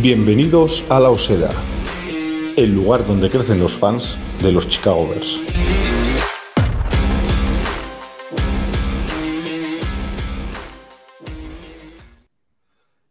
Bienvenidos 0.00 0.82
a 0.88 0.98
La 0.98 1.10
Osera, 1.10 1.50
el 2.56 2.74
lugar 2.74 3.06
donde 3.06 3.28
crecen 3.28 3.60
los 3.60 3.78
fans 3.78 4.16
de 4.42 4.50
los 4.50 4.66
Chicago 4.66 5.08
Bears. 5.08 5.42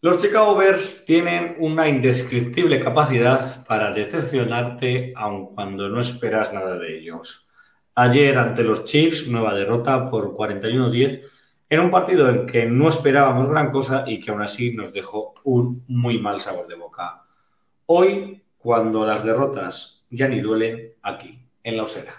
Los 0.02 0.20
Chicago 0.20 0.56
Bears 0.56 1.06
tienen 1.06 1.56
una 1.60 1.88
indescriptible 1.88 2.80
capacidad 2.80 3.64
para 3.66 3.92
decepcionarte 3.92 5.14
aun 5.16 5.54
cuando 5.54 5.90
no 5.90 6.02
esperas 6.02 6.52
nada 6.52 6.78
de 6.80 6.98
ellos. 6.98 7.49
Ayer 7.96 8.38
ante 8.38 8.64
los 8.64 8.86
Chiefs, 8.86 9.28
nueva 9.28 9.54
derrota 9.54 10.10
por 10.10 10.36
41-10, 10.36 11.22
en 11.70 11.80
un 11.80 11.92
partido 11.92 12.30
en 12.30 12.46
que 12.46 12.66
no 12.66 12.90
esperábamos 12.90 13.50
gran 13.50 13.72
cosa 13.72 14.04
y 14.08 14.20
que 14.20 14.32
aún 14.32 14.42
así 14.42 14.74
nos 14.74 14.92
dejó 14.92 15.36
un 15.44 15.84
muy 15.88 16.20
mal 16.20 16.42
sabor 16.42 16.68
de 16.68 16.76
boca. 16.76 17.24
Hoy, 17.86 18.42
cuando 18.58 19.06
las 19.06 19.24
derrotas 19.24 20.06
ya 20.10 20.28
ni 20.28 20.40
duelen, 20.40 20.94
aquí, 21.02 21.40
en 21.64 21.78
la 21.78 21.84
Osera. 21.84 22.14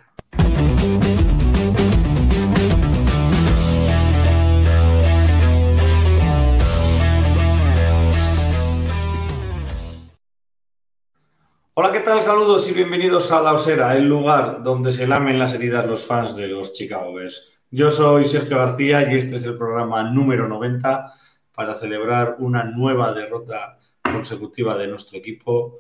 Hola, 11.83 11.93
¿qué 11.93 12.01
tal? 12.01 12.21
Saludos 12.21 12.69
y 12.69 12.75
bienvenidos 12.75 13.33
a 13.33 13.41
La 13.41 13.55
Osera, 13.55 13.97
el 13.97 14.07
lugar 14.07 14.63
donde 14.63 14.93
se 14.93 15.07
lamen 15.07 15.39
las 15.39 15.55
heridas 15.55 15.87
los 15.87 16.05
fans 16.05 16.37
de 16.37 16.47
los 16.47 16.75
Chicago 16.75 17.15
Bears. 17.15 17.55
Yo 17.71 17.91
soy 17.91 18.27
Sergio 18.27 18.59
García 18.59 19.11
y 19.11 19.17
este 19.17 19.37
es 19.37 19.45
el 19.45 19.57
programa 19.57 20.03
número 20.03 20.47
90 20.47 21.15
para 21.55 21.75
celebrar 21.75 22.37
una 22.39 22.65
nueva 22.65 23.15
derrota 23.15 23.79
consecutiva 24.03 24.77
de 24.77 24.89
nuestro 24.89 25.17
equipo. 25.17 25.79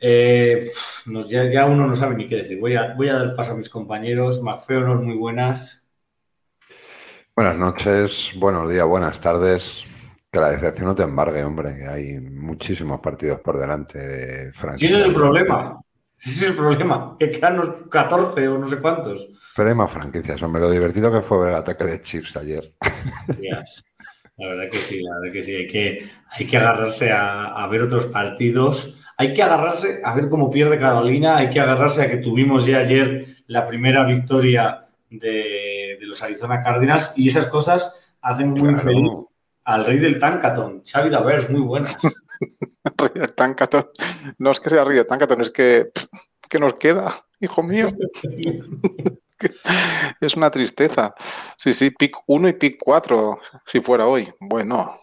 Eh, 0.00 0.70
nos, 1.06 1.28
ya, 1.28 1.66
uno 1.66 1.88
no 1.88 1.96
sabe 1.96 2.14
ni 2.14 2.28
qué 2.28 2.36
decir. 2.36 2.60
Voy 2.60 2.76
a, 2.76 2.94
dar 2.96 3.34
paso 3.34 3.50
a 3.50 3.56
mis 3.56 3.68
compañeros. 3.68 4.40
Mafeonor, 4.40 5.02
muy 5.02 5.16
buenas. 5.16 5.84
Buenas 7.34 7.56
noches, 7.56 8.30
buenos 8.36 8.70
días, 8.70 8.86
buenas 8.86 9.20
tardes. 9.20 9.93
Que 10.34 10.40
la 10.40 10.50
decepción 10.50 10.88
no 10.88 10.96
te 10.96 11.04
embargue, 11.04 11.44
hombre, 11.44 11.76
que 11.76 11.86
hay 11.86 12.18
muchísimos 12.18 12.98
partidos 12.98 13.38
por 13.38 13.56
delante 13.56 14.00
de 14.00 14.52
Francia. 14.52 14.84
ese 14.84 14.98
es 14.98 15.06
el 15.06 15.14
problema. 15.14 15.80
Ese 16.18 16.30
es 16.30 16.42
el 16.42 16.56
problema. 16.56 17.14
Que 17.20 17.30
quedan 17.30 17.62
14 17.88 18.48
o 18.48 18.58
no 18.58 18.68
sé 18.68 18.78
cuántos. 18.78 19.28
Pero 19.54 19.68
hay 19.68 19.76
más 19.76 19.92
franquicias, 19.92 20.42
hombre. 20.42 20.62
Lo 20.62 20.72
divertido 20.72 21.12
que 21.12 21.20
fue 21.20 21.38
ver 21.38 21.50
el 21.50 21.54
ataque 21.54 21.84
de 21.84 22.02
Chips 22.02 22.36
ayer. 22.36 22.74
Yes. 23.40 23.84
La 24.36 24.48
verdad 24.48 24.64
que 24.72 24.78
sí, 24.78 25.00
la 25.00 25.20
verdad 25.20 25.32
que 25.32 25.42
sí. 25.44 25.54
Hay 25.54 25.68
que, 25.68 26.10
hay 26.32 26.46
que 26.48 26.56
agarrarse 26.56 27.12
a, 27.12 27.54
a, 27.54 27.68
ver 27.68 27.82
otros 27.82 28.06
partidos. 28.06 28.96
Hay 29.16 29.34
que 29.34 29.42
agarrarse 29.44 30.00
a 30.02 30.16
ver 30.16 30.28
cómo 30.28 30.50
pierde 30.50 30.80
Carolina. 30.80 31.36
Hay 31.36 31.50
que 31.50 31.60
agarrarse 31.60 32.02
a 32.02 32.10
que 32.10 32.16
tuvimos 32.16 32.66
ya 32.66 32.78
ayer 32.78 33.36
la 33.46 33.68
primera 33.68 34.04
victoria 34.04 34.88
de, 35.08 35.96
de 36.00 36.06
los 36.06 36.20
Arizona 36.24 36.60
Cardinals 36.60 37.12
y 37.14 37.28
esas 37.28 37.46
cosas 37.46 37.94
hacen 38.20 38.50
muy 38.50 38.74
claro. 38.74 38.78
feliz 38.80 39.10
al 39.64 39.86
rey 39.86 39.98
del 39.98 40.18
Tankaton, 40.18 40.82
Xavi 40.84 41.10
Davers, 41.10 41.50
muy 41.50 41.60
buenas. 41.60 41.96
rey 42.98 43.10
del 43.14 43.34
Tankaton. 43.34 43.86
No 44.38 44.50
es 44.50 44.60
que 44.60 44.70
sea 44.70 44.84
rey 44.84 44.96
del 44.96 45.06
Tankaton, 45.06 45.40
es 45.40 45.50
que 45.50 45.90
¿qué 46.48 46.58
nos 46.58 46.74
queda, 46.74 47.14
hijo 47.40 47.62
mío? 47.62 47.88
es 50.20 50.36
una 50.36 50.50
tristeza. 50.50 51.14
Sí, 51.56 51.72
sí, 51.72 51.90
pick 51.90 52.16
1 52.26 52.48
y 52.48 52.52
pick 52.54 52.78
4, 52.80 53.38
si 53.66 53.80
fuera 53.80 54.06
hoy. 54.06 54.32
Bueno, 54.40 55.00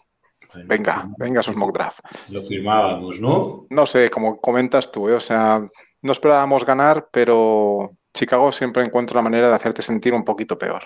venga, 0.64 1.08
venga 1.18 1.42
su 1.42 1.52
mock 1.52 1.74
draft. 1.74 2.00
Lo 2.30 2.40
firmábamos, 2.42 3.20
¿no? 3.20 3.66
No 3.70 3.86
sé, 3.86 4.08
como 4.08 4.40
comentas 4.40 4.90
tú, 4.90 5.08
¿eh? 5.08 5.14
o 5.14 5.20
sea, 5.20 5.60
no 6.02 6.12
esperábamos 6.12 6.64
ganar, 6.64 7.08
pero 7.12 7.92
Chicago 8.14 8.52
siempre 8.52 8.84
encuentra 8.84 9.16
la 9.16 9.22
manera 9.22 9.48
de 9.48 9.54
hacerte 9.54 9.82
sentir 9.82 10.14
un 10.14 10.24
poquito 10.24 10.58
peor. 10.58 10.82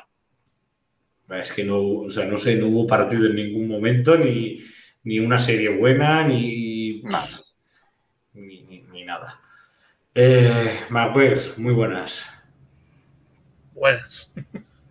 Es 1.30 1.52
que 1.52 1.64
no, 1.64 1.80
o 1.80 2.10
sea, 2.10 2.26
no 2.26 2.36
sé, 2.36 2.56
no 2.56 2.68
hubo 2.68 2.86
partido 2.86 3.26
en 3.26 3.36
ningún 3.36 3.68
momento, 3.68 4.16
ni, 4.16 4.60
ni 5.02 5.18
una 5.18 5.38
serie 5.38 5.70
buena, 5.70 6.26
ni 6.26 7.02
nada. 7.02 7.40
Ni, 8.34 8.62
ni, 8.62 8.82
ni 8.92 9.04
nada. 9.04 9.40
Eh, 10.14 10.80
pues, 11.12 11.58
muy 11.58 11.72
buenas. 11.72 12.24
Buenas. 13.74 14.32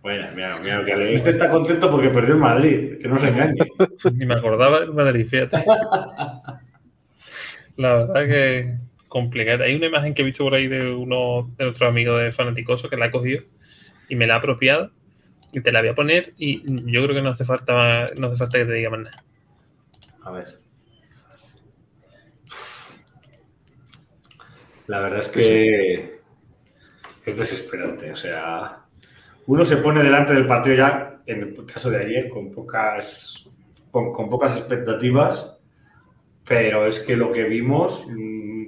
Buenas, 0.02 0.36
mira, 0.36 0.56
mira, 0.60 0.84
que 0.84 1.14
este 1.14 1.30
está 1.30 1.50
contento 1.50 1.90
porque 1.90 2.10
perdió 2.10 2.34
en 2.34 2.40
Madrid, 2.40 2.98
que 3.02 3.08
no 3.08 3.18
se 3.18 3.28
engañe. 3.28 3.56
Ni 4.14 4.24
me 4.24 4.34
acordaba 4.34 4.80
del 4.80 4.92
Madrid, 4.92 5.26
fíjate. 5.26 5.64
La 7.76 7.96
verdad 7.96 8.26
que 8.28 8.74
complicada. 9.08 9.64
Hay 9.64 9.74
una 9.74 9.86
imagen 9.86 10.14
que 10.14 10.22
he 10.22 10.24
visto 10.24 10.44
por 10.44 10.54
ahí 10.54 10.68
de 10.68 10.92
uno 10.92 11.52
de 11.58 11.64
nuestros 11.64 11.88
amigos 11.88 12.22
de 12.22 12.32
Fanaticoso 12.32 12.88
que 12.88 12.96
la 12.96 13.06
ha 13.06 13.10
cogido 13.10 13.42
y 14.08 14.14
me 14.14 14.26
la 14.26 14.34
ha 14.34 14.38
apropiado 14.38 14.92
y 15.52 15.60
te 15.60 15.72
la 15.72 15.80
voy 15.80 15.90
a 15.90 15.94
poner 15.94 16.32
y 16.38 16.62
yo 16.90 17.02
creo 17.04 17.14
que 17.14 17.22
no 17.22 17.30
hace 17.30 17.44
falta 17.44 18.06
no 18.16 18.26
hace 18.26 18.36
falta 18.36 18.58
que 18.58 18.64
te 18.64 18.72
diga 18.72 18.90
más 18.90 19.00
nada. 19.00 19.24
A 20.22 20.30
ver. 20.32 20.58
La 24.86 25.00
verdad 25.00 25.18
es 25.20 25.28
que 25.28 26.20
es 27.24 27.36
desesperante. 27.36 28.10
O 28.12 28.16
sea, 28.16 28.84
uno 29.46 29.64
se 29.64 29.76
pone 29.78 30.02
delante 30.02 30.32
del 30.32 30.46
partido 30.46 30.76
ya, 30.76 31.20
en 31.26 31.42
el 31.42 31.66
caso 31.66 31.90
de 31.90 31.98
ayer, 31.98 32.28
con 32.28 32.50
pocas, 32.50 33.48
con, 33.90 34.12
con 34.12 34.28
pocas 34.28 34.56
expectativas, 34.56 35.58
pero 36.46 36.86
es 36.86 37.00
que 37.00 37.16
lo 37.16 37.32
que 37.32 37.44
vimos, 37.44 38.06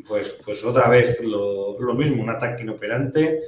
pues, 0.06 0.36
pues 0.44 0.64
otra 0.64 0.88
vez 0.88 1.20
lo, 1.22 1.80
lo 1.80 1.94
mismo, 1.94 2.22
un 2.22 2.30
ataque 2.30 2.62
inoperante, 2.62 3.40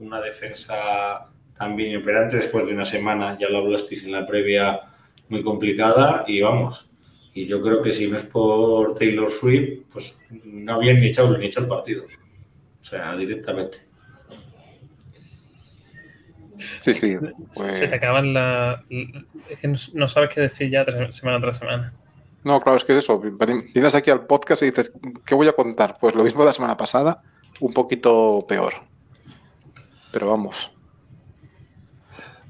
una 0.00 0.20
defensa 0.20 1.28
también 1.58 1.90
inoperante 1.90 2.36
después 2.36 2.66
de 2.66 2.72
una 2.72 2.84
semana, 2.84 3.36
ya 3.38 3.48
lo 3.48 3.58
hablasteis 3.58 4.04
en 4.04 4.12
la 4.12 4.26
previa, 4.26 4.80
muy 5.28 5.42
complicada 5.42 6.24
y 6.26 6.40
vamos. 6.40 6.90
Y 7.34 7.46
yo 7.46 7.60
creo 7.62 7.82
que 7.82 7.92
si 7.92 8.08
no 8.08 8.16
es 8.16 8.24
por 8.24 8.94
Taylor 8.94 9.30
Swift, 9.30 9.84
pues 9.92 10.20
no 10.44 10.74
habían 10.74 11.00
ni 11.00 11.08
echado, 11.08 11.36
ni 11.36 11.46
echado 11.46 11.66
el 11.66 11.70
partido. 11.70 12.04
O 12.80 12.84
sea, 12.84 13.14
directamente. 13.16 13.78
Sí, 16.80 16.94
sí. 16.94 17.16
Pues... 17.54 17.76
Se 17.76 17.86
te 17.86 17.94
acaban 17.94 18.32
la. 18.32 18.84
Es 19.48 19.58
que 19.58 19.68
no 19.94 20.08
sabes 20.08 20.34
qué 20.34 20.40
decir 20.40 20.70
ya 20.70 20.84
semana 21.10 21.40
tras 21.40 21.58
semana. 21.58 21.92
No, 22.44 22.60
claro, 22.60 22.78
es 22.78 22.84
que 22.84 22.92
es 22.96 23.04
eso. 23.04 23.20
Vienes 23.20 23.94
aquí 23.94 24.10
al 24.10 24.26
podcast 24.26 24.62
y 24.62 24.66
dices, 24.66 24.92
¿qué 25.26 25.34
voy 25.34 25.48
a 25.48 25.52
contar? 25.52 25.94
Pues 26.00 26.14
lo 26.14 26.24
mismo 26.24 26.40
de 26.40 26.46
la 26.46 26.54
semana 26.54 26.76
pasada, 26.76 27.22
un 27.60 27.72
poquito 27.72 28.44
peor. 28.48 28.74
Pero 30.12 30.28
vamos. 30.28 30.72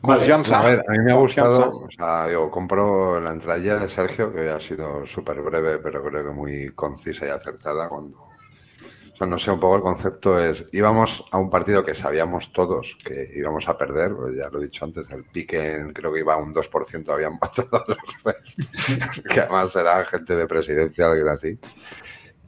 Confianza. 0.09 0.61
A 0.61 0.65
ver, 0.65 0.85
a 0.89 0.93
mí 0.93 0.99
me 1.01 1.13
ha 1.13 1.17
gustado, 1.17 1.81
o 1.81 1.91
sea, 1.91 2.29
digo, 2.29 2.51
compro 2.51 3.21
la 3.21 3.31
entrada 3.31 3.79
de 3.79 3.89
Sergio, 3.91 4.33
que 4.33 4.49
ha 4.49 4.59
sido 4.59 5.05
súper 5.05 5.43
breve, 5.43 5.79
pero 5.79 6.03
creo 6.03 6.25
que 6.25 6.31
muy 6.31 6.71
concisa 6.71 7.27
y 7.27 7.29
acertada. 7.29 7.89
Cuando, 7.89 8.17
o 8.17 9.17
sea, 9.19 9.27
no 9.27 9.39
sé, 9.39 9.51
un 9.51 9.61
poco 9.61 9.77
el 9.77 9.83
concepto 9.83 10.39
es, 10.39 10.65
íbamos 10.73 11.25
a 11.31 11.39
un 11.39 11.51
partido 11.51 11.85
que 11.85 11.93
sabíamos 11.95 12.55
todos 12.55 12.97
que 13.05 13.33
íbamos 13.35 13.69
a 13.69 13.77
perder, 13.77 14.15
pues 14.15 14.35
ya 14.35 14.49
lo 14.49 14.61
he 14.61 14.65
dicho 14.65 14.87
antes, 14.87 15.11
el 15.11 15.25
pique 15.25 15.93
creo 15.93 16.11
que 16.11 16.21
iba 16.21 16.33
a 16.33 16.39
un 16.39 16.55
2%, 16.55 17.13
habían 17.13 17.33
matado 17.41 17.69
a 17.73 17.85
los 17.87 17.99
que 19.25 19.41
además 19.41 19.77
era 19.77 20.05
gente 20.07 20.35
de 20.35 20.47
presidencia, 20.47 21.07
alguien 21.07 21.29
así. 21.29 21.59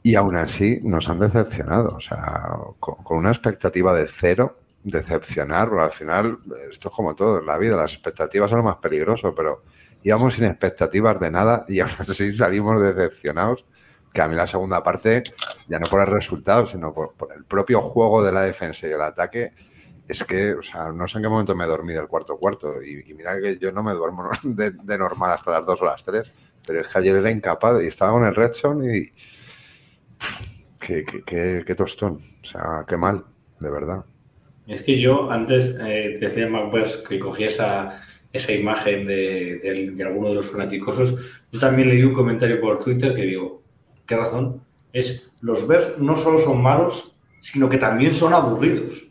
Y 0.01 0.15
aún 0.15 0.35
así 0.35 0.79
nos 0.81 1.07
han 1.09 1.19
decepcionado, 1.19 1.95
o 1.95 1.99
sea, 1.99 2.57
con, 2.79 2.95
con 3.03 3.19
una 3.19 3.29
expectativa 3.29 3.93
de 3.93 4.07
cero, 4.07 4.57
decepcionar, 4.83 5.69
porque 5.69 5.83
al 5.83 5.91
final 5.91 6.39
esto 6.71 6.89
es 6.89 6.95
como 6.95 7.15
todo 7.15 7.39
en 7.39 7.45
la 7.45 7.57
vida, 7.57 7.75
las 7.75 7.93
expectativas 7.93 8.49
son 8.49 8.59
lo 8.59 8.65
más 8.65 8.77
peligroso, 8.77 9.33
pero 9.35 9.63
íbamos 10.03 10.35
sin 10.35 10.45
expectativas 10.45 11.19
de 11.19 11.31
nada 11.31 11.65
y 11.67 11.79
aún 11.79 11.91
así 11.99 12.31
salimos 12.33 12.81
decepcionados, 12.81 13.65
que 14.13 14.21
a 14.21 14.27
mí 14.27 14.35
la 14.35 14.47
segunda 14.47 14.83
parte, 14.83 15.23
ya 15.67 15.79
no 15.79 15.85
por 15.87 16.01
el 16.01 16.07
resultado, 16.07 16.65
sino 16.65 16.93
por, 16.93 17.13
el 17.35 17.45
propio 17.45 17.81
juego 17.81 18.23
de 18.23 18.31
la 18.31 18.41
defensa 18.41 18.87
y 18.87 18.91
el 18.91 19.01
ataque, 19.01 19.53
es 20.07 20.23
que, 20.23 20.53
o 20.53 20.63
sea, 20.63 20.91
no 20.91 21.07
sé 21.07 21.17
en 21.17 21.23
qué 21.23 21.29
momento 21.29 21.55
me 21.55 21.65
dormí 21.65 21.93
del 21.93 22.07
cuarto 22.07 22.37
cuarto 22.37 22.81
y, 22.83 22.97
mira 23.13 23.39
que 23.39 23.57
yo 23.57 23.71
no 23.71 23.83
me 23.83 23.93
duermo 23.93 24.29
de, 24.43 24.71
de, 24.71 24.97
normal 24.97 25.31
hasta 25.31 25.51
las 25.51 25.65
dos 25.65 25.81
o 25.81 25.85
las 25.85 26.03
tres, 26.03 26.31
pero 26.67 26.81
es 26.81 26.87
que 26.87 26.99
ayer 26.99 27.15
era 27.15 27.31
incapaz 27.31 27.81
y 27.81 27.87
estaba 27.87 28.11
con 28.11 28.25
el 28.25 28.35
Red 28.35 28.53
Zone 28.53 28.97
y... 28.97 29.11
Qué, 30.79 31.03
qué, 31.03 31.23
qué, 31.23 31.63
qué 31.65 31.75
tostón, 31.75 32.17
o 32.43 32.45
sea, 32.45 32.85
qué 32.87 32.97
mal, 32.97 33.23
de 33.59 33.69
verdad. 33.69 34.03
Es 34.67 34.83
que 34.83 34.99
yo 34.99 35.31
antes 35.31 35.75
eh, 35.81 36.17
decía 36.19 36.47
Macbeth 36.47 37.07
que 37.07 37.19
cogía 37.19 37.47
esa, 37.47 38.53
imagen 38.53 39.05
de, 39.05 39.95
alguno 40.05 40.29
de 40.29 40.35
los 40.35 40.51
fanaticosos. 40.51 41.15
Yo 41.51 41.59
también 41.59 41.89
leí 41.89 42.03
un 42.03 42.13
comentario 42.13 42.61
por 42.61 42.83
Twitter 42.83 43.13
que 43.13 43.23
digo, 43.23 43.63
¿qué 44.05 44.15
razón? 44.15 44.61
es 44.93 45.31
los 45.41 45.67
Bears 45.67 45.97
no 45.99 46.15
solo 46.15 46.39
son 46.39 46.61
malos, 46.61 47.15
sino 47.39 47.69
que 47.69 47.77
también 47.77 48.13
son 48.13 48.33
aburridos. 48.33 49.07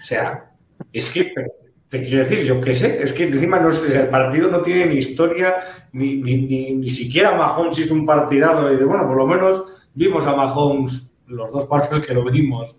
O 0.00 0.04
sea, 0.04 0.52
es 0.92 1.12
que, 1.12 1.32
te 1.88 2.02
quiero 2.02 2.18
decir, 2.18 2.44
yo 2.44 2.60
qué 2.60 2.74
sé, 2.74 3.02
es 3.02 3.12
que 3.12 3.24
encima 3.24 3.58
no, 3.58 3.70
el 3.70 4.08
partido 4.08 4.50
no 4.50 4.62
tiene 4.62 4.86
ni 4.86 4.98
historia, 4.98 5.56
ni, 5.92 6.16
ni, 6.16 6.74
ni, 6.74 6.90
siquiera 6.90 7.34
Mahomes 7.34 7.78
hizo 7.78 7.94
un 7.94 8.06
partidado 8.06 8.72
y 8.72 8.76
de, 8.76 8.84
bueno, 8.84 9.06
por 9.06 9.16
lo 9.16 9.26
menos 9.26 9.64
vimos 9.94 10.26
a 10.26 10.36
Mahomes 10.36 11.10
los 11.26 11.50
dos 11.52 11.66
partidos 11.66 12.04
que 12.04 12.14
lo 12.14 12.24
vimos. 12.24 12.76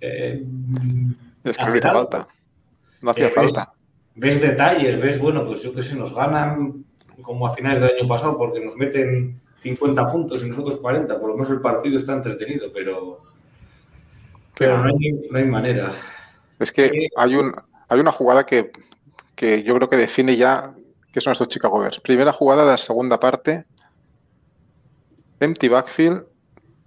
Eh, 0.00 0.44
es 1.44 1.56
que 1.56 1.64
no 1.64 1.70
hacía 1.70 1.92
falta. 1.92 2.28
No 3.00 3.10
hacía 3.10 3.30
falta. 3.30 3.72
Ves, 4.14 4.40
detalles, 4.40 5.00
ves, 5.00 5.18
bueno, 5.18 5.46
pues 5.46 5.62
yo 5.62 5.74
qué 5.74 5.82
sé, 5.82 5.96
nos 5.96 6.14
ganan 6.14 6.84
como 7.22 7.46
a 7.46 7.54
finales 7.54 7.80
del 7.80 7.96
año 7.98 8.08
pasado 8.08 8.36
porque 8.36 8.60
nos 8.60 8.76
meten 8.76 9.40
50 9.60 10.12
puntos 10.12 10.42
y 10.42 10.48
nosotros 10.48 10.80
40. 10.80 11.18
Por 11.18 11.28
lo 11.28 11.34
menos 11.34 11.50
el 11.50 11.60
partido 11.60 11.96
está 11.96 12.14
entretenido, 12.14 12.72
pero, 12.72 13.20
pero 14.58 14.78
no, 14.78 14.90
hay, 14.90 15.28
no 15.30 15.38
hay 15.38 15.44
manera. 15.44 15.92
Es 16.58 16.72
que 16.72 17.08
hay, 17.16 17.34
un, 17.34 17.54
hay 17.88 18.00
una 18.00 18.12
jugada 18.12 18.44
que, 18.44 18.70
que 19.34 19.62
yo 19.62 19.74
creo 19.76 19.88
que 19.88 19.96
define 19.96 20.36
ya 20.36 20.74
qué 21.12 21.20
son 21.20 21.32
estos 21.32 21.48
Chicago 21.48 21.80
Bears. 21.80 22.00
Primera 22.00 22.32
jugada 22.32 22.64
de 22.64 22.72
la 22.72 22.78
segunda 22.78 23.18
parte, 23.18 23.64
empty 25.40 25.68
backfield, 25.68 26.24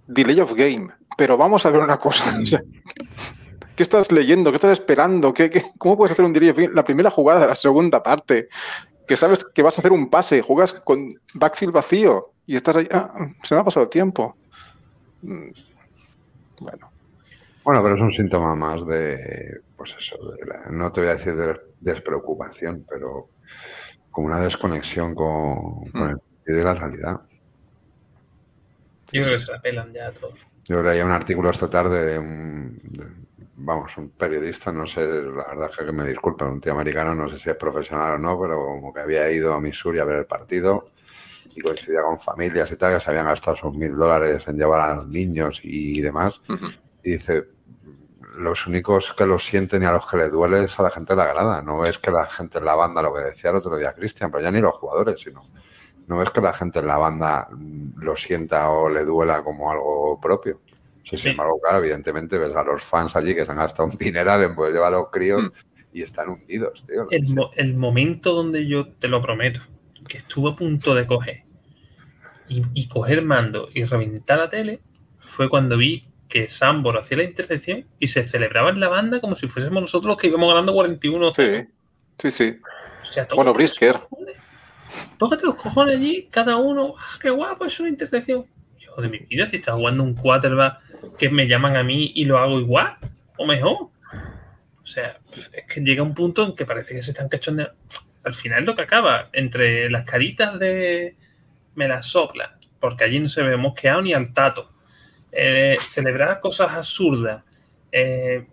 delay 0.06 0.40
of 0.40 0.54
game. 0.54 0.88
Pero 1.16 1.36
vamos 1.36 1.64
a 1.66 1.70
ver 1.70 1.80
una 1.80 1.98
cosa. 1.98 2.24
¿Qué 3.76 3.82
estás 3.82 4.12
leyendo? 4.12 4.50
¿Qué 4.50 4.56
estás 4.56 4.78
esperando? 4.78 5.34
¿Qué, 5.34 5.62
cómo 5.78 5.96
puedes 5.96 6.12
hacer 6.12 6.24
un 6.24 6.32
delay 6.32 6.50
of 6.50 6.56
game? 6.56 6.74
La 6.74 6.84
primera 6.84 7.10
jugada 7.10 7.40
de 7.40 7.46
la 7.48 7.56
segunda 7.56 8.02
parte, 8.02 8.48
que 9.06 9.16
sabes 9.16 9.44
que 9.44 9.62
vas 9.62 9.76
a 9.76 9.80
hacer 9.80 9.92
un 9.92 10.10
pase, 10.10 10.42
juegas 10.42 10.72
con 10.72 11.08
backfield 11.34 11.72
vacío 11.72 12.32
y 12.46 12.56
estás 12.56 12.76
ahí. 12.76 12.88
Ah, 12.92 13.12
se 13.42 13.54
me 13.54 13.60
ha 13.60 13.64
pasado 13.64 13.84
el 13.84 13.90
tiempo. 13.90 14.36
Mm, 15.22 15.50
bueno. 16.60 16.90
Bueno, 17.64 17.82
pero 17.82 17.94
es 17.94 18.00
un 18.00 18.12
síntoma 18.12 18.54
más 18.54 18.86
de, 18.86 19.60
pues 19.76 19.96
eso, 19.98 20.16
no 20.70 20.92
te 20.92 21.00
voy 21.00 21.10
a 21.10 21.14
decir 21.14 21.34
de 21.34 21.58
despreocupación, 21.80 22.84
pero 22.88 23.30
como 24.10 24.26
una 24.28 24.38
desconexión 24.40 25.14
con, 25.14 25.90
con 25.90 26.12
mm. 26.12 26.20
el 26.46 26.56
de 26.56 26.64
la 26.64 26.74
realidad. 26.74 27.20
Yo 29.10 29.22
creo 29.22 29.34
que 29.34 29.38
se 29.38 29.52
la 29.52 29.60
pelan 29.60 29.92
ya 29.92 30.12
todos. 30.12 30.38
Yo 30.64 30.82
leía 30.82 31.04
un 31.04 31.10
artículo 31.10 31.50
esta 31.50 31.68
tarde 31.68 32.04
de 32.04 32.18
un, 32.18 33.23
vamos, 33.64 33.96
un 33.96 34.10
periodista, 34.10 34.72
no 34.72 34.86
sé, 34.86 35.00
la 35.00 35.48
verdad 35.48 35.70
es 35.70 35.76
que 35.76 35.92
me 35.92 36.06
disculpen, 36.06 36.48
un 36.48 36.60
tío 36.60 36.72
americano, 36.72 37.14
no 37.14 37.28
sé 37.30 37.38
si 37.38 37.50
es 37.50 37.56
profesional 37.56 38.14
o 38.14 38.18
no, 38.18 38.40
pero 38.40 38.56
como 38.64 38.92
que 38.92 39.00
había 39.00 39.30
ido 39.30 39.54
a 39.54 39.60
Missouri 39.60 39.98
a 39.98 40.04
ver 40.04 40.20
el 40.20 40.26
partido 40.26 40.90
y 41.54 41.60
coincidía 41.60 42.02
con 42.02 42.20
familias 42.20 42.70
y 42.72 42.76
tal, 42.76 42.94
que 42.94 43.00
se 43.00 43.10
habían 43.10 43.26
gastado 43.26 43.56
sus 43.56 43.74
mil 43.74 43.94
dólares 43.94 44.46
en 44.48 44.58
llevar 44.58 44.90
a 44.90 44.96
los 44.96 45.08
niños 45.08 45.60
y 45.62 46.00
demás. 46.00 46.40
Y 47.02 47.12
dice, 47.12 47.44
los 48.36 48.66
únicos 48.66 49.14
que 49.16 49.26
lo 49.26 49.38
sienten 49.38 49.82
y 49.82 49.86
a 49.86 49.92
los 49.92 50.06
que 50.06 50.16
les 50.16 50.30
duele 50.30 50.64
es 50.64 50.78
a 50.78 50.82
la 50.82 50.90
gente 50.90 51.12
de 51.12 51.16
la 51.16 51.26
grada. 51.26 51.62
No 51.62 51.86
es 51.86 51.98
que 51.98 52.10
la 52.10 52.26
gente 52.26 52.58
en 52.58 52.64
la 52.64 52.74
banda, 52.74 53.02
lo 53.02 53.14
que 53.14 53.22
decía 53.22 53.50
el 53.50 53.56
otro 53.56 53.76
día 53.76 53.92
Cristian, 53.92 54.30
pero 54.30 54.42
ya 54.42 54.50
ni 54.50 54.60
los 54.60 54.74
jugadores, 54.74 55.20
sino 55.20 55.44
no 56.06 56.22
es 56.22 56.30
que 56.30 56.40
la 56.40 56.52
gente 56.52 56.80
en 56.80 56.86
la 56.86 56.98
banda 56.98 57.48
lo 57.96 58.16
sienta 58.16 58.70
o 58.70 58.88
le 58.88 59.04
duela 59.04 59.42
como 59.42 59.70
algo 59.70 60.20
propio. 60.20 60.60
Sí, 61.04 61.16
Sin 61.16 61.32
embargo, 61.32 61.60
claro, 61.60 61.78
evidentemente 61.78 62.38
ves 62.38 62.56
a 62.56 62.64
los 62.64 62.82
fans 62.82 63.14
allí 63.14 63.34
que 63.34 63.44
se 63.44 63.50
han 63.50 63.58
gastado 63.58 63.88
un 63.88 63.96
dineral 63.96 64.42
en 64.42 64.54
poder 64.54 64.72
llevar 64.72 64.94
a 64.94 64.98
los 64.98 65.10
críos 65.10 65.42
mm. 65.42 65.48
y 65.92 66.02
están 66.02 66.30
hundidos, 66.30 66.84
tío. 66.86 67.06
El, 67.10 67.74
momento 67.74 68.32
donde 68.32 68.66
yo 68.66 68.88
te 68.88 69.08
lo 69.08 69.20
prometo, 69.20 69.60
que 70.08 70.18
estuve 70.18 70.52
a 70.52 70.56
punto 70.56 70.94
de 70.94 71.06
coger 71.06 71.42
y, 72.48 72.62
y 72.72 72.88
coger 72.88 73.22
mando 73.22 73.68
y 73.72 73.84
reventar 73.84 74.38
la 74.38 74.48
tele, 74.48 74.80
fue 75.18 75.48
cuando 75.48 75.76
vi 75.76 76.08
que 76.28 76.48
Sambor 76.48 76.98
hacía 76.98 77.18
la 77.18 77.24
intercepción 77.24 77.86
y 77.98 78.08
se 78.08 78.24
celebraba 78.24 78.70
en 78.70 78.80
la 78.80 78.88
banda 78.88 79.20
como 79.20 79.36
si 79.36 79.46
fuésemos 79.46 79.80
nosotros 79.82 80.08
los 80.08 80.16
que 80.16 80.28
íbamos 80.28 80.48
ganando 80.48 80.72
41 80.72 81.32
Sí, 81.32 81.66
sí, 82.18 82.30
sí. 82.30 82.58
bueno, 83.34 83.52
Brisker. 83.52 84.00
Tócate 85.18 85.46
los 85.46 85.54
cojones 85.54 85.96
allí, 85.96 86.28
cada 86.30 86.56
uno, 86.56 86.94
ah, 86.98 87.18
qué 87.20 87.30
guapo, 87.30 87.64
es 87.64 87.78
una 87.78 87.88
intercepción. 87.88 88.46
De 88.96 89.08
mi 89.08 89.18
vida, 89.18 89.46
si 89.46 89.56
estás 89.56 89.74
jugando 89.74 90.02
un 90.02 90.14
quarterback 90.14 90.78
que 91.18 91.28
me 91.28 91.46
llaman 91.46 91.76
a 91.76 91.82
mí 91.82 92.12
y 92.14 92.24
lo 92.24 92.38
hago 92.38 92.60
igual, 92.60 92.96
o 93.36 93.46
mejor. 93.46 93.88
O 94.82 94.86
sea, 94.86 95.18
es 95.32 95.64
que 95.66 95.80
llega 95.80 96.02
un 96.02 96.14
punto 96.14 96.44
en 96.44 96.54
que 96.54 96.66
parece 96.66 96.94
que 96.94 97.02
se 97.02 97.10
están 97.10 97.28
cachondeando. 97.28 97.74
Al 98.22 98.34
final 98.34 98.64
lo 98.64 98.74
que 98.74 98.82
acaba, 98.82 99.28
entre 99.32 99.90
las 99.90 100.04
caritas 100.04 100.58
de 100.58 101.16
me 101.74 101.88
las 101.88 102.06
sopla, 102.06 102.58
porque 102.80 103.04
allí 103.04 103.18
no 103.18 103.28
se 103.28 103.42
ve 103.42 103.56
mosqueado 103.56 104.00
ni 104.02 104.12
al 104.12 104.32
tato 104.32 104.74
eh, 105.36 105.76
celebrar 105.80 106.40
cosas 106.40 106.70
absurdas, 106.70 107.42
eh, 107.90 108.46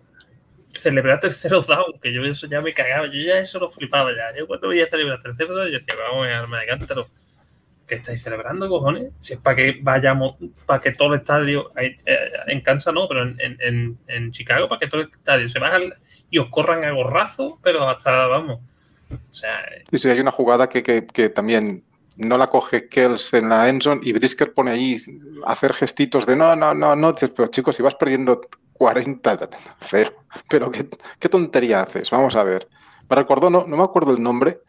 celebrar 0.74 1.20
terceros 1.20 1.68
down, 1.68 2.00
que 2.02 2.12
yo 2.12 2.24
eso 2.24 2.48
ya 2.48 2.60
me 2.60 2.74
cagaba, 2.74 3.06
yo 3.06 3.22
ya 3.22 3.40
eso 3.40 3.60
lo 3.60 3.72
flipaba 3.72 4.12
ya. 4.16 4.36
Yo 4.36 4.48
cuando 4.48 4.68
voy 4.68 4.82
a 4.82 4.90
celebrar 4.90 5.22
terceros 5.22 5.56
down, 5.56 5.68
yo 5.68 5.74
decía, 5.74 5.96
vamos 5.96 6.28
a 6.28 6.40
arma 6.40 6.60
de 6.60 6.66
cántaro. 6.66 7.10
¿Qué 7.92 7.98
estáis 7.98 8.24
celebrando, 8.24 8.70
cojones? 8.70 9.12
Si 9.20 9.34
es 9.34 9.40
para 9.40 9.58
que 9.58 9.80
vayamos, 9.82 10.36
para 10.66 10.80
que 10.80 10.94
todo 10.94 11.14
el 11.14 11.20
estadio, 11.20 11.74
eh, 11.76 11.98
en 12.48 12.62
Kansas 12.62 12.94
no, 12.94 13.06
pero 13.06 13.22
en, 13.22 14.32
Chicago, 14.32 14.70
para 14.70 14.80
que 14.80 14.88
todo 14.88 15.02
el 15.02 15.10
estadio 15.10 15.50
se 15.50 15.60
baja 15.60 15.78
y 16.30 16.38
os 16.38 16.48
corran 16.48 16.86
a 16.86 16.92
gorrazo, 16.92 17.60
pero 17.62 17.90
hasta, 17.90 18.28
vamos. 18.28 18.62
O 19.12 19.34
sea, 19.34 19.60
sí, 19.90 19.98
sí, 19.98 20.08
hay 20.08 20.22
una 20.22 20.32
jugada 20.32 20.70
que, 20.70 20.82
que, 20.82 21.06
que 21.06 21.28
también 21.28 21.84
no 22.16 22.38
la 22.38 22.48
coge 22.48 22.88
Kells 22.88 23.34
en 23.34 23.50
la 23.50 23.68
endzone 23.68 24.00
y 24.06 24.14
Brisker 24.14 24.54
pone 24.54 24.72
ahí 24.72 24.96
hacer 25.46 25.74
gestitos 25.74 26.26
de 26.26 26.38
no, 26.38 26.56
no, 26.56 26.74
no, 26.74 26.96
no, 26.96 27.14
pero 27.14 27.48
chicos, 27.48 27.76
si 27.76 27.84
vas 27.84 27.96
perdiendo 27.96 28.40
40, 28.72 29.50
cero. 29.82 30.14
Pero 30.50 30.72
qué, 30.72 31.28
tontería 31.28 31.82
haces, 31.82 32.10
vamos 32.10 32.38
a 32.38 32.46
ver. 32.46 32.70
Me 33.10 33.18
recordó, 33.18 33.50
no, 33.50 33.66
no 33.68 33.76
me 33.76 33.84
acuerdo 33.84 34.14
el 34.14 34.24
nombre, 34.24 34.62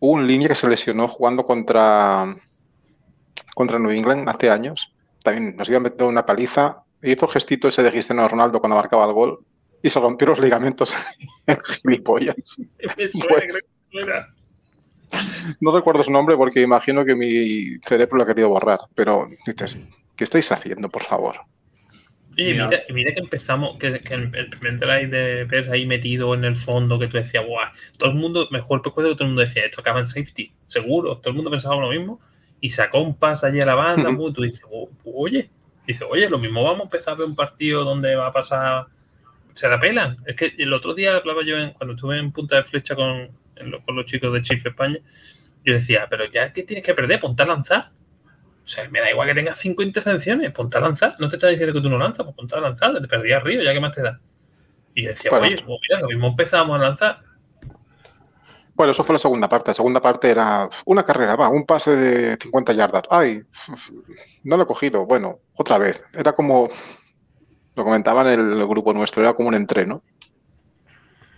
hubo 0.00 0.12
un 0.12 0.26
línea 0.26 0.48
que 0.48 0.54
se 0.54 0.68
lesionó 0.68 1.08
jugando 1.08 1.44
contra, 1.44 2.36
contra 3.54 3.78
New 3.78 3.90
England 3.90 4.28
hace 4.28 4.50
años. 4.50 4.92
También 5.22 5.56
nos 5.56 5.68
iba 5.68 5.78
a 5.78 5.82
meter 5.82 6.06
una 6.06 6.26
paliza. 6.26 6.82
Hizo 7.02 7.28
gestito 7.28 7.68
ese 7.68 7.82
de 7.82 7.90
Cristiano 7.90 8.26
Ronaldo 8.28 8.60
cuando 8.60 8.76
marcaba 8.76 9.06
el 9.06 9.12
gol 9.12 9.44
y 9.82 9.90
se 9.90 10.00
rompió 10.00 10.28
los 10.28 10.40
ligamentos 10.40 10.94
en 11.46 11.58
gilipollas. 11.82 12.36
No 15.60 15.70
recuerdo 15.70 16.02
su 16.02 16.10
nombre 16.10 16.36
porque 16.36 16.60
imagino 16.60 17.04
que 17.04 17.14
mi 17.14 17.78
cerebro 17.78 18.16
lo 18.16 18.24
ha 18.24 18.26
querido 18.26 18.48
borrar, 18.48 18.80
pero 18.96 19.28
dices, 19.46 19.88
¿qué 20.16 20.24
estáis 20.24 20.50
haciendo, 20.50 20.88
por 20.88 21.04
favor? 21.04 21.36
Y 22.36 22.52
mira, 22.52 22.82
mira, 22.90 23.12
que 23.12 23.20
empezamos, 23.20 23.78
que, 23.78 23.86
el 23.88 24.00
primer 24.50 24.78
drive 24.78 25.06
de 25.06 25.44
ver 25.44 25.70
ahí 25.70 25.86
metido 25.86 26.34
en 26.34 26.44
el 26.44 26.56
fondo, 26.56 26.98
que 26.98 27.06
tú 27.06 27.16
decías, 27.16 27.46
guau, 27.46 27.66
todo 27.98 28.10
el 28.10 28.16
mundo, 28.16 28.46
mejor 28.50 28.84
recuerdo 28.84 29.10
que 29.10 29.16
todo 29.16 29.24
el 29.24 29.30
mundo 29.30 29.40
decía, 29.40 29.64
esto 29.64 29.80
acaba 29.80 30.00
en 30.00 30.06
safety, 30.06 30.52
seguro, 30.66 31.16
todo 31.16 31.30
el 31.30 31.36
mundo 31.36 31.50
pensaba 31.50 31.76
lo 31.76 31.88
mismo, 31.88 32.20
y 32.60 32.68
sacó 32.68 33.00
un 33.00 33.16
pase 33.16 33.46
allí 33.46 33.60
a 33.60 33.66
la 33.66 33.74
banda, 33.74 34.14
tú 34.34 34.42
dices, 34.42 34.64
oh, 34.70 34.90
oye, 35.04 35.48
dice, 35.86 36.04
oye, 36.04 36.28
lo 36.28 36.38
mismo 36.38 36.62
vamos 36.62 36.80
a 36.80 36.84
empezar 36.84 37.14
a 37.14 37.16
ver 37.16 37.26
un 37.26 37.36
partido 37.36 37.84
donde 37.84 38.14
va 38.16 38.26
a 38.26 38.32
pasar, 38.32 38.86
se 39.54 39.68
la 39.68 39.80
pelan. 39.80 40.16
Es 40.26 40.36
que 40.36 40.52
el 40.58 40.72
otro 40.72 40.92
día 40.92 41.16
hablaba 41.16 41.42
yo 41.42 41.56
cuando 41.74 41.94
estuve 41.94 42.18
en 42.18 42.32
punta 42.32 42.56
de 42.56 42.64
flecha 42.64 42.94
con, 42.94 43.30
con 43.84 43.96
los 43.96 44.04
chicos 44.04 44.32
de 44.32 44.42
Chifre 44.42 44.70
España, 44.70 44.98
yo 45.64 45.72
decía, 45.72 46.06
pero 46.10 46.30
ya 46.30 46.52
que 46.52 46.62
tienes 46.62 46.84
que 46.84 46.94
perder, 46.94 47.18
ponte 47.18 47.42
a 47.42 47.46
lanzar. 47.46 47.90
O 48.66 48.68
sea, 48.68 48.88
me 48.90 48.98
da 49.00 49.08
igual 49.08 49.28
que 49.28 49.34
tengas 49.34 49.58
cinco 49.58 49.84
intercepciones, 49.84 50.50
ponte 50.50 50.76
a 50.76 50.80
lanzar. 50.80 51.14
No 51.20 51.28
te 51.28 51.36
está 51.36 51.46
diciendo 51.46 51.72
que 51.72 51.80
tú 51.80 51.88
no 51.88 51.98
lanzas, 51.98 52.24
pues 52.24 52.34
ponte 52.34 52.56
a 52.56 52.60
lanzar, 52.60 53.00
te 53.00 53.06
perdí 53.06 53.32
arriba, 53.32 53.62
ya 53.62 53.72
que 53.72 53.78
más 53.78 53.94
te 53.94 54.02
da. 54.02 54.20
Y 54.92 55.04
yo 55.04 55.10
decía, 55.10 55.30
oye, 55.30 55.56
pues 55.64 55.78
mira, 55.88 56.00
lo 56.00 56.08
mismo 56.08 56.26
empezamos 56.26 56.74
a 56.76 56.82
lanzar. 56.82 57.20
Bueno, 58.74 58.90
eso 58.90 59.04
fue 59.04 59.12
la 59.12 59.20
segunda 59.20 59.48
parte. 59.48 59.70
La 59.70 59.74
segunda 59.74 60.00
parte 60.00 60.30
era 60.30 60.68
una 60.84 61.04
carrera, 61.04 61.36
va, 61.36 61.48
un 61.48 61.64
pase 61.64 61.94
de 61.94 62.36
50 62.42 62.72
yardas. 62.72 63.04
Ay, 63.08 63.42
no 64.42 64.56
lo 64.56 64.64
he 64.64 64.66
cogido. 64.66 65.06
Bueno, 65.06 65.38
otra 65.54 65.78
vez. 65.78 66.02
Era 66.12 66.32
como, 66.32 66.68
lo 67.76 67.84
comentaban 67.84 68.26
en 68.26 68.40
el 68.40 68.66
grupo 68.66 68.92
nuestro, 68.92 69.22
era 69.22 69.34
como 69.34 69.48
un 69.48 69.54
entreno. 69.54 70.02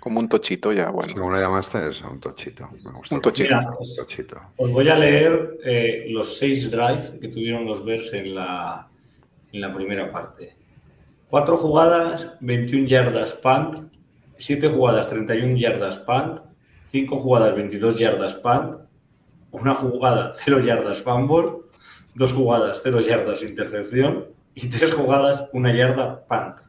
Como 0.09 0.21
un 0.21 0.29
tochito 0.31 0.73
ya, 0.73 0.89
bueno. 0.89 1.13
¿Cómo 1.13 1.31
lo 1.33 1.39
llamaste? 1.39 1.91
Es 1.91 2.01
un 2.01 2.19
tochito. 2.19 2.67
un 3.11 3.21
tochito. 3.21 4.41
Os 4.57 4.73
voy 4.73 4.89
a 4.89 4.97
leer 4.97 5.59
eh, 5.63 6.07
los 6.09 6.39
seis 6.39 6.71
drives 6.71 7.11
que 7.21 7.29
tuvieron 7.29 7.67
los 7.67 7.85
Bears 7.85 8.15
en 8.15 8.35
la, 8.35 8.89
en 9.53 9.61
la 9.61 9.75
primera 9.75 10.11
parte. 10.11 10.57
Cuatro 11.29 11.59
jugadas, 11.59 12.33
21 12.41 12.89
yardas 12.89 13.35
punt. 13.35 13.93
Siete 14.39 14.71
jugadas, 14.71 15.11
31 15.11 15.59
yardas 15.59 15.99
punt. 15.99 16.41
Cinco 16.91 17.21
jugadas, 17.21 17.55
22 17.55 17.99
yardas 17.99 18.35
punt. 18.37 18.79
Una 19.51 19.75
jugada, 19.75 20.33
0 20.43 20.61
yardas 20.61 21.03
fumble. 21.03 21.53
Dos 22.15 22.33
jugadas, 22.33 22.81
0 22.83 23.03
yardas 23.03 23.43
intercepción. 23.43 24.25
Y 24.55 24.69
tres 24.69 24.95
jugadas, 24.95 25.51
una 25.53 25.71
yarda 25.77 26.25
punt 26.27 26.68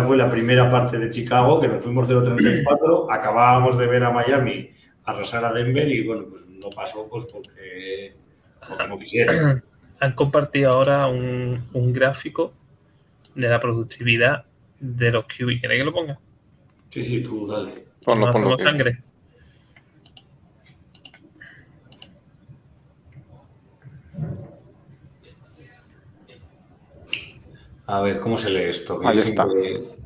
fue 0.00 0.16
la 0.16 0.30
primera 0.30 0.70
parte 0.70 0.98
de 0.98 1.10
Chicago, 1.10 1.60
que 1.60 1.68
nos 1.68 1.82
fuimos 1.82 2.08
0-34, 2.08 3.06
acabábamos 3.10 3.76
de 3.76 3.86
ver 3.86 4.04
a 4.04 4.10
Miami 4.10 4.70
arrasar 5.04 5.44
a 5.44 5.52
Denver 5.52 5.88
y 5.88 6.06
bueno, 6.06 6.26
pues 6.30 6.48
no 6.48 6.70
pasó 6.70 7.06
pues 7.10 7.26
porque, 7.26 8.14
no 8.88 8.98
quisiera. 8.98 9.62
han 10.00 10.12
compartido 10.14 10.72
ahora 10.72 11.06
un, 11.06 11.68
un 11.72 11.92
gráfico 11.92 12.52
de 13.34 13.48
la 13.48 13.60
productividad 13.60 14.44
de 14.80 15.12
los 15.12 15.24
QB. 15.24 15.60
¿Queréis 15.60 15.80
que 15.80 15.84
lo 15.84 15.92
ponga? 15.92 16.18
Sí, 16.90 17.04
sí, 17.04 17.22
tú 17.22 17.46
dale. 17.46 17.86
Ponlo, 18.04 18.30
ponlo. 18.30 18.58
sangre. 18.58 18.98
A 27.86 28.00
ver, 28.00 28.20
¿cómo 28.20 28.36
se 28.36 28.50
lee 28.50 28.64
esto? 28.64 29.00
Que 29.00 29.08
Ahí 29.08 29.18
está. 29.18 29.46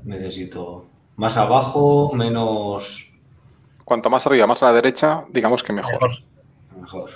Necesito 0.04 0.86
más 1.16 1.36
abajo, 1.36 2.12
menos 2.14 3.06
Cuanto 3.86 4.10
más 4.10 4.26
arriba, 4.26 4.48
más 4.48 4.64
a 4.64 4.66
la 4.66 4.72
derecha, 4.72 5.24
digamos 5.30 5.62
que 5.62 5.72
mejor. 5.72 5.92
Mejor. 5.92 6.12
mejor. 6.80 7.10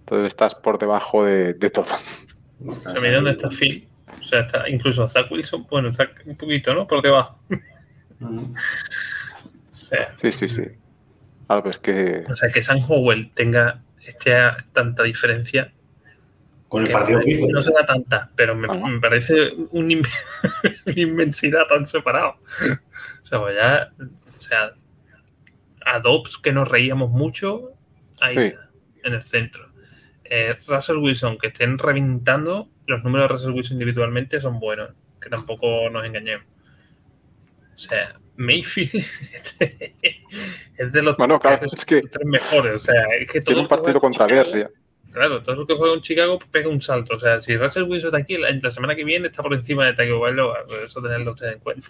Entonces 0.00 0.26
estás 0.26 0.54
por 0.54 0.78
debajo 0.78 1.24
de, 1.24 1.54
de 1.54 1.70
todo. 1.70 1.86
O 2.66 2.72
sea, 2.72 2.92
mira 3.00 3.16
dónde 3.16 3.30
está 3.30 3.48
Phil. 3.48 3.88
O 4.20 4.22
sea, 4.22 4.40
está 4.40 4.68
incluso 4.68 5.08
Zach 5.08 5.32
Wilson, 5.32 5.66
bueno, 5.70 5.90
Zach 5.90 6.10
un 6.26 6.36
poquito, 6.36 6.74
¿no? 6.74 6.86
Por 6.86 7.00
debajo. 7.00 7.38
Mm. 8.18 8.38
O 9.72 9.76
sea, 9.76 10.14
Sí, 10.20 10.32
sí, 10.32 10.48
sí. 10.48 10.62
Claro, 11.46 11.62
pues 11.62 11.78
que 11.78 12.24
o 12.30 12.36
sea, 12.36 12.50
que 12.50 12.60
San 12.60 12.82
Howell 12.86 13.30
tenga 13.32 13.80
este, 14.04 14.34
tanta 14.74 15.02
diferencia. 15.02 15.72
Con 16.76 16.82
el 16.82 16.88
que 16.88 16.92
partido 16.94 17.20
que 17.20 17.30
hizo. 17.30 17.46
no 17.48 17.60
se 17.60 17.72
da 17.72 17.84
tanta, 17.86 18.30
pero 18.36 18.54
me, 18.54 18.68
Ah. 18.70 18.74
me 18.88 19.00
parece 19.00 19.52
un 19.70 19.90
in- 19.90 20.02
una 20.86 21.00
inmensidad 21.00 21.66
tan 21.68 21.86
separado. 21.86 22.36
O 23.22 23.26
sea, 23.26 23.40
pues 23.40 23.56
ya, 23.56 23.90
o 24.36 24.40
sea, 24.40 24.72
a 25.84 26.00
Dobbs 26.00 26.38
que 26.38 26.52
nos 26.52 26.68
reíamos 26.68 27.10
mucho, 27.10 27.72
ahí 28.20 28.34
Sí. 28.34 28.40
está, 28.48 28.70
en 29.04 29.14
el 29.14 29.22
centro. 29.22 29.68
Eh, 30.24 30.56
Russell 30.66 30.96
Wilson, 30.96 31.38
que 31.38 31.48
estén 31.48 31.78
reventando, 31.78 32.68
los 32.86 33.02
números 33.04 33.28
de 33.28 33.32
Russell 33.34 33.50
Wilson 33.52 33.74
individualmente 33.74 34.40
son 34.40 34.58
buenos, 34.58 34.90
que 35.20 35.28
tampoco 35.28 35.88
nos 35.90 36.04
engañemos. 36.04 36.46
O 37.74 37.78
sea, 37.78 38.18
Mayfield 38.36 38.90
es 40.78 40.92
de 40.92 41.02
los 41.02 41.16
Bueno, 41.16 41.38
claro, 41.38 41.58
tres, 41.60 41.74
es 41.74 41.84
que 41.84 42.02
tres 42.02 42.26
mejores. 42.26 42.74
O 42.74 42.78
sea, 42.78 43.02
es 43.20 43.26
que 43.30 43.40
tiene 43.40 43.44
todo 43.54 43.60
un 43.62 43.68
partido 43.68 44.00
con 44.00 44.12
Claro, 45.16 45.42
todo 45.42 45.54
lo 45.56 45.66
que 45.66 45.74
juega 45.74 45.94
en 45.94 46.02
Chicago 46.02 46.38
pega 46.50 46.68
un 46.68 46.82
salto. 46.82 47.14
O 47.14 47.18
sea, 47.18 47.40
si 47.40 47.56
Russell 47.56 47.84
Wilson 47.84 48.08
está 48.08 48.18
aquí, 48.18 48.36
la, 48.36 48.50
la 48.50 48.70
semana 48.70 48.94
que 48.94 49.02
viene 49.02 49.28
está 49.28 49.42
por 49.42 49.54
encima 49.54 49.86
de 49.86 49.94
Tagovailoa. 49.94 50.58
Pues 50.68 50.82
eso 50.82 51.00
tenerlo 51.00 51.32
ustedes 51.32 51.54
en 51.54 51.60
cuenta. 51.60 51.88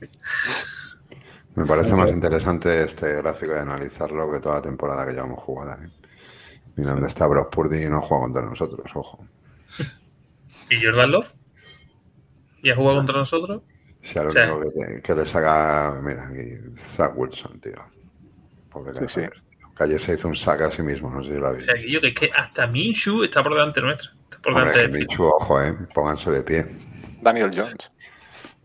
Me 1.54 1.64
parece 1.64 1.94
más 1.94 2.10
interesante 2.10 2.82
este 2.82 3.14
gráfico 3.16 3.52
de 3.52 3.60
analizarlo 3.60 4.32
que 4.32 4.40
toda 4.40 4.56
la 4.56 4.62
temporada 4.62 5.06
que 5.06 5.12
llevamos 5.12 5.38
jugada. 5.38 5.78
¿eh? 5.84 5.88
Mira 6.74 6.90
dónde 6.90 7.06
está 7.06 7.26
Brock 7.28 7.52
Purdy 7.54 7.84
y 7.84 7.88
no 7.88 8.00
juega 8.00 8.24
contra 8.24 8.42
nosotros, 8.42 8.90
ojo. 8.94 9.24
¿Y 10.70 10.84
Jordan 10.84 11.12
Love? 11.12 11.32
¿Y 12.64 12.70
ha 12.70 12.74
jugado 12.76 12.96
contra 12.98 13.16
nosotros? 13.18 13.62
Si 14.02 14.18
a 14.18 14.22
lo 14.24 14.30
O 14.30 14.32
sea- 14.32 14.52
único 14.52 14.72
que, 14.72 15.02
que 15.02 15.14
le 15.14 15.24
saca, 15.26 16.00
mira, 16.02 16.26
aquí, 16.26 16.54
Zach 16.76 17.12
Wilson, 17.16 17.60
tío. 17.60 17.74
Pobre 18.70 18.94
Sí, 18.96 19.04
sí. 19.08 19.20
Que 19.80 19.84
ayer 19.84 19.98
se 20.02 20.12
hizo 20.12 20.28
un 20.28 20.36
sack 20.36 20.60
a 20.60 20.70
sí 20.70 20.82
mismo, 20.82 21.10
no 21.10 21.22
sé 21.24 21.30
si 21.30 21.36
lo 21.38 21.46
O 21.46 21.48
habéis 21.48 21.64
sea, 21.64 21.72
visto. 21.72 21.88
yo 21.90 22.00
que 22.02 22.08
es 22.08 22.14
que 22.14 22.30
hasta 22.36 22.66
Minshew 22.66 23.24
está 23.24 23.42
por 23.42 23.54
delante 23.54 23.80
nuestra. 23.80 24.10
Está 24.24 24.38
por 24.42 24.52
Hombre, 24.52 24.72
delante 24.72 24.80
que 24.92 24.92
de 24.92 24.98
Minshew, 25.06 25.26
ojo, 25.26 25.62
eh, 25.62 25.74
pónganse 25.94 26.30
de 26.30 26.42
pie. 26.42 26.66
Daniel 27.22 27.50
Jones. 27.54 27.76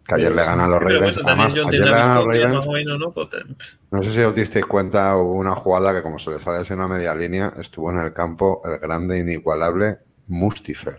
Que 0.05 0.15
ayer 0.15 0.35
le 0.35 0.43
ganan 0.43 0.69
los 0.69 0.79
Ravens. 0.81 1.15
bueno, 1.15 1.29
Además, 1.29 1.53
ayer 1.53 1.65
le 1.69 1.89
ganan 1.89 2.15
los 2.17 2.25
Ravens. 2.25 2.53
más 2.53 2.67
o 2.67 2.71
menos, 2.73 2.99
¿no? 2.99 3.11
Pues, 3.13 3.27
eh, 3.31 3.53
No 3.91 4.03
sé 4.03 4.09
si 4.09 4.19
os 4.19 4.35
disteis 4.35 4.65
cuenta, 4.65 5.15
hubo 5.15 5.31
una 5.39 5.55
jugada 5.55 5.93
que 5.93 6.01
como 6.03 6.19
se 6.19 6.31
le 6.31 6.39
sale 6.41 6.57
así 6.57 6.73
una 6.73 6.89
media 6.89 7.15
línea, 7.15 7.53
estuvo 7.61 7.89
en 7.91 7.99
el 7.99 8.11
campo 8.11 8.61
el 8.65 8.77
grande 8.79 9.17
inigualable 9.17 9.99
Mustifer, 10.27 10.97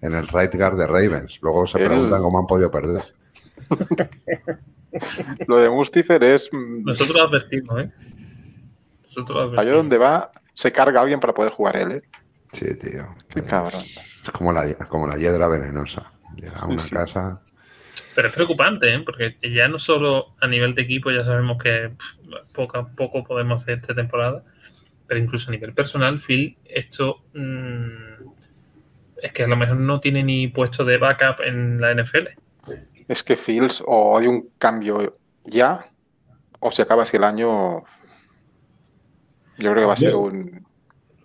en 0.00 0.14
el 0.14 0.28
right 0.28 0.54
guard 0.54 0.76
de 0.78 0.86
Ravens. 0.86 1.40
Luego 1.42 1.66
se 1.66 1.78
El- 1.82 1.88
preguntan 1.88 2.22
cómo 2.22 2.38
han 2.38 2.46
podido 2.46 2.70
perder. 2.70 3.02
Lo 5.48 5.56
de 5.58 5.68
Mustifer 5.68 6.22
es. 6.22 6.48
mm, 6.52 6.84
Nosotros 6.84 7.16
lo 7.16 7.24
advertimos, 7.24 7.80
¿eh? 7.82 7.90
Allá 9.56 9.72
donde 9.72 9.98
va, 9.98 10.30
se 10.54 10.72
carga 10.72 11.00
alguien 11.00 11.20
para 11.20 11.34
poder 11.34 11.52
jugar 11.52 11.76
él, 11.76 11.92
¿eh? 11.92 12.00
Sí, 12.52 12.74
tío. 12.76 13.06
Qué 13.28 13.44
cabrón. 13.44 13.82
Es 13.82 14.30
como 14.32 14.52
la, 14.52 14.74
como 14.88 15.06
la 15.06 15.16
hiedra 15.16 15.48
venenosa. 15.48 16.12
Llega 16.36 16.58
a 16.58 16.66
una 16.66 16.80
sí. 16.80 16.90
casa. 16.90 17.40
Pero 18.14 18.28
es 18.28 18.34
preocupante, 18.34 18.92
¿eh? 18.92 19.00
Porque 19.00 19.36
ya 19.42 19.68
no 19.68 19.78
solo 19.78 20.34
a 20.40 20.46
nivel 20.46 20.74
de 20.74 20.82
equipo 20.82 21.10
ya 21.10 21.24
sabemos 21.24 21.62
que 21.62 21.90
pff, 21.90 22.54
poco 22.54 22.78
a 22.78 22.88
poco 22.88 23.24
podemos 23.24 23.62
hacer 23.62 23.78
esta 23.78 23.94
temporada, 23.94 24.42
pero 25.06 25.20
incluso 25.20 25.50
a 25.50 25.52
nivel 25.52 25.72
personal, 25.72 26.20
Phil, 26.20 26.56
esto 26.64 27.22
mm, 27.34 28.28
es 29.22 29.32
que 29.32 29.44
a 29.44 29.48
lo 29.48 29.56
mejor 29.56 29.76
no 29.76 30.00
tiene 30.00 30.22
ni 30.22 30.48
puesto 30.48 30.84
de 30.84 30.98
backup 30.98 31.40
en 31.44 31.80
la 31.80 31.94
NFL. 31.94 32.28
Es 33.08 33.22
que 33.22 33.36
Fields 33.36 33.82
o 33.86 34.18
hay 34.18 34.26
un 34.26 34.50
cambio 34.58 35.16
ya, 35.44 35.86
o 36.60 36.70
se 36.70 36.82
acaba 36.82 37.04
así 37.04 37.16
el 37.16 37.24
año. 37.24 37.84
Yo 39.58 39.70
creo 39.72 39.74
que 39.82 39.84
va 39.86 39.92
a 39.94 39.96
ser 39.96 40.14
un, 40.14 40.64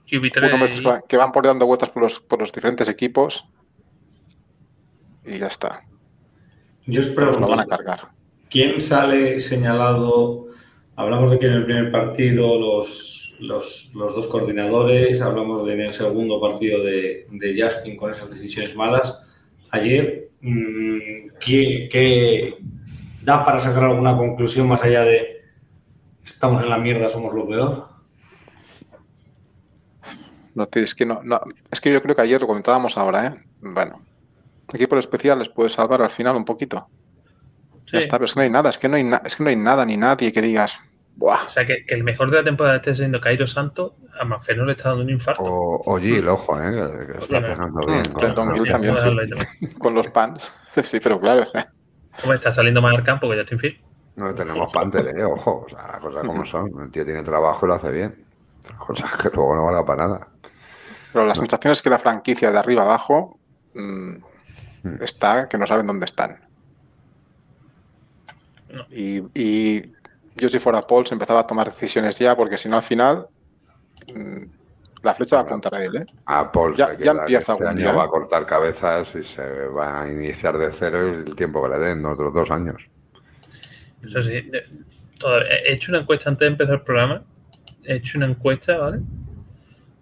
QB3 0.10 0.48
un 0.48 0.54
hombre 0.54 0.70
y- 0.74 0.80
que 0.80 0.82
va- 0.88 1.02
que 1.02 1.18
van 1.18 1.32
por 1.32 1.46
dando 1.46 1.66
vueltas 1.66 1.90
por 1.90 2.04
los, 2.04 2.20
por 2.20 2.40
los 2.40 2.52
diferentes 2.52 2.90
equipos 2.90 3.46
y 5.26 5.38
ya 5.40 5.48
está. 5.48 5.84
Yo 6.86 7.00
os 7.02 7.08
pregunto, 7.10 7.40
lo 7.40 7.48
van 7.50 7.60
a 7.62 7.66
cargar. 7.66 8.10
¿quién 8.50 8.80
sale 8.82 9.40
señalado? 9.40 10.48
Hablamos 10.96 11.32
de 11.32 11.40
que 11.40 11.48
en 11.48 11.54
el 11.54 11.66
primer 11.66 11.92
partido 11.92 12.60
los, 12.60 13.34
los, 13.40 13.92
los 13.96 14.16
dos 14.16 14.28
coordinadores, 14.28 15.22
hablamos 15.22 15.66
de 15.66 15.74
en 15.74 15.82
el 15.82 15.94
segundo 15.94 16.40
partido 16.42 16.84
de, 16.84 17.26
de 17.32 17.62
Justin 17.64 17.96
con 17.96 18.12
esas 18.12 18.30
decisiones 18.30 18.76
malas. 18.76 19.26
Ayer, 19.72 20.30
mm, 20.42 21.38
¿qué, 21.40 21.88
qué 21.92 22.58
da 23.24 23.44
para 23.44 23.60
sacar 23.60 23.86
alguna 23.86 24.16
conclusión 24.18 24.68
más 24.68 24.84
allá 24.84 25.02
de 25.04 25.42
estamos 26.24 26.62
en 26.62 26.70
la 26.70 26.78
mierda, 26.78 27.10
somos 27.10 27.34
lo 27.34 27.48
peor? 27.48 27.88
No, 30.56 30.68
tío, 30.68 30.84
es 30.84 30.94
que 30.96 31.06
no, 31.06 31.22
no- 31.24 31.42
es 31.72 31.82
que 31.82 31.92
yo 31.92 32.02
creo 32.02 32.16
que 32.16 32.22
ayer 32.22 32.40
lo 32.42 32.48
comentábamos 32.48 32.98
ahora, 32.98 33.28
¿eh? 33.28 33.34
Bueno, 33.62 34.02
equipo 34.74 34.98
especial 34.98 35.40
les 35.40 35.50
puede 35.50 35.70
salvar 35.70 36.02
al 36.02 36.12
final 36.12 36.36
un 36.36 36.46
poquito. 36.46 36.88
Sí. 37.86 37.94
Ya 37.94 38.00
está, 38.00 38.18
pero 38.18 38.26
es 38.26 38.34
que 38.34 38.40
no 38.40 38.44
hay 38.44 38.50
nada, 38.50 38.70
es 38.70 38.78
que 38.78 38.88
no 38.90 38.96
hay, 38.96 39.04
na- 39.04 39.22
es 39.26 39.36
que 39.36 39.44
no 39.44 39.50
hay 39.50 39.56
nada 39.56 39.86
ni 39.86 39.98
nadie 39.98 40.32
que 40.32 40.42
digas, 40.42 40.78
¡buah! 41.16 41.46
O 41.48 41.50
sea, 41.50 41.66
que, 41.66 41.86
que 41.86 41.96
el 41.96 42.04
mejor 42.04 42.30
de 42.32 42.38
la 42.38 42.44
temporada 42.44 42.76
esté 42.78 42.96
siendo 42.96 43.20
Cairo 43.20 43.46
Santos, 43.48 43.94
a 44.20 44.26
Mafeno 44.26 44.64
le 44.66 44.74
está 44.74 44.90
dando 44.90 45.04
un 45.04 45.10
infarto. 45.10 45.44
O, 45.44 45.82
o 45.86 45.98
Gil, 46.00 46.28
ojo, 46.28 46.60
eh, 46.62 46.72
que, 46.72 47.14
que 47.14 47.20
está 47.20 47.42
pegando 47.42 47.82
mm, 47.82 47.86
bien. 47.88 48.04
con 48.36 48.54
Gill 48.56 48.68
también, 48.70 48.96
sí. 49.00 49.68
Con 49.80 49.94
los 49.96 50.08
pants. 50.10 50.54
Sí, 50.84 51.00
pero 51.00 51.20
claro. 51.20 51.44
¿eh? 51.54 51.66
¿Cómo 52.22 52.34
está 52.34 52.52
saliendo 52.52 52.82
más 52.82 52.96
al 52.96 53.04
campo 53.04 53.30
que 53.30 53.38
Justin 53.38 53.60
Field? 53.60 53.78
No 54.16 54.34
tenemos 54.34 54.72
Panther, 54.72 55.08
eh, 55.18 55.24
ojo. 55.24 55.66
O 55.66 55.70
sea, 55.70 55.88
las 55.88 56.00
cosas 56.00 56.24
como 56.24 56.46
son. 56.48 56.72
El 56.84 56.92
tío 56.92 57.04
tiene 57.06 57.22
trabajo 57.24 57.66
y 57.66 57.70
lo 57.70 57.76
hace 57.76 57.92
bien. 57.92 58.26
Otra 58.62 58.78
cosa 58.78 59.06
es 59.06 59.18
que 59.18 59.30
luego 59.36 59.56
no 59.56 59.66
vale 59.66 59.86
para 59.86 60.08
nada. 60.08 60.28
Pero 61.14 61.26
la 61.28 61.36
sensación 61.36 61.72
es 61.74 61.82
que 61.82 61.90
la 61.92 62.00
franquicia 62.00 62.52
de 62.52 62.58
arriba 62.58 62.82
abajo 62.84 63.40
mm, 63.76 64.14
Mm. 64.84 65.02
está 65.02 65.48
que 65.48 65.58
no 65.58 65.66
saben 65.66 65.88
dónde 65.88 66.04
están. 66.06 66.38
Y, 68.90 69.20
y 69.40 69.82
yo 70.36 70.50
si 70.50 70.60
fuera 70.60 70.82
Paul 70.82 71.06
se 71.06 71.14
empezaba 71.14 71.42
a 71.42 71.48
tomar 71.48 71.70
decisiones 71.72 72.18
ya, 72.20 72.36
porque 72.36 72.58
si 72.58 72.68
no 72.68 72.78
al 72.78 72.84
final 72.84 73.28
mm, 74.14 74.44
la 75.04 75.14
flecha 75.14 75.36
va 75.38 75.42
a 75.44 75.46
apuntar 75.46 75.76
a 75.76 75.84
él. 75.86 75.96
¿eh? 75.98 76.06
A 76.26 76.52
Paul 76.52 76.76
Ya- 76.76 76.94
ya 76.96 77.12
empieza 77.12 77.40
este 77.40 77.52
algún 77.52 77.68
año 77.68 77.78
día, 77.78 77.92
va 77.94 78.04
¿eh? 78.04 78.06
a 78.08 78.10
cortar 78.10 78.46
cabezas 78.46 79.16
y 79.16 79.24
se 79.24 79.68
va 79.68 80.02
a 80.02 80.12
iniciar 80.12 80.58
de 80.58 80.72
cero 80.72 81.08
y 81.08 81.30
el 81.30 81.36
tiempo 81.36 81.62
que 81.64 81.70
le 81.70 81.78
den, 81.78 82.06
otros 82.06 82.34
dos 82.34 82.50
años. 82.52 82.90
Eso 84.06 84.22
sí, 84.22 84.42
de- 84.42 84.66
todavía- 85.20 85.48
he 85.66 85.74
hecho 85.74 85.92
una 85.92 86.02
encuesta 86.02 86.30
antes 86.30 86.42
de 86.46 86.52
empezar 86.52 86.74
el 86.76 86.82
programa. 86.82 87.24
He 87.86 87.96
hecho 87.98 88.18
una 88.18 88.28
encuesta, 88.28 88.78
¿vale? 88.78 89.00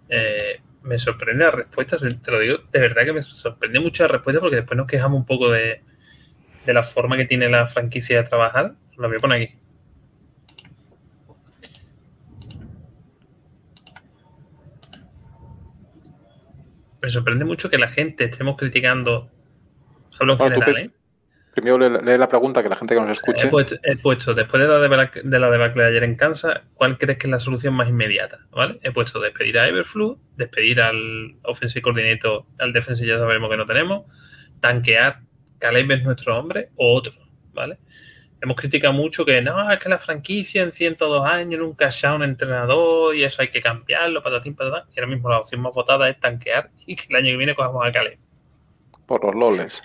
Eh, 0.08 0.60
me 0.82 0.98
sorprende 0.98 1.44
las 1.44 1.54
respuestas, 1.54 2.00
te 2.22 2.30
lo 2.30 2.40
digo, 2.40 2.58
de 2.72 2.80
verdad 2.80 3.04
que 3.04 3.12
me 3.12 3.22
sorprende 3.22 3.80
mucho 3.80 4.04
la 4.04 4.08
respuesta 4.08 4.40
porque 4.40 4.56
después 4.56 4.76
nos 4.76 4.86
quejamos 4.86 5.18
un 5.18 5.26
poco 5.26 5.50
de, 5.50 5.82
de 6.66 6.74
la 6.74 6.82
forma 6.82 7.16
que 7.16 7.24
tiene 7.24 7.48
la 7.48 7.66
franquicia 7.66 8.22
de 8.22 8.28
trabajar. 8.28 8.74
Lo 8.96 9.08
voy 9.08 9.16
a 9.16 9.20
poner 9.20 9.42
aquí. 9.42 9.54
Me 17.00 17.10
sorprende 17.10 17.44
mucho 17.44 17.68
que 17.68 17.78
la 17.78 17.88
gente 17.88 18.24
estemos 18.24 18.56
criticando. 18.56 19.28
Hablo 20.20 20.34
en 20.34 20.38
tú 20.38 20.44
general, 20.44 20.76
¿eh? 20.78 20.90
Primero 21.52 21.78
lee, 21.78 22.16
la 22.18 22.28
pregunta 22.28 22.62
que 22.62 22.68
la 22.68 22.76
gente 22.76 22.94
que 22.94 23.00
nos 23.00 23.10
escuche. 23.10 23.46
He 23.46 23.50
puesto, 23.50 23.76
he 23.82 23.96
puesto, 23.96 24.34
después 24.34 24.62
de 24.62 24.68
la, 24.68 24.78
debacle, 24.78 25.22
de 25.22 25.38
la 25.38 25.50
debacle 25.50 25.82
de 25.82 25.88
ayer 25.90 26.04
en 26.04 26.16
Kansas, 26.16 26.62
¿cuál 26.74 26.96
crees 26.96 27.18
que 27.18 27.26
es 27.26 27.30
la 27.30 27.38
solución 27.38 27.74
más 27.74 27.88
inmediata? 27.88 28.40
¿Vale? 28.50 28.78
He 28.82 28.90
puesto 28.90 29.20
despedir 29.20 29.58
a 29.58 29.68
Everflu, 29.68 30.18
despedir 30.36 30.80
al 30.80 31.36
offensive 31.42 31.82
coordinator, 31.82 32.44
al 32.58 32.72
defensive 32.72 33.08
ya 33.08 33.18
sabemos 33.18 33.50
que 33.50 33.56
no 33.58 33.66
tenemos, 33.66 34.04
tanquear 34.60 35.20
Caleb 35.58 35.90
es 35.90 36.02
nuestro 36.04 36.38
hombre 36.38 36.70
o 36.76 36.94
otro, 36.94 37.12
¿vale? 37.52 37.78
hemos 38.42 38.56
criticado 38.56 38.92
mucho 38.92 39.24
que 39.24 39.40
no, 39.40 39.70
es 39.70 39.78
que 39.78 39.88
la 39.88 39.98
franquicia 39.98 40.62
en 40.62 40.72
102 40.72 41.24
años 41.24 41.60
nunca 41.60 41.88
ha 41.88 42.14
un 42.14 42.24
entrenador 42.24 43.14
y 43.14 43.22
eso 43.22 43.40
hay 43.40 43.48
que 43.48 43.62
cambiarlo, 43.62 44.22
patatín, 44.22 44.56
patatán. 44.56 44.88
Y 44.94 44.98
ahora 44.98 45.12
mismo 45.12 45.30
la 45.30 45.38
opción 45.38 45.60
más 45.60 45.72
votada 45.72 46.08
es 46.08 46.18
tanquear 46.18 46.70
y 46.84 46.96
que 46.96 47.06
el 47.08 47.16
año 47.16 47.26
que 47.26 47.36
viene 47.36 47.54
cojamos 47.54 47.86
a 47.86 47.92
Caleb. 47.92 48.18
Por 49.06 49.24
los 49.24 49.34
loles. 49.34 49.82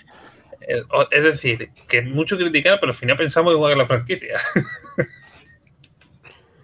Es, 0.68 1.22
decir, 1.22 1.70
que 1.88 2.02
mucho 2.02 2.36
criticar, 2.36 2.78
pero 2.78 2.92
al 2.92 2.98
final 2.98 3.16
pensamos 3.16 3.54
igual 3.54 3.72
que 3.72 3.78
la 3.78 3.86
franquicia. 3.86 4.38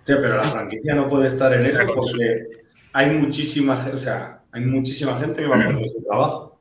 Sí, 0.07 0.13
pero 0.21 0.37
la 0.37 0.43
franquicia 0.43 0.95
no 0.95 1.09
puede 1.09 1.29
estar 1.29 1.51
en 1.55 1.61
eso 1.61 1.87
porque 1.95 2.45
hay 2.93 3.09
muchísima, 3.09 3.91
o 3.91 3.97
sea, 3.97 4.43
hay 4.53 4.61
muchísima 4.61 5.19
gente 5.19 5.41
que 5.41 5.49
va 5.49 5.57
a 5.57 5.67
perder 5.67 5.89
su 5.89 6.05
trabajo. 6.05 6.61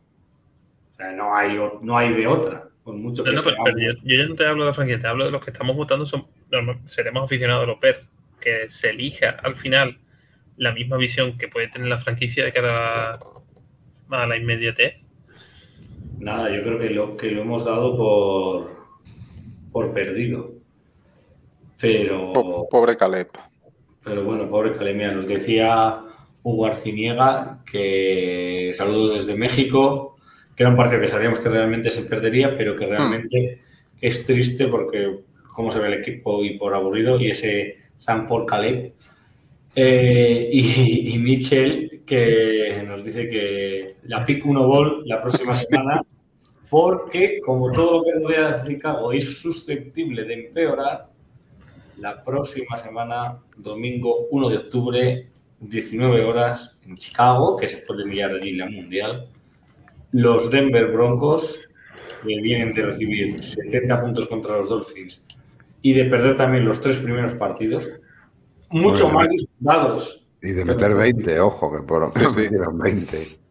O 0.93 0.95
sea, 0.95 1.11
no 1.11 1.35
hay, 1.35 1.59
no 1.81 1.97
hay 1.97 2.13
de 2.13 2.25
otra. 2.25 2.69
Por 2.85 2.95
mucho 2.95 3.21
que 3.21 3.31
No, 3.31 3.41
no, 3.41 3.43
pero, 3.43 3.77
yo, 3.77 3.91
yo 4.05 4.17
ya 4.17 4.25
no 4.25 4.35
te 4.35 4.45
hablo 4.45 4.63
de 4.63 4.69
la 4.69 4.73
franquicia, 4.73 5.01
te 5.01 5.07
hablo 5.07 5.25
de 5.25 5.31
los 5.31 5.43
que 5.43 5.51
estamos 5.51 5.75
votando, 5.75 6.05
son, 6.05 6.25
seremos 6.85 7.25
aficionados 7.25 7.63
a 7.63 7.67
los 7.67 7.79
PER, 7.79 8.03
que 8.39 8.69
se 8.69 8.91
elija 8.91 9.35
al 9.43 9.55
final 9.55 9.99
la 10.55 10.71
misma 10.71 10.95
visión 10.95 11.37
que 11.37 11.49
puede 11.49 11.67
tener 11.67 11.89
la 11.89 11.99
franquicia 11.99 12.45
de 12.45 12.53
cara 12.53 13.19
a, 14.09 14.21
a 14.23 14.27
la 14.27 14.37
inmediatez. 14.37 15.09
Nada, 16.19 16.55
yo 16.55 16.63
creo 16.63 16.79
que 16.79 16.89
lo, 16.89 17.17
que 17.17 17.31
lo 17.31 17.41
hemos 17.41 17.65
dado 17.65 17.97
por, 17.97 18.75
por 19.71 19.93
perdido. 19.93 20.53
Pero, 21.79 22.31
Po- 22.33 22.67
Pobre 22.69 22.95
Caleb. 22.95 23.27
pero 24.03 24.23
bueno, 24.23 24.49
pobre 24.49 24.71
Calemia. 24.71 25.11
Nos 25.11 25.27
decía 25.27 26.01
Hugo 26.43 26.65
Arciniega 26.65 27.61
que 27.69 28.71
saludos 28.73 29.15
desde 29.15 29.35
México, 29.35 30.15
que 30.55 30.63
era 30.63 30.69
un 30.69 30.77
partido 30.77 31.01
que 31.01 31.07
sabíamos 31.07 31.39
que 31.39 31.49
realmente 31.49 31.91
se 31.91 32.03
perdería, 32.03 32.55
pero 32.57 32.75
que 32.75 32.85
realmente 32.85 33.59
es 33.99 34.25
triste 34.25 34.67
porque 34.67 35.19
cómo 35.51 35.71
se 35.71 35.79
ve 35.79 35.87
el 35.87 35.93
equipo 35.95 36.43
y 36.43 36.57
por 36.57 36.73
aburrido, 36.73 37.19
y 37.19 37.29
ese 37.31 37.77
Sanford 37.99 38.45
Caleb. 38.45 38.93
Eh, 39.75 40.49
y, 40.53 41.13
y 41.15 41.17
Mitchell 41.17 42.03
que 42.05 42.83
nos 42.87 43.03
dice 43.03 43.27
que 43.29 43.92
la 44.05 44.25
pick 44.25 44.45
1 44.45 44.67
ball 44.67 45.03
la 45.05 45.21
próxima 45.21 45.53
semana 45.53 46.01
porque 46.73 47.39
como 47.45 47.71
todo 47.71 47.99
lo 47.99 48.03
que 48.03 48.19
rodea 48.19 48.49
a 48.49 48.65
Chicago 48.65 49.11
es 49.11 49.37
susceptible 49.37 50.23
de 50.23 50.47
empeorar, 50.47 51.07
la 51.97 52.23
próxima 52.23 52.77
semana, 52.77 53.37
domingo 53.57 54.27
1 54.31 54.49
de 54.49 54.57
octubre, 54.57 55.29
19 55.59 56.25
horas 56.25 56.75
en 56.83 56.95
Chicago, 56.95 57.55
que 57.57 57.67
se 57.67 57.77
puede 57.85 58.01
enviar 58.01 58.31
allí 58.31 58.53
la 58.53 58.67
mundial, 58.67 59.29
los 60.13 60.49
Denver 60.49 60.91
Broncos, 60.91 61.59
que 62.25 62.41
vienen 62.41 62.73
de 62.73 62.87
recibir 62.87 63.43
70 63.43 64.01
puntos 64.01 64.27
contra 64.27 64.57
los 64.57 64.69
Dolphins 64.69 65.23
y 65.83 65.93
de 65.93 66.05
perder 66.05 66.35
también 66.35 66.65
los 66.65 66.81
tres 66.81 66.97
primeros 66.97 67.33
partidos, 67.33 67.87
mucho 68.71 69.09
más 69.09 69.29
disputados. 69.29 70.25
Y 70.41 70.53
de 70.53 70.65
meter 70.65 70.95
20, 70.95 71.39
ojo, 71.39 71.71
que 71.71 71.85
por 71.85 72.01
lo 72.01 72.11
menos 72.13 72.35
metieron 72.35 72.79
20. 72.79 73.42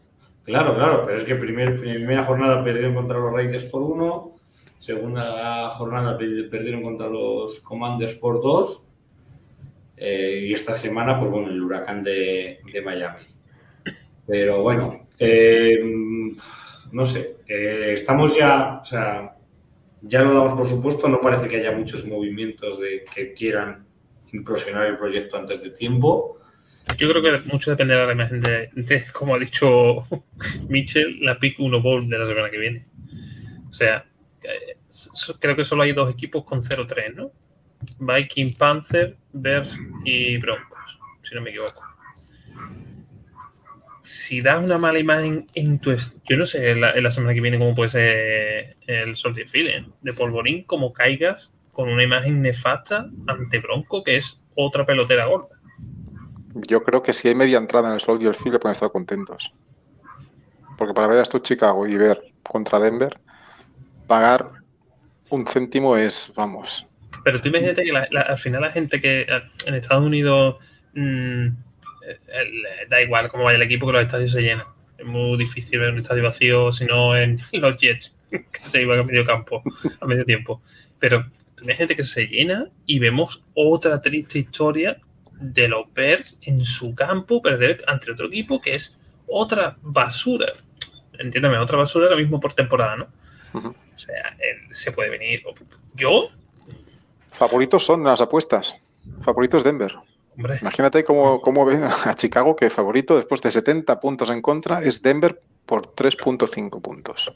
Claro, 0.45 0.75
claro, 0.75 1.05
pero 1.07 1.19
es 1.19 1.25
que 1.25 1.37
primer, 1.37 1.77
primera 1.79 2.25
jornada 2.25 2.65
perdieron 2.65 2.95
contra 2.95 3.19
los 3.19 3.33
Raiders 3.33 3.65
por 3.65 3.83
uno, 3.83 4.33
segunda 4.79 5.69
jornada 5.71 6.19
per- 6.19 6.49
perdieron 6.51 6.83
contra 6.83 7.09
los 7.09 7.61
Commanders 7.61 8.15
por 8.15 8.43
dos, 8.43 8.83
eh, 9.97 10.39
y 10.43 10.53
esta 10.53 10.75
semana, 10.77 11.19
pues 11.19 11.31
bueno, 11.31 11.49
el 11.49 11.63
huracán 11.63 12.03
de, 12.03 12.59
de 12.73 12.83
Miami. 12.83 13.25
Pero 14.27 14.63
bueno, 14.63 15.07
eh, 15.19 15.81
no 16.93 17.07
sé, 17.07 17.37
eh, 17.49 17.93
estamos 17.95 18.37
ya, 18.37 18.79
o 18.81 18.85
sea, 18.85 19.37
ya 20.03 20.23
lo 20.23 20.35
damos 20.35 20.55
por 20.55 20.69
supuesto, 20.69 21.09
no 21.09 21.21
parece 21.21 21.49
que 21.49 21.57
haya 21.57 21.73
muchos 21.73 22.07
movimientos 22.07 22.81
de 22.81 23.05
que 23.15 23.33
quieran 23.35 23.87
implosionar 24.33 24.87
el 24.87 24.99
proyecto 24.99 25.37
antes 25.37 25.63
de 25.63 25.71
tiempo. 25.71 26.39
Yo 26.99 27.11
creo 27.11 27.23
que 27.23 27.49
mucho 27.49 27.71
dependerá 27.71 28.03
de 28.03 28.07
la 28.09 28.13
imagen 28.13 28.41
de, 28.41 29.07
como 29.13 29.35
ha 29.35 29.39
dicho 29.39 30.07
Mitchell, 30.69 31.21
la 31.21 31.39
pick 31.39 31.59
1 31.59 31.81
bowl 31.81 32.09
de 32.09 32.19
la 32.19 32.27
semana 32.27 32.51
que 32.51 32.59
viene. 32.59 32.87
O 33.69 33.73
sea, 33.73 34.05
eh, 34.43 34.77
creo 35.41 35.57
que 35.57 35.65
solo 35.65 35.83
hay 35.83 35.93
dos 35.93 36.11
equipos 36.11 36.45
con 36.45 36.61
0-3, 36.61 37.15
¿no? 37.15 37.33
Viking, 37.99 38.55
Panther, 38.55 39.17
Bears 39.33 39.79
y 40.05 40.37
Broncos, 40.37 40.99
si 41.23 41.35
no 41.35 41.41
me 41.41 41.51
equivoco. 41.51 41.83
Si 44.03 44.41
das 44.41 44.65
una 44.65 44.79
mala 44.79 44.99
imagen 44.99 45.47
en 45.55 45.79
tu... 45.79 45.97
Yo 46.25 46.37
no 46.37 46.45
sé 46.45 46.73
en 46.73 46.81
la, 46.81 47.11
semana 47.11 47.35
que 47.35 47.41
viene 47.41 47.59
cómo 47.59 47.75
puede 47.75 47.89
ser 47.89 48.77
el 48.87 49.17
Soldier 49.17 49.49
Feeling 49.49 49.91
de 50.03 50.13
Polvorín, 50.13 50.65
como 50.65 50.93
caigas 50.93 51.53
con 51.73 51.89
una 51.89 52.03
imagen 52.03 52.43
nefasta 52.43 53.09
ante 53.27 53.59
Bronco, 53.61 54.05
que 54.05 54.17
es 54.17 54.41
otra 54.55 54.85
pelotera 54.85 55.27
gorda. 55.27 55.62
Yo 56.55 56.83
creo 56.83 57.03
que 57.03 57.13
si 57.13 57.29
hay 57.29 57.35
media 57.35 57.59
entrada 57.59 57.89
en 57.89 57.95
el 57.95 58.01
Soldier 58.01 58.35
Field 58.35 58.59
pueden 58.61 58.73
estar 58.75 58.91
contentos. 58.91 59.53
Porque 60.77 60.95
para 60.95 61.07
ver 61.07 61.19
a 61.19 61.23
esto 61.23 61.39
Chicago 61.39 61.87
y 61.87 61.97
ver 61.97 62.21
contra 62.43 62.79
Denver, 62.79 63.19
pagar 64.07 64.51
un 65.31 65.47
céntimo 65.47 65.97
es, 65.97 66.33
vamos, 66.37 66.87
Pero 67.25 67.41
tú 67.41 67.49
imagínate 67.49 67.85
que 67.85 67.93
la- 67.93 68.23
al 68.23 68.39
final 68.39 68.63
la 68.63 68.73
gente 68.73 69.01
que 69.01 69.27
en 69.67 69.75
Estados 69.75 70.05
Unidos 70.05 70.57
mm, 70.95 71.47
eh, 71.47 72.19
el- 72.33 72.89
da 72.89 73.01
igual 73.01 73.29
cómo 73.29 73.45
vaya 73.45 73.57
el 73.57 73.63
equipo 73.63 73.87
que 73.87 73.93
los 73.93 74.03
estadios 74.03 74.33
se 74.33 74.43
llenan. 74.43 74.67
Es 74.99 75.07
muy 75.07 75.39
difícil 75.39 75.79
ver 75.79 75.93
un 75.93 76.01
estadio 76.01 76.25
vacío 76.25 76.73
si 76.73 76.85
no 76.85 77.17
en 77.17 77.39
los 77.53 77.77
Jets, 77.79 78.19
que 78.31 78.61
se 78.61 78.83
iban 78.83 78.99
a 78.99 79.03
medio 79.05 79.25
campo, 79.25 79.63
a 80.01 80.07
medio 80.07 80.25
tiempo. 80.25 80.61
Pero 80.99 81.25
tú 81.55 81.65
imagínate 81.65 81.95
que 81.97 82.03
se 82.03 82.27
llena 82.27 82.67
y 82.87 82.99
vemos 82.99 83.43
otra 83.55 84.01
triste 84.01 84.41
historia 84.41 84.99
de 85.43 85.69
los 85.69 85.93
Bears 85.93 86.37
en 86.43 86.61
su 86.65 86.95
campo 86.95 87.43
perder 87.43 87.85
ante 87.87 88.11
otro 88.13 88.27
equipo 88.27 88.61
que 88.61 88.75
es 88.75 88.99
otra 89.27 89.77
basura. 89.83 90.47
Entiéndame, 91.19 91.59
otra 91.59 91.77
basura 91.79 92.07
ahora 92.07 92.17
mismo 92.17 92.41
por 92.41 92.55
temporada, 92.55 92.97
¿no? 92.97 93.07
O 93.55 93.99
sea, 93.99 94.37
él 94.39 94.75
se 94.75 94.93
puede 94.93 95.11
venir. 95.11 95.43
Yo, 95.95 96.31
favoritos 97.31 97.85
son 97.85 98.05
las 98.05 98.21
apuestas. 98.21 98.75
Favoritos 99.21 99.63
Denver. 99.65 99.95
hombre, 100.37 100.59
Imagínate 100.61 101.05
cómo, 101.05 101.41
cómo 101.41 101.65
ven 101.65 101.83
a 101.85 102.15
Chicago 102.15 102.57
que 102.57 102.71
favorito 102.71 103.17
después 103.17 103.43
de 103.43 103.51
70 103.53 104.01
puntos 104.01 104.31
en 104.31 104.41
contra 104.41 104.83
es 104.83 105.03
Denver 105.03 105.39
por 105.67 105.95
3.5 105.95 106.81
puntos. 106.81 107.33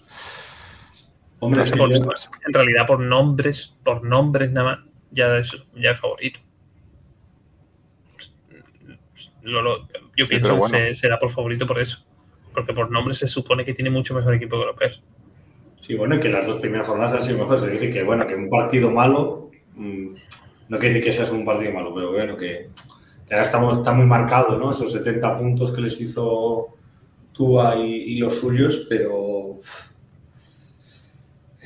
Hombre, 1.41 1.65
es 1.65 1.71
que 1.71 1.77
por- 1.77 1.93
yo- 1.93 2.05
en 2.47 2.53
realidad 2.55 2.87
por 2.87 3.01
nombres, 3.01 3.75
por 3.85 4.03
nombres 4.03 4.51
nada 4.53 4.77
más, 4.77 4.87
ya 5.11 5.37
es, 5.37 5.55
ya 5.75 5.91
es 5.91 6.01
favorito. 6.01 6.41
Lo- 9.47 9.63
lo- 9.63 9.89
yo 10.17 10.25
Sí, 10.25 10.31
pienso 10.31 10.61
que 10.61 10.69
se- 10.69 10.95
será 10.95 11.19
por 11.19 11.31
favorito 11.31 11.67
por 11.67 11.79
eso. 11.81 12.05
Porque 12.53 12.73
por 12.73 12.91
nombres 12.91 13.19
se 13.19 13.29
supone 13.29 13.65
que 13.65 13.75
tiene 13.75 13.91
mucho 13.91 14.15
mejor 14.15 14.35
equipo 14.35 14.59
que 14.59 14.67
los 14.67 14.77
Bears. 14.77 15.01
Sí, 15.83 15.95
bueno, 15.95 16.17
y 16.17 16.21
que 16.21 16.29
las 16.29 16.47
dos 16.47 16.57
primeras 16.59 16.87
jornadas 16.89 17.13
han 17.15 17.23
sido 17.25 17.39
mejores. 17.39 17.63
Se 17.63 17.71
dice 17.71 17.91
que, 17.93 18.03
bueno, 18.03 18.27
que 18.27 18.35
un 18.35 18.49
partido 18.51 18.91
malo, 18.91 19.51
mm, 19.75 20.07
no 20.69 20.79
quiere 20.79 20.95
decir 20.95 21.05
que 21.05 21.13
seas 21.13 21.31
un 21.31 21.45
partido 21.45 21.73
malo, 21.73 21.95
pero 21.95 22.11
bueno, 22.13 22.37
que, 22.37 22.71
que 23.29 23.35
ahora 23.35 23.45
estamos, 23.45 23.79
está 23.79 23.93
muy 23.93 24.07
marcado, 24.07 24.59
¿no? 24.59 24.71
Esos 24.71 24.93
70 24.93 25.39
puntos 25.39 25.71
que 25.73 25.81
les 25.83 26.01
hizo 26.01 26.69
Tua 27.33 27.77
y, 27.77 27.85
y 28.15 28.19
los 28.19 28.35
suyos, 28.37 28.87
pero 28.89 29.61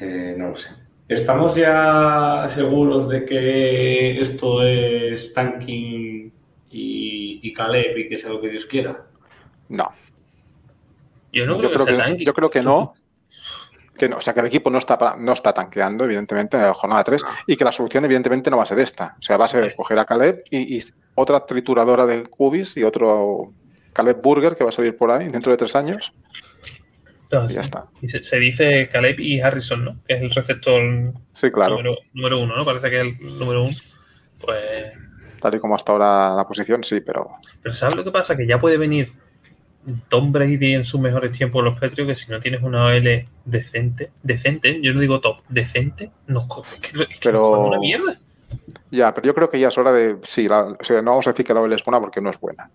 eh, 0.00 0.34
no 0.36 0.48
lo 0.50 0.56
sé. 0.56 0.68
¿Estamos 1.08 1.54
ya 1.56 2.44
seguros 2.48 3.08
de 3.08 3.24
que 3.24 4.20
esto 4.20 4.62
es 4.62 5.32
tanking 5.34 6.32
y, 6.70 6.99
y 7.42 7.52
Caleb 7.52 7.96
y 7.98 8.08
que 8.08 8.16
sea 8.16 8.30
lo 8.30 8.40
que 8.40 8.48
Dios 8.48 8.66
quiera? 8.66 9.06
No, 9.68 9.90
Yo 11.32 11.46
no 11.46 11.54
yo 11.60 11.68
creo, 11.70 11.72
creo 11.74 11.86
que 11.86 11.94
sea 11.94 12.16
que, 12.16 12.24
yo 12.24 12.34
creo 12.34 12.50
que 12.50 12.62
no. 12.62 12.94
Que 13.96 14.08
no, 14.08 14.16
o 14.16 14.20
sea, 14.20 14.32
que 14.32 14.40
el 14.40 14.46
equipo 14.46 14.70
no 14.70 14.78
está, 14.78 15.16
no 15.18 15.32
está 15.32 15.52
tanqueando, 15.52 16.04
evidentemente, 16.04 16.56
en 16.56 16.62
la 16.62 16.72
jornada 16.74 17.04
3, 17.04 17.22
y 17.46 17.56
que 17.56 17.64
la 17.64 17.72
solución, 17.72 18.04
evidentemente, 18.06 18.50
no 18.50 18.56
va 18.56 18.62
a 18.62 18.66
ser 18.66 18.80
esta. 18.80 19.14
O 19.18 19.22
sea, 19.22 19.36
va 19.36 19.44
a 19.44 19.48
ser 19.48 19.74
coger 19.74 19.98
a 19.98 20.06
Caleb 20.06 20.42
y, 20.50 20.78
y 20.78 20.82
otra 21.14 21.44
trituradora 21.44 22.06
de 22.06 22.22
cubis 22.24 22.76
y 22.78 22.82
otro 22.82 23.52
Caleb 23.92 24.22
Burger 24.22 24.54
que 24.54 24.64
va 24.64 24.70
a 24.70 24.72
salir 24.72 24.96
por 24.96 25.10
ahí 25.10 25.28
dentro 25.28 25.52
de 25.52 25.58
tres 25.58 25.76
años, 25.76 26.14
No, 27.30 27.44
y 27.44 27.48
sí. 27.50 27.54
ya 27.56 27.60
está. 27.60 27.84
Y 28.00 28.08
se, 28.08 28.24
se 28.24 28.38
dice 28.38 28.88
Caleb 28.90 29.20
y 29.20 29.40
Harrison, 29.40 29.84
¿no? 29.84 29.96
Que 30.08 30.14
es 30.14 30.22
el 30.22 30.30
receptor 30.30 30.80
Sí, 31.34 31.50
claro. 31.50 31.76
número, 31.76 31.96
número 32.14 32.38
uno, 32.40 32.56
¿no? 32.56 32.64
Parece 32.64 32.88
que 32.90 33.00
es 33.02 33.20
el 33.20 33.38
número 33.38 33.64
uno. 33.64 33.76
Pues 34.40 34.94
Tal 35.40 35.54
y 35.54 35.58
como 35.60 35.74
hasta 35.74 35.92
ahora 35.92 36.34
la 36.34 36.44
posición, 36.44 36.84
sí, 36.84 37.00
pero 37.00 37.30
Pero 37.62 37.74
¿sabes 37.74 37.96
lo 37.96 38.04
que 38.04 38.10
pasa? 38.10 38.36
Que 38.36 38.46
ya 38.46 38.58
puede 38.58 38.76
venir 38.76 39.12
Tom 40.08 40.30
Brady 40.32 40.74
en 40.74 40.84
sus 40.84 41.00
mejores 41.00 41.32
tiempos 41.36 41.64
los 41.64 41.78
Patriots, 41.78 42.08
que 42.08 42.14
si 42.14 42.30
no 42.30 42.38
tienes 42.40 42.62
una 42.62 42.84
OL 42.86 43.24
decente, 43.44 44.10
decente, 44.22 44.78
yo 44.82 44.92
no 44.92 45.00
digo 45.00 45.20
top, 45.20 45.38
decente, 45.48 46.10
no, 46.26 46.46
es 46.62 46.78
que, 46.80 47.02
es 47.02 47.08
que 47.08 47.18
Pero- 47.22 47.60
una 47.68 47.78
mierda. 47.78 48.18
ya, 48.90 49.14
pero 49.14 49.26
yo 49.26 49.34
creo 49.34 49.48
que 49.50 49.58
ya 49.58 49.68
es 49.68 49.78
hora 49.78 49.92
de. 49.92 50.18
Sí, 50.22 50.48
la- 50.48 50.76
o 50.78 50.84
sea, 50.84 51.00
no 51.02 51.12
vamos 51.12 51.26
a 51.26 51.30
decir 51.30 51.46
que 51.46 51.54
la 51.54 51.60
OL 51.62 51.72
es 51.74 51.84
buena 51.84 52.00
porque 52.00 52.20
no 52.20 52.30
es 52.30 52.38
buena. 52.38 52.68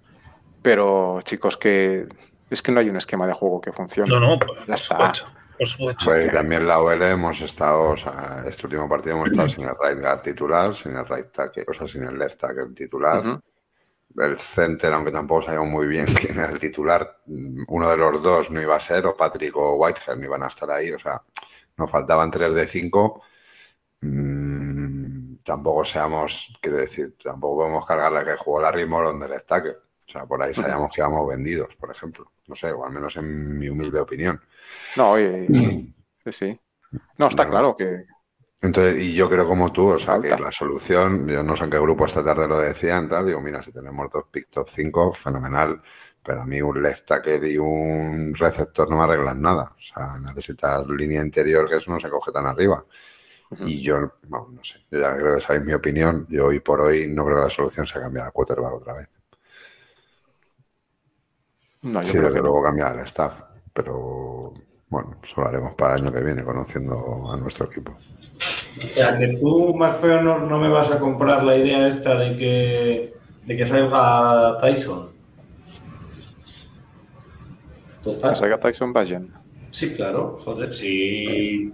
Pero, 0.62 1.22
chicos, 1.24 1.58
que 1.58 2.08
es 2.50 2.62
que 2.62 2.72
no 2.72 2.80
hay 2.80 2.90
un 2.90 2.96
esquema 2.98 3.28
de 3.28 3.34
juego 3.34 3.62
que 3.62 3.72
funcione. 3.72 4.10
No, 4.10 4.20
no, 4.20 4.40
pues, 4.40 4.52
Ya 4.62 4.66
por 4.66 4.76
está. 4.76 5.14
supuesto. 5.14 5.28
Por 5.58 5.68
supuesto. 5.68 6.06
Pues 6.06 6.32
también 6.32 6.68
la 6.68 6.80
OL 6.80 7.02
hemos 7.02 7.42
estado, 7.42 7.92
o 7.92 7.98
sea, 7.98 8.44
este 8.48 8.68
último 8.68 8.90
partido 8.90 9.16
hemos 9.16 9.30
estado 9.30 9.48
sin 9.48 9.64
el 9.64 9.76
right 9.82 10.00
guard 10.00 10.22
titular, 10.22 10.76
sin 10.76 10.96
el 10.96 11.06
right 11.08 11.32
tackle, 11.32 11.66
o 11.68 11.74
sea, 11.74 11.88
sin 11.88 12.04
el 12.04 12.18
left 12.18 12.40
tackle 12.40 12.74
titular. 12.74 13.42
El 14.18 14.40
center, 14.40 14.94
aunque 14.94 15.12
tampoco 15.12 15.44
sabíamos 15.44 15.70
muy 15.70 15.88
bien 15.88 16.06
quién 16.20 16.40
era 16.40 16.50
el 16.50 16.60
titular, 16.60 17.20
uno 17.26 17.90
de 17.90 17.98
los 17.98 18.24
dos 18.24 18.52
no 18.52 18.62
iba 18.62 18.76
a 18.76 18.80
ser, 18.80 19.06
o 19.06 19.16
Patrick 19.16 19.56
o 19.58 19.76
Whitehead 19.76 20.18
no 20.18 20.26
iban 20.26 20.44
a 20.44 20.48
estar 20.48 20.70
ahí, 20.72 20.92
o 20.92 21.00
sea, 21.00 21.22
nos 21.78 21.92
faltaban 21.92 22.32
3 22.32 22.54
de 22.54 22.68
5. 22.68 23.22
Mm, 24.02 25.38
tampoco 25.44 25.84
seamos, 25.86 26.58
quiero 26.62 26.78
decir, 26.78 27.16
tampoco 27.22 27.62
podemos 27.62 27.86
cargar 27.86 28.12
la 28.12 28.24
que 28.24 28.36
jugó 28.36 28.62
Larry 28.62 28.86
Moron 28.86 29.20
del 29.20 29.44
tackle. 29.44 29.78
O 30.08 30.12
sea, 30.12 30.26
por 30.26 30.42
ahí 30.42 30.54
sabíamos 30.54 30.92
que 30.92 31.02
íbamos 31.02 31.28
vendidos, 31.28 31.76
por 31.76 31.90
ejemplo. 31.90 32.32
No 32.48 32.56
sé, 32.56 32.72
o 32.72 32.86
al 32.86 32.94
menos 32.94 33.16
en 33.18 33.58
mi 33.58 33.68
humilde 33.70 34.00
opinión. 34.00 34.40
No, 34.96 35.12
oye, 35.12 35.54
sí, 36.26 36.32
sí. 36.34 36.62
No, 37.18 37.28
está 37.30 37.46
No. 37.46 37.50
claro 37.50 37.76
que 37.78 38.06
Entonces, 38.62 39.04
y 39.04 39.14
yo 39.14 39.30
creo 39.30 39.48
como 39.48 39.72
tú, 39.72 39.90
o 39.90 40.00
sea, 40.00 40.20
que 40.20 40.36
la 40.36 40.52
solución, 40.52 41.28
yo 41.28 41.44
no 41.44 41.56
sé 41.56 41.66
en 41.66 41.70
qué 41.70 41.80
grupo 41.80 42.06
esta 42.06 42.24
tarde 42.24 42.48
lo 42.48 42.58
decían, 42.60 43.08
tal, 43.08 43.26
digo, 43.28 43.42
mira, 43.42 43.62
si 43.62 43.72
tenemos 43.72 44.10
dos 44.12 44.26
pick 44.32 44.50
top 44.50 44.68
5, 44.70 45.14
fenomenal, 45.14 45.82
pero 46.24 46.42
a 46.42 46.46
mí 46.46 46.62
un 46.62 46.82
left 46.82 47.06
tackle 47.06 47.48
y 47.52 47.58
un 47.58 48.34
receptor 48.36 48.90
no 48.90 48.98
me 48.98 49.04
arreglan 49.04 49.42
nada. 49.42 49.76
O 49.78 49.82
sea, 49.82 50.18
necesitas 50.20 50.88
línea 50.88 51.22
interior 51.22 51.70
que 51.70 51.76
eso 51.78 51.92
no 51.92 52.00
se 52.00 52.10
coge 52.10 52.32
tan 52.32 52.46
arriba. 52.48 52.84
Y 53.60 53.82
yo, 53.84 54.00
no, 54.30 54.50
no 54.52 54.64
sé, 54.64 54.86
yo 54.92 55.00
ya 55.02 55.16
creo 55.18 55.36
que 55.36 55.42
sabéis 55.42 55.66
mi 55.66 55.74
opinión, 55.74 56.28
yo 56.30 56.48
hoy 56.48 56.60
por 56.62 56.82
hoy 56.82 57.08
no 57.14 57.26
creo 57.26 57.38
que 57.38 57.44
la 57.46 57.50
solución 57.50 57.88
sea 57.88 58.02
cambiar 58.02 58.28
a 58.28 58.32
quarterback 58.32 58.74
otra 58.74 58.94
vez. 58.96 59.10
no, 61.84 62.04
yo 62.04 62.14
Sí, 62.14 62.18
creo 62.18 62.30
desde 62.30 62.40
que 62.42 62.42
no. 62.42 62.50
luego 62.50 62.64
cambiar 62.64 62.96
el 62.96 63.02
staff, 63.06 63.42
pero 63.76 64.54
bueno, 64.90 65.12
eso 65.22 65.42
lo 65.42 65.48
haremos 65.48 65.76
para 65.76 65.96
el 65.96 66.02
año 66.04 66.14
que 66.14 66.24
viene, 66.24 66.44
conociendo 66.44 67.30
a 67.32 67.36
nuestro 67.38 67.66
equipo. 67.66 67.92
O 67.92 68.88
sea, 68.88 69.18
que 69.20 69.28
tú, 69.40 69.74
McFeo, 69.76 70.22
no, 70.22 70.40
no 70.40 70.60
me 70.60 70.70
vas 70.70 70.90
a 70.92 71.00
comprar 71.00 71.44
la 71.44 71.58
idea 71.58 71.88
esta 71.88 72.18
de 72.18 72.38
que, 72.38 73.14
de 73.44 73.58
que 73.58 73.66
salga 73.66 74.58
Tyson. 74.62 75.10
Que 78.04 78.12
Total. 78.12 78.36
salga 78.36 78.60
Tyson 78.60 78.94
Bajan. 78.94 79.34
Sí, 79.72 79.94
claro. 79.94 80.38
Joder, 80.44 80.74
sí. 80.74 81.74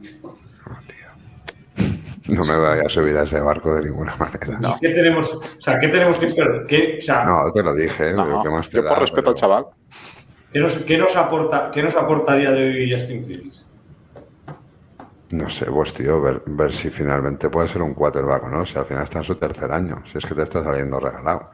No 2.30 2.46
me 2.46 2.56
voy 2.56 2.80
a 2.86 2.90
subir 2.90 3.18
a 3.18 3.24
ese 3.24 3.42
barco 3.42 3.76
de 3.76 3.90
ninguna 3.90 4.16
manera. 4.16 4.58
No. 4.60 4.78
¿Qué 4.80 4.90
tenemos? 4.90 5.34
O 5.34 5.42
sea, 5.60 5.78
¿qué 5.80 5.90
tenemos 5.90 6.18
que 6.18 6.28
perder? 6.28 6.66
¿Qué, 6.68 6.98
o 7.00 7.02
sea, 7.02 7.26
No, 7.26 7.52
te 7.52 7.62
lo 7.62 7.76
dije, 7.76 8.14
No, 8.14 8.42
¿qué 8.42 8.50
más 8.50 8.70
te 8.70 8.78
yo 8.78 8.84
da? 8.84 8.92
por 8.92 9.00
respeto 9.02 9.22
Pero- 9.22 9.30
al 9.32 9.36
chaval. 9.36 9.66
¿Qué, 10.52 10.60
nos, 10.60 10.78
qué 10.80 10.98
nos 10.98 11.16
aporta, 11.16 11.70
¿qué 11.74 11.82
nos 11.84 11.96
aporta 11.96 12.34
a 12.34 12.38
día 12.38 12.52
de 12.52 12.64
hoy 12.64 12.92
Justin 12.92 13.24
Fields? 13.24 13.66
No 15.32 15.50
sé, 15.50 15.66
pues 15.68 15.94
tío, 15.94 16.22
ver, 16.22 16.42
ver 16.46 16.74
si 16.74 16.90
finalmente 16.90 17.50
puede 17.50 17.68
ser 17.70 17.82
un 17.82 17.94
quarterback 17.94 18.44
o 18.44 18.50
no. 18.50 18.66
Si 18.66 18.78
al 18.78 18.84
final 18.86 19.04
está 19.04 19.20
en 19.20 19.24
su 19.26 19.36
tercer 19.36 19.72
año, 19.72 20.04
si 20.12 20.18
es 20.18 20.26
que 20.26 20.36
te 20.36 20.42
está 20.44 20.62
saliendo 20.64 21.00
regalado. 21.00 21.50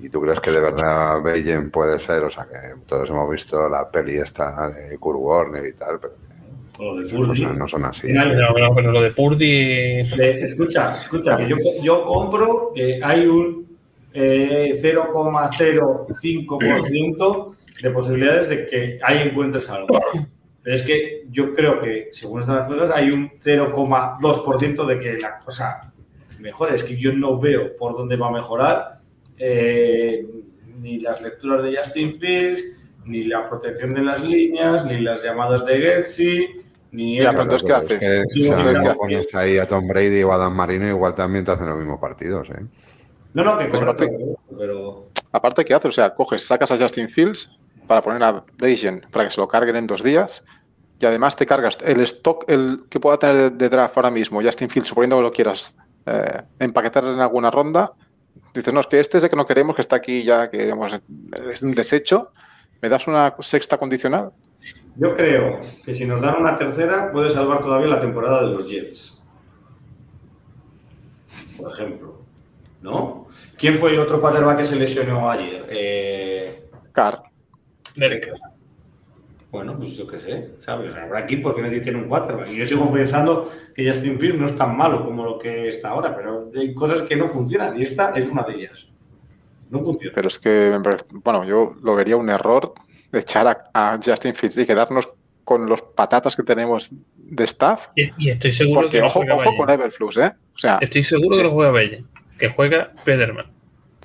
¿Y 0.00 0.08
tú 0.08 0.20
crees 0.22 0.40
que 0.40 0.50
de 0.50 0.60
verdad 0.60 1.22
Beijing 1.22 1.70
puede 1.70 1.98
ser? 2.00 2.24
O 2.24 2.30
sea, 2.30 2.44
que 2.44 2.56
todos 2.86 3.08
hemos 3.08 3.30
visto 3.30 3.68
la 3.68 3.88
peli 3.88 4.16
esta 4.16 4.68
de 4.70 4.98
Kurt 4.98 5.18
Warner 5.20 5.64
y 5.66 5.72
tal, 5.74 6.00
pero 6.00 6.14
O 6.78 6.96
cosas 7.26 7.56
no 7.56 7.68
son 7.68 7.84
así. 7.84 8.08
Final- 8.08 8.36
No, 8.36 8.48
no, 8.58 8.74
pero 8.74 8.90
lo 8.90 9.00
de 9.02 9.10
Purdy. 9.12 10.02
De- 10.16 10.44
escucha, 10.46 10.90
escucha, 10.92 11.36
que 11.36 11.48
yo, 11.48 11.56
yo 11.82 12.02
compro 12.04 12.72
que 12.74 12.98
hay 13.02 13.26
un 13.26 13.68
eh, 14.12 14.72
0,05% 14.82 17.56
de 17.82 17.90
posibilidades 17.90 18.48
de 18.48 18.66
que 18.66 18.98
ahí 19.02 19.18
encuentres 19.28 19.68
algo. 19.68 19.98
Pero 20.62 20.76
es 20.76 20.82
que 20.82 21.26
yo 21.30 21.54
creo 21.54 21.80
que, 21.80 22.08
según 22.12 22.40
están 22.40 22.56
las 22.56 22.66
cosas, 22.68 22.90
hay 22.94 23.10
un 23.10 23.30
0,2% 23.30 24.86
de 24.86 24.98
que 25.00 25.12
la 25.18 25.38
cosa 25.38 25.92
mejore. 26.38 26.74
Es 26.74 26.84
que 26.84 26.96
yo 26.96 27.12
no 27.12 27.38
veo 27.38 27.76
por 27.76 27.96
dónde 27.96 28.16
va 28.16 28.28
a 28.28 28.32
mejorar 28.32 29.00
eh, 29.38 30.26
ni 30.80 30.98
las 31.00 31.20
lecturas 31.22 31.62
de 31.62 31.76
Justin 31.76 32.14
Fields, 32.14 32.62
ni 33.06 33.24
la 33.24 33.48
protección 33.48 33.90
de 33.90 34.02
las 34.02 34.22
líneas, 34.22 34.84
ni 34.84 35.00
las 35.00 35.22
llamadas 35.22 35.64
de 35.64 35.78
Getsi, 35.78 36.46
ni 36.92 37.18
Ya, 37.18 37.30
eso. 37.30 37.38
pero 37.44 37.56
¿qué 37.66 37.72
haces? 37.72 37.98
que, 38.00 38.22
Sí, 38.28 38.42
sí, 38.44 38.50
no 38.50 38.94
pones 38.96 39.34
ahí 39.34 39.58
a 39.58 39.66
Tom 39.66 39.86
Brady 39.88 40.22
o 40.22 40.32
a 40.32 40.36
Dan 40.38 40.54
Marino, 40.54 40.86
igual 40.88 41.14
también 41.14 41.44
te 41.44 41.52
hacen 41.52 41.68
los 41.68 41.78
mismos 41.78 41.98
partidos, 41.98 42.50
¿eh? 42.50 42.62
No, 43.32 43.44
no, 43.44 43.56
que 43.58 43.66
Pues 43.66 43.80
correcto, 43.80 44.04
aparte- 44.04 44.36
pero 44.58 45.04
Aparte, 45.32 45.64
¿qué 45.64 45.72
haces? 45.74 45.88
O 45.88 45.92
sea, 45.92 46.12
coges, 46.14 46.44
sacas 46.44 46.70
a 46.72 46.76
Justin 46.78 47.08
Fields 47.08 47.48
para 47.90 48.02
poner 48.02 48.22
a 48.22 48.44
Bajan 48.56 49.04
para 49.10 49.24
que 49.24 49.32
se 49.32 49.40
lo 49.40 49.48
carguen 49.48 49.74
en 49.74 49.88
dos 49.88 50.04
días 50.04 50.44
y 51.00 51.06
además 51.06 51.34
te 51.34 51.44
cargas 51.44 51.76
el 51.82 52.00
stock 52.02 52.44
el 52.46 52.84
que 52.88 53.00
pueda 53.00 53.18
tener 53.18 53.34
de, 53.34 53.50
de 53.50 53.68
draft 53.68 53.96
ahora 53.96 54.12
mismo, 54.12 54.40
Justin 54.40 54.70
Fields, 54.70 54.90
suponiendo 54.90 55.16
que 55.16 55.22
lo 55.22 55.32
quieras 55.32 55.74
eh, 56.06 56.40
empaquetar 56.60 57.02
en 57.02 57.18
alguna 57.18 57.50
ronda. 57.50 57.92
Dices, 58.54 58.72
no, 58.72 58.78
es 58.78 58.86
que 58.86 59.00
este 59.00 59.18
es 59.18 59.24
el 59.24 59.30
que 59.30 59.34
no 59.34 59.44
queremos, 59.44 59.74
que 59.74 59.82
está 59.82 59.96
aquí 59.96 60.22
ya, 60.22 60.48
que 60.48 60.62
digamos, 60.62 60.92
es 61.52 61.62
un 61.62 61.72
desecho. 61.72 62.30
¿Me 62.80 62.88
das 62.88 63.08
una 63.08 63.34
sexta 63.40 63.76
condicional? 63.76 64.30
yo 64.94 65.16
creo 65.16 65.60
que 65.84 65.92
si 65.92 66.06
nos 66.06 66.20
dan 66.20 66.36
una 66.36 66.56
tercera 66.56 67.10
puede 67.10 67.30
salvar 67.30 67.60
todavía 67.60 67.88
la 67.88 68.00
temporada 68.00 68.42
de 68.42 68.50
los 68.50 68.68
Jets. 68.68 69.20
Por 71.60 71.72
ejemplo. 71.72 72.20
¿No? 72.82 73.26
¿Quién 73.58 73.78
fue 73.78 73.90
el 73.90 73.98
otro 73.98 74.20
quarterback 74.20 74.58
que 74.58 74.64
se 74.64 74.76
lesionó 74.76 75.28
ayer? 75.28 75.66
Eh, 75.70 76.70
Car. 76.92 77.29
Derek. 78.00 78.32
bueno, 79.52 79.76
pues 79.76 79.96
yo 79.96 80.06
qué 80.06 80.18
sé, 80.18 80.50
¿sabes? 80.58 80.94
Habrá 80.94 81.20
equipos 81.20 81.54
que 81.54 81.62
necesiten 81.62 81.96
un 81.96 82.08
quarterback. 82.08 82.50
Y 82.50 82.56
yo 82.56 82.66
sigo 82.66 82.90
pensando 82.92 83.52
que 83.74 83.88
Justin 83.88 84.18
Fields 84.18 84.38
no 84.38 84.46
es 84.46 84.56
tan 84.56 84.76
malo 84.76 85.04
como 85.04 85.24
lo 85.24 85.38
que 85.38 85.68
está 85.68 85.90
ahora, 85.90 86.16
pero 86.16 86.50
hay 86.56 86.74
cosas 86.74 87.02
que 87.02 87.16
no 87.16 87.28
funcionan 87.28 87.78
y 87.78 87.82
esta 87.82 88.12
es 88.16 88.28
una 88.28 88.42
de 88.42 88.54
ellas. 88.54 88.86
No 89.70 89.80
funciona. 89.82 90.12
Pero 90.14 90.28
es 90.28 90.38
que, 90.38 90.76
bueno, 91.22 91.44
yo 91.44 91.76
lo 91.82 91.94
vería 91.94 92.16
un 92.16 92.28
error 92.28 92.72
de 93.12 93.20
echar 93.20 93.46
a, 93.46 93.70
a 93.72 94.00
Justin 94.04 94.34
Fields 94.34 94.58
y 94.58 94.66
quedarnos 94.66 95.12
con 95.44 95.68
los 95.68 95.82
patatas 95.82 96.36
que 96.36 96.42
tenemos 96.42 96.92
de 97.16 97.44
staff. 97.44 97.88
Y, 97.96 98.10
y 98.18 98.30
estoy 98.30 98.52
seguro 98.52 98.82
Porque 98.82 98.96
que 98.96 99.00
no 99.00 99.06
ojo, 99.08 99.20
juega 99.20 99.34
ojo 99.36 99.56
con 99.56 99.70
Everflux, 99.70 100.16
¿eh? 100.18 100.32
O 100.54 100.58
sea, 100.58 100.78
Estoy 100.80 101.02
seguro 101.02 101.36
que 101.36 101.42
no 101.44 101.50
juega 101.50 101.72
Belle, 101.72 102.04
que 102.38 102.48
juega 102.50 102.92
Pederman. 103.04 103.46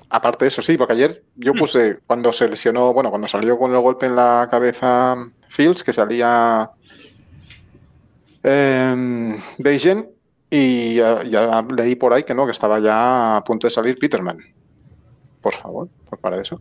Aparte 0.08 0.44
de 0.44 0.48
eso, 0.48 0.62
sí, 0.62 0.76
porque 0.76 0.92
ayer 0.94 1.22
yo 1.34 1.52
Hmm. 1.52 1.58
puse, 1.58 1.98
cuando 2.06 2.32
se 2.32 2.48
lesionó, 2.48 2.92
bueno, 2.92 3.10
cuando 3.10 3.28
salió 3.28 3.58
con 3.58 3.72
el 3.72 3.80
golpe 3.80 4.06
en 4.06 4.16
la 4.16 4.48
cabeza 4.50 5.16
Fields, 5.48 5.82
que 5.84 5.92
salía 5.92 6.70
eh, 8.42 9.36
Beijing, 9.58 10.06
y 10.48 10.94
ya, 10.94 11.24
ya 11.24 11.62
leí 11.76 11.96
por 11.96 12.12
ahí 12.12 12.22
que 12.22 12.34
no, 12.34 12.46
que 12.46 12.52
estaba 12.52 12.78
ya 12.78 13.36
a 13.38 13.44
punto 13.44 13.66
de 13.66 13.70
salir 13.72 13.98
Peterman. 13.98 14.38
Por 15.40 15.54
favor, 15.54 15.88
pues 16.08 16.20
para 16.20 16.40
eso. 16.40 16.60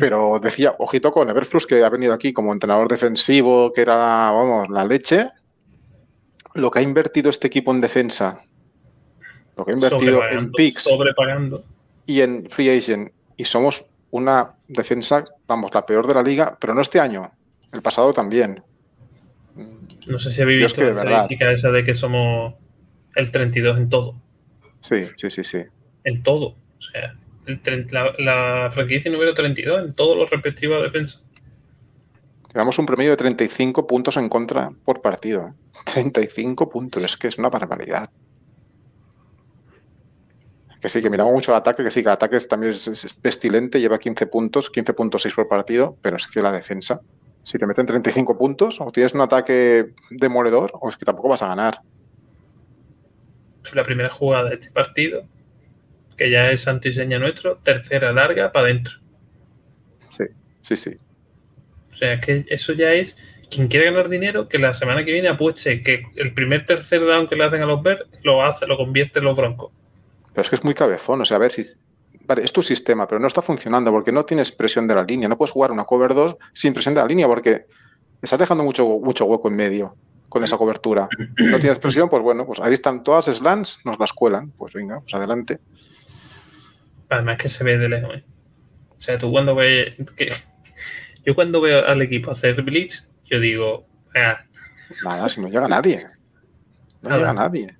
Pero 0.00 0.38
decía, 0.40 0.74
ojito 0.78 1.12
con 1.12 1.28
Everflux, 1.28 1.66
que 1.66 1.84
ha 1.84 1.88
venido 1.90 2.14
aquí 2.14 2.32
como 2.32 2.52
entrenador 2.52 2.88
defensivo, 2.88 3.72
que 3.72 3.82
era, 3.82 3.96
vamos, 4.30 4.68
la 4.70 4.84
leche. 4.84 5.30
Lo 6.54 6.70
que 6.70 6.78
ha 6.78 6.82
invertido 6.82 7.30
este 7.30 7.48
equipo 7.48 7.72
en 7.72 7.80
defensa, 7.80 8.40
lo 9.56 9.64
que 9.64 9.72
ha 9.72 9.74
invertido 9.74 10.22
en 10.28 10.52
picks 10.52 10.82
sobrepagando. 10.82 11.64
Y 12.06 12.20
en 12.20 12.48
free 12.50 12.70
agent, 12.76 13.10
y 13.36 13.44
somos 13.44 13.86
una 14.10 14.54
defensa, 14.68 15.24
vamos, 15.46 15.72
la 15.74 15.86
peor 15.86 16.06
de 16.06 16.14
la 16.14 16.22
liga, 16.22 16.56
pero 16.60 16.74
no 16.74 16.80
este 16.80 17.00
año, 17.00 17.30
el 17.72 17.82
pasado 17.82 18.12
también. 18.12 18.62
No 20.06 20.18
sé 20.18 20.30
si 20.30 20.42
habéis 20.42 20.60
es 20.60 20.72
visto 20.72 20.80
la 20.82 20.86
verdad. 20.88 21.04
estadística 21.04 21.52
esa 21.52 21.70
de 21.70 21.84
que 21.84 21.94
somos 21.94 22.54
el 23.14 23.30
32 23.30 23.78
en 23.78 23.88
todo. 23.88 24.14
Sí, 24.80 25.02
sí, 25.16 25.30
sí, 25.30 25.44
sí. 25.44 25.62
En 26.04 26.22
todo. 26.22 26.56
O 26.78 26.82
sea, 26.82 27.14
el 27.46 27.86
la, 27.90 28.12
la 28.18 28.70
franquicia 28.72 29.10
número 29.10 29.34
32 29.34 29.84
en 29.84 29.94
todos 29.94 30.16
los 30.16 30.30
respectivos 30.30 30.80
a 30.80 30.82
defensa. 30.82 31.20
Llevamos 32.52 32.78
un 32.78 32.86
promedio 32.86 33.12
de 33.12 33.16
35 33.16 33.86
puntos 33.86 34.16
en 34.16 34.28
contra 34.28 34.72
por 34.84 35.00
partido. 35.00 35.48
¿eh? 35.48 35.52
35 35.92 36.68
puntos, 36.68 37.02
es 37.02 37.16
que 37.16 37.28
es 37.28 37.38
una 37.38 37.48
barbaridad. 37.48 38.10
Que 40.82 40.88
sí, 40.88 41.00
que 41.00 41.08
miramos 41.08 41.32
mucho 41.32 41.52
el 41.52 41.58
ataque, 41.58 41.84
que 41.84 41.92
sí, 41.92 42.02
que 42.02 42.08
el 42.08 42.14
ataque 42.14 42.40
también 42.40 42.72
es, 42.72 42.88
es 42.88 43.14
pestilente, 43.14 43.80
lleva 43.80 43.98
15 43.98 44.26
puntos, 44.26 44.72
15.6 44.72 45.34
por 45.34 45.46
partido, 45.46 45.96
pero 46.02 46.16
es 46.16 46.26
que 46.26 46.42
la 46.42 46.50
defensa, 46.50 47.00
si 47.44 47.56
te 47.56 47.66
meten 47.66 47.86
35 47.86 48.36
puntos, 48.36 48.80
o 48.80 48.86
tienes 48.86 49.14
un 49.14 49.20
ataque 49.20 49.90
demoledor, 50.10 50.72
o 50.74 50.88
es 50.88 50.96
que 50.96 51.04
tampoco 51.04 51.28
vas 51.28 51.42
a 51.42 51.48
ganar. 51.48 51.78
La 53.72 53.84
primera 53.84 54.08
jugada 54.08 54.48
de 54.48 54.56
este 54.56 54.72
partido, 54.72 55.22
que 56.16 56.30
ya 56.30 56.50
es 56.50 56.62
santo 56.62 56.88
y 56.88 56.92
seña 56.92 57.18
nuestro, 57.20 57.58
tercera 57.58 58.12
larga 58.12 58.50
para 58.50 58.66
adentro. 58.66 58.94
Sí, 60.10 60.24
sí, 60.62 60.76
sí. 60.76 60.96
O 61.92 61.94
sea, 61.94 62.18
que 62.18 62.44
eso 62.48 62.72
ya 62.72 62.92
es. 62.92 63.16
Quien 63.50 63.68
quiere 63.68 63.86
ganar 63.86 64.08
dinero, 64.08 64.48
que 64.48 64.58
la 64.58 64.72
semana 64.72 65.04
que 65.04 65.12
viene 65.12 65.28
apueste 65.28 65.82
que 65.82 66.06
el 66.16 66.34
primer 66.34 66.66
tercer 66.66 67.00
down 67.04 67.28
que 67.28 67.36
le 67.36 67.44
hacen 67.44 67.62
a 67.62 67.66
los 67.66 67.82
Bears 67.82 68.04
lo 68.22 68.42
hace, 68.42 68.66
lo 68.66 68.76
convierte 68.76 69.20
en 69.20 69.26
los 69.26 69.36
Broncos. 69.36 69.72
Pero 70.32 70.42
es 70.42 70.48
que 70.48 70.56
es 70.56 70.64
muy 70.64 70.74
cabezón, 70.74 71.20
o 71.20 71.24
sea, 71.24 71.36
a 71.36 71.40
ver 71.40 71.52
si... 71.52 71.62
Vale, 72.26 72.44
es 72.44 72.52
tu 72.52 72.62
sistema, 72.62 73.06
pero 73.08 73.18
no 73.20 73.26
está 73.26 73.42
funcionando 73.42 73.90
porque 73.90 74.12
no 74.12 74.24
tienes 74.24 74.52
presión 74.52 74.86
de 74.86 74.94
la 74.94 75.02
línea. 75.02 75.28
No 75.28 75.36
puedes 75.36 75.50
jugar 75.50 75.72
una 75.72 75.84
cover 75.84 76.14
2 76.14 76.36
sin 76.52 76.72
presión 76.72 76.94
de 76.94 77.00
la 77.00 77.06
línea 77.06 77.26
porque 77.26 77.66
estás 78.20 78.38
dejando 78.38 78.62
mucho, 78.62 78.86
mucho 79.00 79.24
hueco 79.24 79.48
en 79.48 79.56
medio 79.56 79.96
con 80.28 80.44
esa 80.44 80.56
cobertura. 80.56 81.08
No 81.36 81.58
tienes 81.58 81.78
presión, 81.78 82.08
pues 82.08 82.22
bueno, 82.22 82.46
pues 82.46 82.60
ahí 82.60 82.72
están 82.72 83.02
todas 83.02 83.26
slants, 83.26 83.80
nos 83.84 83.98
las 83.98 84.12
cuelan. 84.12 84.50
Pues 84.52 84.72
venga, 84.72 85.00
pues 85.00 85.12
adelante. 85.14 85.58
Además 87.10 87.38
que 87.38 87.48
se 87.48 87.64
ve 87.64 87.76
de 87.76 87.88
lejos. 87.88 88.14
¿eh? 88.14 88.24
O 88.90 89.00
sea, 89.00 89.18
tú 89.18 89.30
cuando 89.30 89.54
ves... 89.54 89.94
Que... 90.16 90.32
Yo 91.24 91.34
cuando 91.34 91.60
veo 91.60 91.86
al 91.86 92.02
equipo 92.02 92.32
hacer 92.32 92.60
blitz, 92.62 93.06
yo 93.24 93.38
digo, 93.38 93.86
ah, 94.16 94.40
Nada, 95.04 95.28
si 95.28 95.40
no 95.40 95.48
llega 95.48 95.68
nadie. 95.68 96.06
No 97.00 97.10
Nada. 97.10 97.20
llega 97.20 97.32
nadie. 97.32 97.76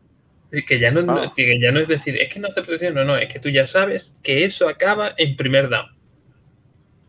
Que 0.66 0.78
ya 0.78 0.90
no, 0.90 1.00
Ah. 1.10 1.32
que 1.34 1.58
ya 1.58 1.72
no 1.72 1.80
es 1.80 1.88
decir, 1.88 2.16
es 2.20 2.32
que 2.32 2.38
no 2.38 2.48
hace 2.48 2.62
presión, 2.62 2.94
no, 2.94 3.04
no, 3.04 3.16
es 3.16 3.32
que 3.32 3.38
tú 3.40 3.48
ya 3.48 3.64
sabes 3.66 4.16
que 4.22 4.44
eso 4.44 4.68
acaba 4.68 5.12
en 5.16 5.34
primer 5.36 5.68
down. 5.70 5.86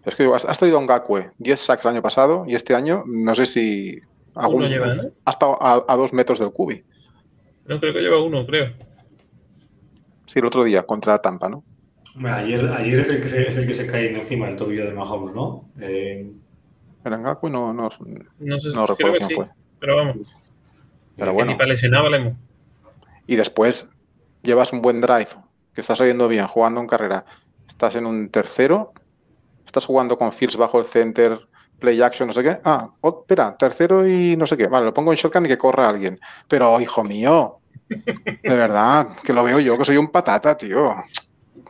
Es 0.06 0.16
que 0.16 0.26
has, 0.34 0.46
has 0.46 0.60
traído 0.60 0.78
a 0.78 0.82
un 0.82 0.88
Gakwe 0.88 1.32
10 1.38 1.60
sacks 1.60 1.86
el 1.86 1.92
año 1.92 2.02
pasado 2.02 2.46
y 2.48 2.56
este 2.56 2.74
año 2.76 3.04
no 3.06 3.34
sé 3.36 3.46
si 3.46 4.00
algún, 4.36 4.64
Uno 4.64 4.68
lleva, 4.70 4.94
¿no? 4.96 5.04
ha 5.26 5.32
estado 5.32 5.62
a, 5.62 5.84
a 5.88 5.96
dos 5.96 6.12
metros 6.14 6.40
del 6.40 6.52
cubi. 6.52 6.84
No 7.66 7.80
creo 7.80 7.94
que 7.94 8.00
lleva 8.02 8.22
uno, 8.22 8.46
creo. 8.46 8.74
Sí, 10.26 10.40
el 10.40 10.46
otro 10.46 10.64
día 10.64 10.84
contra 10.84 11.20
Tampa, 11.20 11.48
¿no? 11.50 11.64
Ayer, 12.26 12.66
ayer 12.72 13.00
es, 13.02 13.10
el 13.10 13.22
que 13.22 13.28
se, 13.28 13.50
es 13.50 13.58
el 13.58 13.66
que 13.68 13.74
se 13.74 13.88
cae 13.88 14.16
encima 14.16 14.48
del 14.48 14.56
tobillo 14.56 14.86
de 14.86 14.94
Mahomes, 14.94 15.34
¿no? 15.34 15.70
Eh, 15.80 16.30
Era 17.04 17.18
Ngakwe, 17.18 17.50
no, 17.50 17.74
no, 17.74 17.90
No 18.40 18.60
sé, 18.60 18.70
no 18.76 18.86
recuerdo 18.86 19.18
quién 19.18 19.30
sí, 19.30 19.36
fue. 19.36 19.46
pero 19.80 19.96
vamos. 19.98 20.18
Pero 21.18 21.34
bueno. 21.34 21.52
Ni 21.52 21.58
para 21.58 21.70
lesionar 21.70 22.04
valemos. 22.04 22.34
Y 23.28 23.36
después 23.36 23.90
llevas 24.42 24.74
un 24.74 24.82
buen 24.82 25.02
drive, 25.02 25.30
que 25.74 25.82
estás 25.82 25.98
saliendo 25.98 26.28
bien, 26.28 26.48
jugando 26.48 26.82
en 26.82 26.88
carrera. 26.88 27.26
Estás 27.68 27.96
en 27.96 28.06
un 28.06 28.30
tercero, 28.30 28.94
estás 29.66 29.86
jugando 29.86 30.18
con 30.18 30.32
Fields 30.34 30.58
bajo 30.58 30.80
el 30.80 30.86
center, 30.86 31.40
play 31.80 32.02
action, 32.02 32.28
no 32.28 32.34
sé 32.34 32.44
qué. 32.44 32.60
Ah, 32.64 32.90
oh, 33.02 33.20
espera, 33.22 33.56
tercero 33.58 34.08
y 34.08 34.36
no 34.36 34.46
sé 34.48 34.58
qué. 34.58 34.68
Vale, 34.68 34.86
lo 34.86 34.94
pongo 34.94 35.12
en 35.12 35.18
shotgun 35.18 35.46
y 35.46 35.50
que 35.50 35.58
corra 35.58 35.90
alguien. 35.90 36.20
Pero, 36.48 36.80
hijo 36.82 37.04
mío, 37.04 37.60
de 37.90 38.38
verdad, 38.56 39.10
que 39.24 39.34
lo 39.34 39.44
veo 39.44 39.60
yo, 39.60 39.78
que 39.78 39.86
soy 39.86 39.98
un 39.98 40.12
patata, 40.12 40.56
tío. 40.58 40.92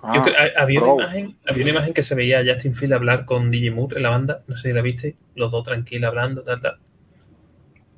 Ah, 0.02 0.14
Yo 0.16 0.24
creo- 0.24 0.36
ha- 0.38 0.62
había, 0.62 0.82
una 0.82 1.04
imagen, 1.04 1.38
había 1.48 1.64
una 1.64 1.72
imagen 1.72 1.94
que 1.94 2.04
se 2.04 2.16
veía 2.16 2.40
a 2.40 2.44
Justin 2.46 2.74
Field 2.76 2.94
hablar 2.94 3.26
con 3.26 3.52
DJ 3.52 3.72
Moore 3.72 3.98
en 3.98 4.04
la 4.04 4.10
banda, 4.10 4.44
no 4.48 4.56
sé 4.58 4.70
si 4.70 4.74
la 4.74 4.82
viste, 4.82 5.16
los 5.36 5.52
dos 5.52 5.64
tranquilos 5.64 6.08
hablando, 6.10 6.44
tal, 6.44 6.60
tal. 6.60 6.78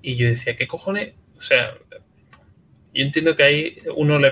Y 0.01 0.15
yo 0.15 0.27
decía, 0.27 0.55
¿qué 0.55 0.67
cojones? 0.67 1.13
O 1.37 1.41
sea, 1.41 1.73
yo 2.95 3.03
entiendo 3.03 3.35
que 3.35 3.43
ahí 3.43 3.77
uno 3.97 4.17
le, 4.17 4.31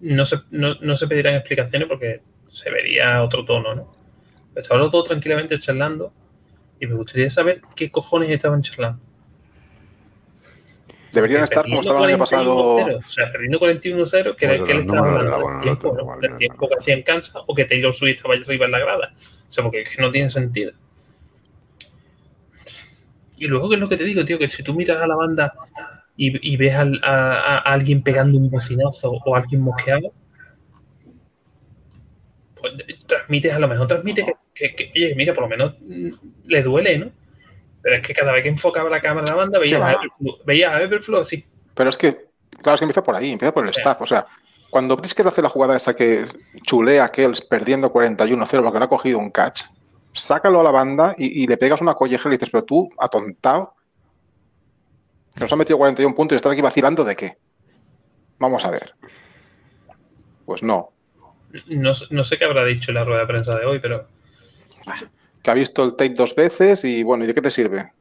no, 0.00 0.24
se, 0.24 0.36
no, 0.52 0.76
no 0.76 0.94
se 0.94 1.08
pedirán 1.08 1.34
explicaciones 1.34 1.88
porque 1.88 2.20
se 2.48 2.70
vería 2.70 3.20
otro 3.24 3.44
tono, 3.44 3.74
¿no? 3.74 3.92
Estaban 4.54 4.82
los 4.82 4.92
dos 4.92 5.08
tranquilamente 5.08 5.58
charlando 5.58 6.12
y 6.78 6.86
me 6.86 6.94
gustaría 6.94 7.28
saber 7.28 7.60
qué 7.74 7.90
cojones 7.90 8.30
estaban 8.30 8.62
charlando. 8.62 9.02
Deberían 11.12 11.42
estar 11.42 11.64
como 11.64 11.80
estaban 11.80 12.04
el 12.04 12.10
año 12.10 12.18
pasado. 12.18 12.76
41-0, 12.76 13.04
O 13.04 13.08
sea, 13.08 13.32
perdiendo 13.32 13.58
41-0, 13.58 14.36
que 14.36 14.44
era 14.44 14.54
el 14.54 14.64
que 14.64 14.74
los 14.74 14.86
estaba 14.86 15.08
hablando 15.08 15.48
del 15.48 15.60
tiempo, 15.62 15.96
¿no? 15.96 16.20
del 16.20 16.36
tiempo 16.36 16.68
que 16.68 16.74
hacía 16.76 16.94
en 16.94 17.02
Kansas 17.02 17.42
o 17.46 17.54
que 17.54 17.64
Taylor 17.64 17.92
Swift 17.92 18.16
estaba 18.16 18.34
arriba 18.34 18.66
en 18.66 18.70
la 18.70 18.78
grada. 18.78 19.14
O 19.48 19.52
sea, 19.52 19.64
porque 19.64 19.82
es 19.82 19.88
que 19.88 20.00
no 20.00 20.12
tiene 20.12 20.30
sentido. 20.30 20.72
Y 23.36 23.48
luego, 23.48 23.68
¿qué 23.68 23.74
es 23.74 23.80
lo 23.80 23.88
que 23.88 23.96
te 23.96 24.04
digo, 24.04 24.24
tío? 24.24 24.38
Que 24.38 24.48
si 24.48 24.62
tú 24.62 24.72
miras 24.72 25.02
a 25.02 25.06
la 25.08 25.16
banda 25.16 25.52
y, 26.16 26.52
y 26.52 26.56
ves 26.56 26.74
al- 26.74 27.00
a, 27.04 27.58
alguien 27.58 28.02
pegando 28.02 28.38
un 28.38 28.50
bocinazo 28.50 29.12
o 29.24 29.34
alguien 29.36 29.60
mosqueado, 29.62 30.12
pues 32.60 32.72
transmites, 33.06 33.52
a 33.52 33.58
lo 33.58 33.68
mejor 33.68 33.86
transmite 33.86 34.24
que, 34.24 34.34
que- 34.74 34.74
que, 34.76 34.90
oye, 34.94 35.14
mira, 35.16 35.34
por 35.34 35.44
lo 35.44 35.48
menos 35.48 35.74
mm, 35.80 36.08
le 36.46 36.62
duele, 36.62 36.98
¿no? 36.98 37.10
Pero 37.82 37.96
es 37.96 38.02
que 38.06 38.14
cada 38.14 38.32
vez 38.32 38.42
que 38.42 38.48
enfocaba 38.48 38.88
la 38.88 39.00
cámara 39.00 39.26
a 39.26 39.30
la 39.30 39.36
banda, 39.36 39.58
veías 39.58 39.80
va? 39.80 39.88
a 39.90 39.92
Everflow, 39.92 40.38
veías 40.46 40.72
a 40.72 40.82
Everflow 40.82 41.20
así. 41.20 41.44
Pero 41.74 41.90
es 41.90 41.98
que, 41.98 42.16
claro, 42.62 42.74
es 42.76 42.80
que 42.80 42.84
empieza 42.84 43.02
por 43.02 43.14
ahí, 43.14 43.32
empieza 43.32 43.52
por 43.52 43.64
el 43.64 43.70
staff. 43.70 44.00
O 44.00 44.06
sea, 44.06 44.24
cuando 44.70 44.96
Brisket 44.96 45.26
hace 45.26 45.42
la 45.42 45.50
jugada 45.50 45.76
esa 45.76 45.94
que 45.94 46.24
chulea 46.62 47.04
a 47.04 47.08
Kells 47.08 47.42
perdiendo 47.42 47.92
41-0 47.92 48.62
porque 48.62 48.78
no 48.78 48.84
ha 48.86 48.88
cogido 48.88 49.18
un 49.18 49.30
catch, 49.30 49.64
sácalo 50.14 50.60
a 50.60 50.64
la 50.64 50.70
banda 50.70 51.14
y, 51.18 51.42
y 51.42 51.46
le 51.46 51.56
pegas 51.58 51.80
una 51.82 51.94
colleja 51.94 52.28
y 52.28 52.30
le 52.30 52.36
dices, 52.38 52.50
pero 52.50 52.64
tú, 52.64 52.88
atontado, 52.98 53.74
nos 55.40 55.52
ha 55.52 55.56
metido 55.56 55.78
41 55.78 56.14
puntos 56.14 56.34
y 56.34 56.36
estás 56.36 56.52
aquí 56.52 56.60
vacilando 56.62 57.04
de 57.04 57.16
qué. 57.16 57.36
Vamos 58.38 58.64
a 58.64 58.70
ver. 58.70 58.94
Pues 60.44 60.62
no. 60.62 60.90
No, 61.68 61.92
no 62.10 62.24
sé 62.24 62.36
qué 62.38 62.44
habrá 62.44 62.64
dicho 62.64 62.90
en 62.90 62.96
la 62.96 63.04
rueda 63.04 63.20
de 63.20 63.26
prensa 63.26 63.56
de 63.58 63.64
hoy, 63.64 63.78
pero 63.80 64.06
Que 65.42 65.50
ha 65.50 65.54
visto 65.54 65.84
el 65.84 65.92
tape 65.92 66.14
dos 66.14 66.34
veces 66.34 66.84
y 66.84 67.02
bueno, 67.02 67.24
¿y 67.24 67.26
de 67.28 67.34
qué 67.34 67.42
te 67.42 67.50
sirve? 67.50 67.92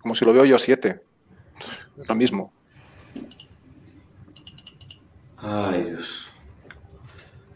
Como 0.00 0.14
si 0.14 0.24
lo 0.24 0.32
veo 0.32 0.44
yo 0.44 0.58
siete. 0.58 1.00
Lo 2.08 2.14
mismo. 2.14 2.52
Ay, 5.38 5.84
Dios. 5.90 6.30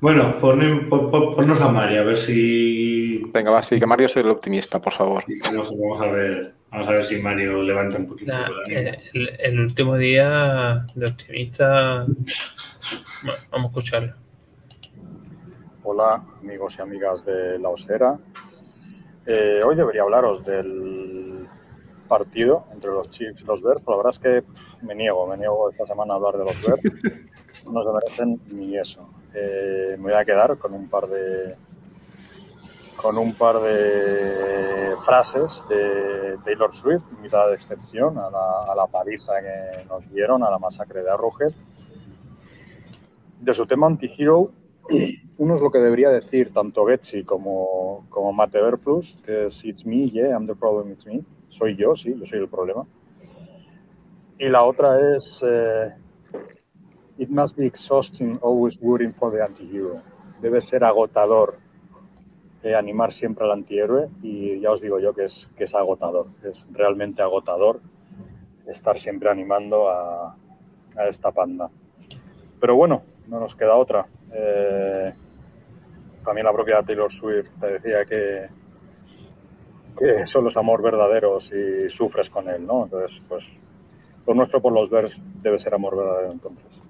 Bueno, 0.00 0.38
pon- 0.38 0.88
pon- 0.88 1.34
ponnos 1.34 1.60
a 1.60 1.68
Mario, 1.68 2.00
a 2.00 2.04
ver 2.04 2.16
si. 2.16 3.22
Venga, 3.32 3.50
va, 3.50 3.62
sí, 3.62 3.78
que 3.78 3.86
Mario 3.86 4.06
es 4.06 4.16
el 4.16 4.28
optimista, 4.28 4.80
por 4.80 4.92
favor. 4.92 5.24
Vamos, 5.44 5.70
vamos 5.78 6.00
a 6.00 6.06
ver. 6.10 6.54
Vamos 6.70 6.88
a 6.88 6.92
ver 6.92 7.02
si 7.04 7.20
Mario 7.20 7.62
levanta 7.62 7.98
un 7.98 8.06
poquito. 8.06 8.32
la- 8.32 8.46
el 8.66 8.76
ánimo. 8.88 9.02
el, 9.14 9.28
el 9.40 9.60
último 9.60 9.96
día 9.96 10.86
de 10.94 11.06
optimista. 11.06 12.04
Bueno, 12.04 13.38
vamos 13.50 13.64
a 13.66 13.68
escucharlo. 13.68 14.14
Hola 15.82 16.24
amigos 16.40 16.76
y 16.78 16.82
amigas 16.82 17.24
de 17.24 17.58
La 17.58 17.70
Osera. 17.70 18.18
Eh, 19.26 19.60
hoy 19.64 19.74
debería 19.76 20.02
hablaros 20.02 20.44
del 20.44 21.46
partido 22.08 22.66
entre 22.72 22.90
los 22.90 23.08
Chiefs 23.10 23.42
y 23.42 23.44
los 23.44 23.62
Bears, 23.62 23.82
pero 23.82 23.92
la 23.98 24.02
verdad 24.04 24.10
es 24.12 24.18
que 24.18 24.42
pff, 24.42 24.82
me 24.82 24.94
niego, 24.94 25.26
me 25.26 25.36
niego 25.36 25.70
esta 25.70 25.86
semana 25.86 26.14
a 26.14 26.16
hablar 26.16 26.34
de 26.36 26.44
los 26.44 26.62
Bears. 26.62 26.80
No 27.70 27.82
se 27.84 27.90
merecen 27.92 28.40
ni 28.52 28.76
eso. 28.78 29.08
Eh, 29.34 29.94
me 29.98 30.04
voy 30.04 30.14
a 30.14 30.24
quedar 30.24 30.56
con 30.58 30.72
un 30.72 30.88
par 30.88 31.06
de 31.06 31.54
con 33.00 33.18
un 33.18 33.34
par 33.34 33.60
de 33.60 34.94
frases 35.04 35.64
de 35.68 36.38
Taylor 36.44 36.74
Swift, 36.74 37.04
invitada 37.16 37.48
de 37.48 37.54
excepción 37.54 38.18
a 38.18 38.30
la, 38.30 38.62
a 38.68 38.74
la 38.74 38.86
paliza 38.86 39.32
que 39.40 39.84
nos 39.88 40.10
dieron, 40.10 40.42
a 40.42 40.50
la 40.50 40.58
masacre 40.58 41.02
de 41.02 41.10
Arrowhead. 41.10 41.52
De 43.40 43.54
su 43.54 43.66
tema 43.66 43.86
anti-hero, 43.86 44.52
uno 45.38 45.54
es 45.56 45.60
lo 45.62 45.70
que 45.70 45.78
debería 45.78 46.10
decir 46.10 46.52
tanto 46.52 46.86
Getsi 46.86 47.24
como, 47.24 48.06
como 48.10 48.32
Matt 48.32 48.54
Everflux, 48.54 49.16
que 49.24 49.46
es 49.46 49.64
It's 49.64 49.86
me, 49.86 50.06
yeah, 50.08 50.30
I'm 50.30 50.46
the 50.46 50.54
problem, 50.54 50.90
it's 50.90 51.06
me. 51.06 51.24
Soy 51.48 51.76
yo, 51.76 51.94
sí, 51.96 52.14
yo 52.18 52.26
soy 52.26 52.40
el 52.40 52.48
problema. 52.48 52.86
Y 54.38 54.48
la 54.48 54.64
otra 54.64 55.14
es 55.14 55.44
eh, 55.46 55.94
It 57.18 57.28
must 57.28 57.56
be 57.56 57.66
exhausting 57.66 58.38
always 58.42 58.80
rooting 58.80 59.12
for 59.12 59.30
the 59.30 59.42
anti-hero. 59.42 60.02
Debe 60.40 60.60
ser 60.60 60.84
agotador 60.84 61.58
animar 62.76 63.12
siempre 63.12 63.44
al 63.44 63.52
antihéroe 63.52 64.10
y 64.22 64.60
ya 64.60 64.70
os 64.70 64.80
digo 64.80 65.00
yo 65.00 65.14
que 65.14 65.24
es, 65.24 65.50
que 65.56 65.64
es 65.64 65.74
agotador, 65.74 66.26
es 66.42 66.66
realmente 66.70 67.22
agotador 67.22 67.80
estar 68.66 68.98
siempre 68.98 69.30
animando 69.30 69.88
a, 69.90 70.36
esta 71.08 71.32
panda. 71.32 71.70
Pero 72.60 72.76
bueno, 72.76 73.02
no 73.28 73.40
nos 73.40 73.54
queda 73.54 73.76
otra. 73.76 74.06
Eh, 74.32 75.14
también 76.24 76.44
la 76.44 76.52
propia 76.52 76.82
Taylor 76.82 77.10
Swift 77.10 77.50
te 77.58 77.78
decía 77.78 78.04
que, 78.04 78.48
solo 80.26 80.48
es 80.48 80.56
amor 80.56 80.82
verdadero 80.82 81.40
si 81.40 81.88
sufres 81.88 82.28
con 82.28 82.48
él, 82.48 82.66
¿no? 82.66 82.84
Entonces, 82.84 83.22
pues, 83.28 83.62
lo 84.26 84.34
nuestro 84.34 84.60
por 84.60 84.72
los 84.72 84.90
Bears 84.90 85.22
debe 85.40 85.58
ser 85.58 85.74
amor 85.74 85.96
verdadero 85.96 86.32
entonces. 86.32 86.82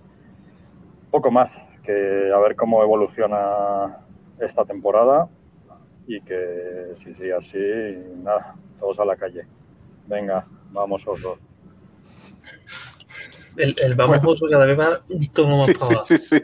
Poco 1.11 1.31
más, 1.31 1.79
que 1.83 2.33
a 2.35 2.39
ver 2.39 2.57
cómo 2.57 2.83
evoluciona 2.83 4.05
esta 4.39 4.65
temporada 4.65 5.29
y 6.13 6.21
que 6.23 6.91
si 6.95 7.13
sigue 7.13 7.33
así, 7.33 7.59
nada, 8.17 8.55
todos 8.79 8.99
a 9.01 9.05
la 9.05 9.15
calle. 9.17 9.47
Venga, 10.07 10.45
vamos 10.73 11.07
osos. 11.07 11.39
El, 13.57 13.75
el 13.79 13.95
vamos 13.95 14.17
Bueno. 14.19 14.31
oso 14.33 14.47
cada 14.51 14.67
vez 14.67 14.79
va 14.79 15.01
un 15.09 15.29
tono 15.33 15.57
más 15.59 15.67
Sí, 15.67 15.75
para 15.75 15.87
abajo. 15.95 16.07
sí, 16.11 16.19
sí. 16.19 16.37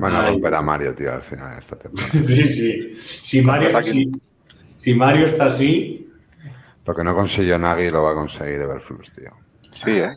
A 0.00 0.20
Ay. 0.20 0.32
romper 0.32 0.54
a 0.54 0.62
Mario, 0.62 0.94
tío, 0.94 1.12
al 1.12 1.22
final 1.22 1.52
de 1.52 1.58
esta 1.58 1.76
temporada. 1.76 2.12
Sí, 2.26 2.48
sí. 2.48 2.94
Si 2.96 3.42
Mario, 3.42 3.82
si, 3.82 4.10
si 4.78 4.94
Mario 4.94 5.26
está 5.26 5.46
así, 5.46 6.08
Lo 6.84 6.94
que 6.94 7.04
no 7.04 7.14
consiguió 7.14 7.58
Nagy 7.58 7.90
lo 7.90 8.02
va 8.02 8.12
a 8.12 8.14
conseguir 8.14 8.60
Everflux, 8.60 9.12
tío. 9.12 9.30
Sí, 9.72 9.90
¿eh? 9.90 10.16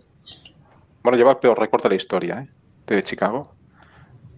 Bueno, 1.03 1.17
lleva 1.17 1.31
el 1.31 1.37
peor 1.37 1.59
récord 1.59 1.83
de 1.83 1.89
la 1.89 1.95
historia, 1.95 2.39
¿eh? 2.41 2.49
De 2.87 3.03
Chicago. 3.03 3.53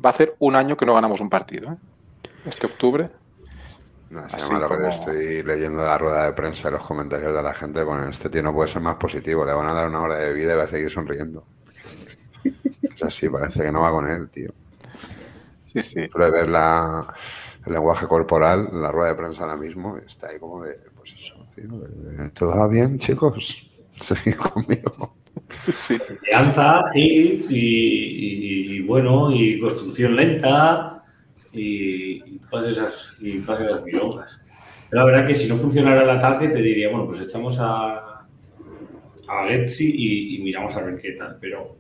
Va 0.04 0.10
a 0.10 0.14
hacer 0.14 0.36
un 0.40 0.56
año 0.56 0.76
que 0.76 0.86
no 0.86 0.94
ganamos 0.94 1.22
un 1.22 1.30
partido, 1.30 1.72
¿eh? 1.72 1.78
Este 2.46 2.68
octubre. 2.68 3.10
No 4.14 4.68
como- 4.68 4.90
estoy 4.90 5.42
leyendo 5.44 5.84
la 5.84 5.98
rueda 5.98 6.26
de 6.26 6.34
prensa 6.34 6.70
y 6.70 6.72
los 6.72 6.86
comentarios 6.86 7.34
de 7.34 7.42
la 7.42 7.54
gente, 7.54 7.84
bueno, 7.84 8.08
este 8.08 8.30
tío 8.30 8.44
no 8.44 8.54
puede 8.54 8.70
ser 8.70 8.82
más 8.82 8.98
positivo, 8.98 9.44
le 9.44 9.54
van 9.54 9.68
a 9.68 9.74
dar 9.74 9.88
una 9.88 10.02
hora 10.02 10.18
de 10.18 10.34
vida 10.34 10.54
y 10.54 10.58
va 10.58 10.64
a 10.64 10.68
seguir 10.68 10.92
sonriendo. 10.92 11.44
Es 12.82 13.02
así, 13.02 13.28
parece 13.30 13.64
que 13.64 13.72
no 13.72 13.82
va 13.82 13.92
con 13.92 14.08
él, 14.08 14.30
tío. 14.30 14.52
Sí, 15.66 15.82
sí. 15.82 16.08
Suele 16.12 16.30
ver 16.30 16.50
la, 16.50 17.12
el 17.66 17.74
lenguaje 17.74 18.08
corporal, 18.08 18.70
la 18.72 18.92
rueda 18.92 19.10
de 19.10 19.16
prensa 19.16 19.44
ahora 19.44 19.58
mismo, 19.58 19.98
está 19.98 20.28
ahí 20.30 20.38
como 20.38 20.64
de, 20.64 20.80
pues 20.96 21.14
eso, 21.18 21.36
tío, 21.56 21.68
de, 21.80 22.30
todo 22.30 22.56
va 22.56 22.68
bien, 22.68 23.00
chicos, 23.00 23.68
seguid 24.00 24.36
conmigo. 24.36 25.16
Sí. 25.60 25.98
Hits 26.94 27.52
y, 27.52 27.56
y- 27.58 28.76
y, 28.76 28.80
bueno, 28.82 29.32
y 29.34 29.60
construcción 29.60 30.16
lenta 30.16 31.04
y, 31.52 32.24
y 32.36 32.40
todas 32.50 32.68
esas 32.70 33.16
y 33.22 33.40
todas 33.40 33.62
esas 33.62 33.84
milongas. 33.84 34.40
Pero 34.90 35.02
la 35.02 35.06
verdad 35.12 35.28
que 35.28 35.36
si 35.36 35.48
no 35.48 35.58
funcionara 35.58 36.04
el 36.04 36.10
ataque 36.10 36.50
te 36.50 36.62
diría, 36.62 36.90
bueno, 36.90 37.06
pues 37.08 37.22
echamos 37.22 37.58
a, 37.60 38.26
a 39.28 39.48
Getzi 39.48 39.92
y, 39.96 40.36
y 40.36 40.40
miramos 40.40 40.76
a 40.76 40.82
ver 40.82 41.00
qué 41.02 41.12
tal. 41.14 41.38
Pero 41.40 41.78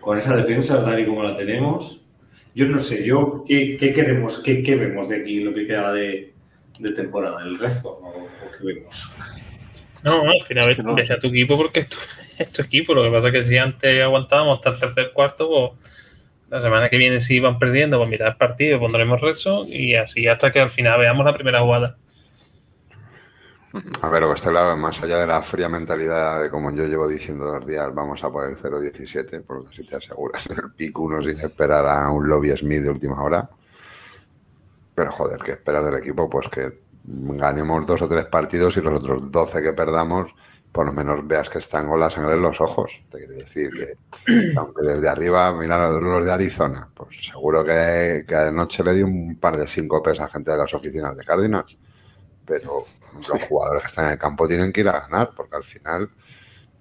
con 0.00 0.18
esa 0.18 0.36
defensa 0.36 0.84
tal 0.84 1.00
y 1.00 1.06
como 1.06 1.22
la 1.22 1.34
tenemos, 1.36 2.02
yo 2.54 2.66
no 2.66 2.78
sé, 2.78 3.04
yo 3.04 3.44
qué, 3.46 3.76
qué 3.78 3.92
queremos, 3.92 4.38
qué, 4.40 4.62
qué 4.62 4.76
vemos 4.76 5.08
de 5.08 5.16
aquí 5.16 5.40
lo 5.40 5.52
que 5.52 5.66
queda 5.66 5.92
de, 5.92 6.34
de 6.78 6.92
temporada, 6.92 7.42
el 7.42 7.58
resto 7.58 7.88
o, 7.88 8.08
o 8.24 8.28
qué 8.58 8.64
vemos. 8.64 9.10
No, 10.02 10.20
al 10.22 10.42
final 10.42 10.70
Es 10.70 10.76
que 10.76 10.82
no. 10.82 10.94
ves 10.94 11.10
a 11.10 11.18
tu 11.18 11.28
equipo 11.28 11.56
porque 11.56 11.80
es 11.80 11.88
tu, 12.36 12.42
es 12.42 12.52
tu 12.52 12.62
equipo. 12.62 12.94
Lo 12.94 13.02
que 13.02 13.10
pasa 13.10 13.28
es 13.28 13.32
que 13.32 13.42
si 13.42 13.58
antes 13.58 14.02
aguantábamos 14.02 14.58
hasta 14.58 14.70
el 14.70 14.78
tercer 14.78 15.12
cuarto, 15.12 15.48
pues 15.48 15.94
la 16.50 16.60
semana 16.60 16.88
que 16.88 16.96
viene 16.96 17.20
si 17.20 17.40
van 17.40 17.58
perdiendo, 17.58 17.98
pues 17.98 18.08
mitad 18.08 18.26
del 18.26 18.36
partido 18.36 18.78
pondremos 18.78 19.20
rezo 19.20 19.64
y 19.66 19.94
así 19.94 20.28
hasta 20.28 20.52
que 20.52 20.60
al 20.60 20.70
final 20.70 21.00
veamos 21.00 21.24
la 21.24 21.34
primera 21.34 21.60
jugada. 21.60 21.96
A 24.02 24.08
ver, 24.08 24.22
claro, 24.40 24.76
más 24.76 25.02
allá 25.02 25.18
de 25.18 25.26
la 25.26 25.42
fría 25.42 25.68
mentalidad 25.68 26.42
de 26.42 26.50
como 26.50 26.70
yo 26.70 26.86
llevo 26.86 27.08
diciendo 27.08 27.44
dos 27.44 27.66
días, 27.66 27.92
vamos 27.92 28.22
a 28.22 28.30
poner 28.30 28.54
0-17, 28.54 29.42
porque 29.44 29.70
así 29.70 29.84
te 29.84 29.96
aseguras 29.96 30.46
el 30.50 30.72
pick 30.76 30.96
uno 30.96 31.20
sin 31.22 31.40
esperar 31.40 31.84
a 31.86 32.08
un 32.10 32.28
lobby 32.28 32.56
Smith 32.56 32.82
de 32.82 32.90
última 32.90 33.20
hora. 33.20 33.50
Pero 34.94 35.10
joder, 35.10 35.40
que 35.40 35.52
esperar 35.52 35.84
del 35.84 35.96
equipo, 35.96 36.30
pues 36.30 36.48
que 36.48 36.84
ganemos 37.02 37.84
dos 37.84 38.00
o 38.00 38.08
tres 38.08 38.26
partidos 38.26 38.76
y 38.76 38.80
los 38.80 39.00
otros 39.00 39.32
12 39.32 39.60
que 39.60 39.72
perdamos, 39.72 40.32
por 40.74 40.86
lo 40.86 40.92
menos 40.92 41.24
veas 41.26 41.48
que 41.48 41.58
están 41.60 41.88
con 41.88 42.00
la 42.00 42.10
sangre 42.10 42.34
en 42.34 42.42
los 42.42 42.60
ojos. 42.60 42.90
Te 43.10 43.18
quiero 43.18 43.34
decir 43.34 43.70
que, 43.70 44.56
aunque 44.58 44.82
desde 44.82 45.08
arriba, 45.08 45.52
mira 45.54 45.88
los 45.88 46.26
de 46.26 46.32
Arizona, 46.32 46.88
pues 46.92 47.24
seguro 47.24 47.64
que, 47.64 48.24
que 48.26 48.34
anoche 48.34 48.82
le 48.82 48.92
di 48.94 49.02
un 49.04 49.36
par 49.36 49.56
de 49.56 49.68
síncopes 49.68 50.18
a 50.18 50.28
gente 50.28 50.50
de 50.50 50.58
las 50.58 50.74
oficinas 50.74 51.16
de 51.16 51.24
Cardinals 51.24 51.78
pero 52.46 52.84
los 53.30 53.42
jugadores 53.48 53.80
que 53.82 53.86
están 53.88 54.04
en 54.04 54.12
el 54.12 54.18
campo 54.18 54.46
tienen 54.46 54.70
que 54.70 54.82
ir 54.82 54.88
a 54.90 55.00
ganar, 55.08 55.30
porque 55.34 55.56
al 55.56 55.64
final, 55.64 56.10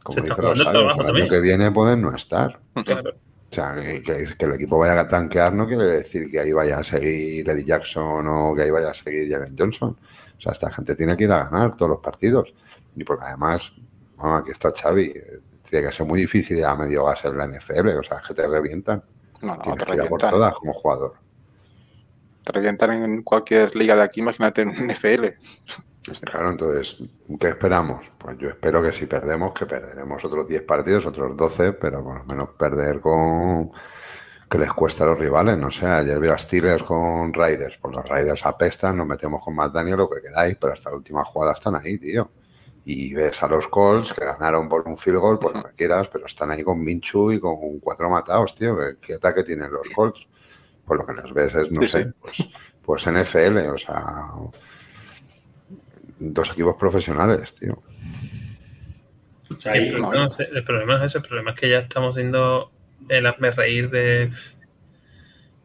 como 0.04 0.22
dice 0.22 0.34
Rosario, 0.42 0.72
trabajo 0.74 1.02
el 1.04 1.16
año 1.16 1.30
que 1.30 1.40
viene 1.40 1.72
pueden 1.72 2.02
no 2.02 2.14
estar. 2.14 2.60
Claro. 2.84 3.12
O 3.12 3.56
sea, 3.56 3.74
que, 3.76 4.02
que- 4.02 4.28
que 4.38 4.46
el 4.46 4.56
equipo 4.56 4.78
vaya 4.80 5.00
a 5.00 5.08
tanquear 5.08 5.54
no 5.54 5.66
quiere 5.66 5.86
decir 5.86 6.30
que 6.30 6.40
ahí 6.42 6.52
vaya 6.52 6.80
a 6.80 6.84
seguir 6.84 7.50
Eddie 7.50 7.64
Jackson 7.64 8.28
o 8.28 8.54
que 8.56 8.64
ahí 8.64 8.72
vaya 8.72 8.90
a 8.90 8.94
seguir 8.94 9.30
Jalen 9.32 9.56
Johnson. 9.58 9.96
O 10.38 10.42
sea, 10.42 10.52
esta 10.52 10.70
gente 10.70 10.96
tiene 10.96 11.16
que 11.16 11.24
ir 11.26 11.32
a 11.32 11.46
ganar 11.46 11.78
todos 11.78 11.92
los 11.92 12.00
partidos. 12.02 12.54
Y 12.96 13.04
porque 13.04 13.26
además, 13.26 13.72
bueno, 14.16 14.36
aquí 14.38 14.52
está 14.52 14.72
Xavi, 14.72 15.06
eh, 15.16 15.40
tiene 15.68 15.88
que 15.88 15.94
ser 15.94 16.06
muy 16.06 16.22
difícil 16.22 16.58
ir 16.58 16.66
a 16.66 16.76
medio 16.76 17.06
gas 17.06 17.26
en 17.26 17.38
la 17.38 17.48
NFL, 17.48 17.88
o 18.00 18.04
sea, 18.04 18.20
que 18.28 18.34
te 18.34 18.48
revientan. 18.48 19.04
No, 19.42 19.56
no, 19.56 19.62
Tienes 19.62 19.86
te 19.86 19.86
que 19.86 19.94
ir 19.96 20.02
a 20.02 20.08
por 20.08 20.22
revientan. 20.22 20.30
todas 20.30 20.54
como 20.54 20.74
jugador. 20.74 21.14
Te 22.44 22.52
revientan 22.52 22.92
en 23.04 23.24
cualquier 23.24 23.76
liga 23.76 23.96
de 23.96 24.04
aquí, 24.04 24.20
imagínate 24.22 24.62
en 24.62 24.70
un 24.70 24.88
NFL. 24.92 25.26
Claro, 26.22 26.50
entonces, 26.52 26.98
¿qué 27.40 27.48
esperamos? 27.48 28.06
Pues 28.18 28.38
yo 28.38 28.50
espero 28.50 28.84
que 28.84 28.92
si 28.92 29.06
perdemos, 29.06 29.54
que 29.54 29.66
perderemos 29.66 30.24
otros 30.26 30.48
10 30.48 30.64
partidos, 30.64 31.06
otros 31.06 31.36
12, 31.38 31.74
pero 31.74 32.04
por 32.04 32.18
lo 32.18 32.26
menos 32.26 32.52
perder 32.52 33.00
con 33.00 33.72
que 34.50 34.58
les 34.58 34.74
cuesta 34.74 35.06
a 35.06 35.08
los 35.08 35.18
rivales. 35.18 35.58
No 35.58 35.72
sé, 35.72 35.86
ayer 35.88 36.20
veo 36.20 36.34
a 36.34 36.38
Steelers 36.38 36.84
con 36.84 37.34
Raiders, 37.34 37.78
pues 37.82 37.96
los 37.96 38.08
Raiders 38.08 38.46
apestan, 38.46 38.98
nos 38.98 39.08
metemos 39.08 39.42
con 39.42 39.56
más 39.56 39.72
Daniel 39.72 39.98
lo 39.98 40.10
que 40.10 40.22
queráis, 40.22 40.58
pero 40.60 40.74
hasta 40.74 40.90
la 40.90 40.98
última 40.98 41.24
jugada 41.24 41.54
están 41.54 41.76
ahí, 41.76 41.98
tío. 41.98 42.30
Y 42.86 43.13
ves 43.13 43.41
a 43.43 43.48
los 43.48 43.67
Colts 43.67 44.12
que 44.13 44.26
ganaron 44.26 44.67
por 44.67 44.86
un 44.88 44.98
field 44.98 45.17
goal, 45.19 45.39
pues 45.39 45.56
lo 45.56 45.63
que 45.63 45.74
quieras, 45.74 46.10
pero 46.12 46.26
están 46.26 46.52
ahí 46.52 46.63
con 46.63 46.84
Minchu 46.84 47.32
y 47.32 47.39
con 47.39 47.80
cuatro 47.80 48.10
matados, 48.10 48.56
tío. 48.56 48.78
¿Qué, 49.02 49.13
ataque 49.13 49.43
tienen 49.43 49.72
los 49.72 49.89
Colts? 49.89 50.28
Pues 50.86 51.00
lo 51.00 51.06
que 51.06 51.13
les 51.13 51.34
ves 51.34 51.56
es, 51.56 51.72
no 51.72 51.82
Sí, 51.82 51.88
sé, 51.88 52.04
sí. 52.04 52.10
pues, 52.22 52.38
pues 52.82 53.08
NFL, 53.08 53.69
o 53.69 53.78
sea, 53.78 54.04
dos 56.19 56.52
equipos 56.52 56.76
profesionales, 56.76 57.54
tío. 57.56 57.82
O 59.56 59.60
sea, 59.60 59.74
El 59.76 59.89
problema, 59.93 60.13
no 60.15 60.28
es- 60.28 60.39
el 60.39 60.63
problema 60.65 60.96
es 60.98 61.04
ese, 61.04 61.17
el 61.19 61.24
problema 61.24 61.52
es 61.52 61.60
que 61.60 61.69
ya 61.69 61.80
estamos 61.80 62.15
siendo 62.15 62.72
el 63.08 63.26
hazme 63.26 63.52
reír 63.52 63.89
de 63.89 64.30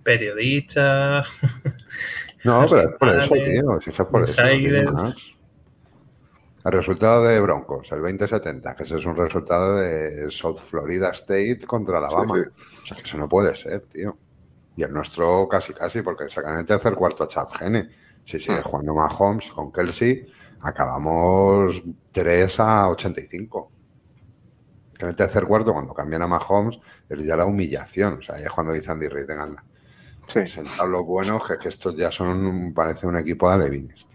periodistas. 0.03 1.29
No, 2.45 2.65
pero 2.69 2.91
es 2.91 2.97
por 2.97 3.09
eso, 3.09 3.35
tío. 3.35 3.81
Si 3.81 3.91
es 3.91 3.97
por 3.97 4.23
eso. 4.23 4.43
no. 4.93 5.15
El 6.65 6.73
resultado 6.73 7.25
de 7.25 7.41
Broncos, 7.41 7.91
el 7.93 8.01
20-70, 8.03 8.75
que 8.77 8.85
ese 8.85 8.97
es 8.99 9.07
un 9.07 9.17
resultado 9.17 9.77
de 9.77 10.31
South 10.31 10.57
Florida 10.59 11.11
State 11.11 11.61
contra 11.67 11.99
Alabama. 11.99 12.35
Sí, 12.45 12.51
O 12.83 12.87
sea, 12.87 12.97
que 12.97 13.03
eso 13.05 13.17
no 13.19 13.29
puede 13.29 13.55
ser, 13.57 13.83
tío. 13.87 14.19
Y 14.77 14.83
el 14.83 14.93
nuestro 14.93 15.49
casi 15.49 15.73
casi, 15.75 16.03
porque 16.03 16.29
sacan 16.31 16.59
el 16.59 16.67
tercer 16.67 16.95
cuarto 16.95 17.25
a 17.25 17.29
Chad 17.29 17.49
Gene. 17.59 17.89
Si 18.25 18.39
sigue 18.39 18.61
Hmm. 18.61 18.65
jugando 18.65 18.95
Mahomes 18.95 19.51
con 19.51 19.73
Kelsey, 19.73 20.27
acabamos 20.61 21.83
3 22.13 22.61
a 22.61 22.89
85. 22.91 23.73
Que 24.99 25.05
en 25.05 25.11
el 25.11 25.17
tercer 25.17 25.45
cuarto, 25.47 25.73
cuando 25.73 25.95
cambian 25.95 26.23
a 26.23 26.27
Mahomes, 26.27 26.79
es 27.09 27.25
ya 27.25 27.37
la 27.37 27.47
humillación. 27.47 28.15
O 28.19 28.23
sea, 28.23 28.39
ya 28.39 28.47
es 28.47 28.53
cuando 28.53 28.73
dice 28.73 28.91
Andy 28.91 29.09
Reid, 29.09 29.27
venga, 29.27 29.45
anda. 29.45 29.65
Sí, 30.27 30.47
Sentar 30.47 30.89
los 30.89 31.05
buenos, 31.07 31.47
que, 31.47 31.57
que 31.59 31.69
estos 31.71 31.97
ya 31.97 32.11
son, 32.13 32.75
parece 32.75 33.07
un 33.07 33.17
equipo 33.17 33.49
de 33.49 33.55
alevines. 33.57 34.08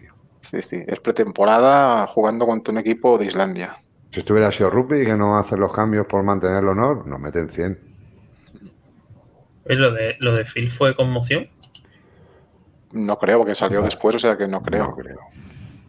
Sí, 0.44 0.62
sí. 0.62 0.82
Es 0.86 1.00
pretemporada 1.00 2.06
jugando 2.06 2.46
contra 2.46 2.72
un 2.72 2.78
equipo 2.78 3.18
de 3.18 3.26
Islandia. 3.26 3.76
Si 4.10 4.20
esto 4.20 4.32
hubiera 4.32 4.52
sido 4.52 4.70
rugby 4.70 5.04
que 5.04 5.16
no 5.16 5.36
hacen 5.36 5.58
los 5.60 5.72
cambios 5.72 6.06
por 6.06 6.22
mantener 6.22 6.62
el 6.62 6.68
honor, 6.68 7.06
nos 7.08 7.18
meten 7.18 7.48
100. 7.48 7.78
Oye, 9.66 9.76
Lo 9.76 9.92
de, 9.92 10.16
lo 10.20 10.34
de 10.34 10.44
Phil 10.44 10.70
fue 10.70 10.94
conmoción. 10.94 11.48
No 12.92 13.18
creo, 13.18 13.38
porque 13.38 13.54
salió 13.54 13.82
después, 13.82 14.14
o 14.14 14.18
sea 14.18 14.36
que 14.36 14.46
no 14.46 14.62
creo. 14.62 14.84
No 14.84 14.94
creo. 14.96 15.18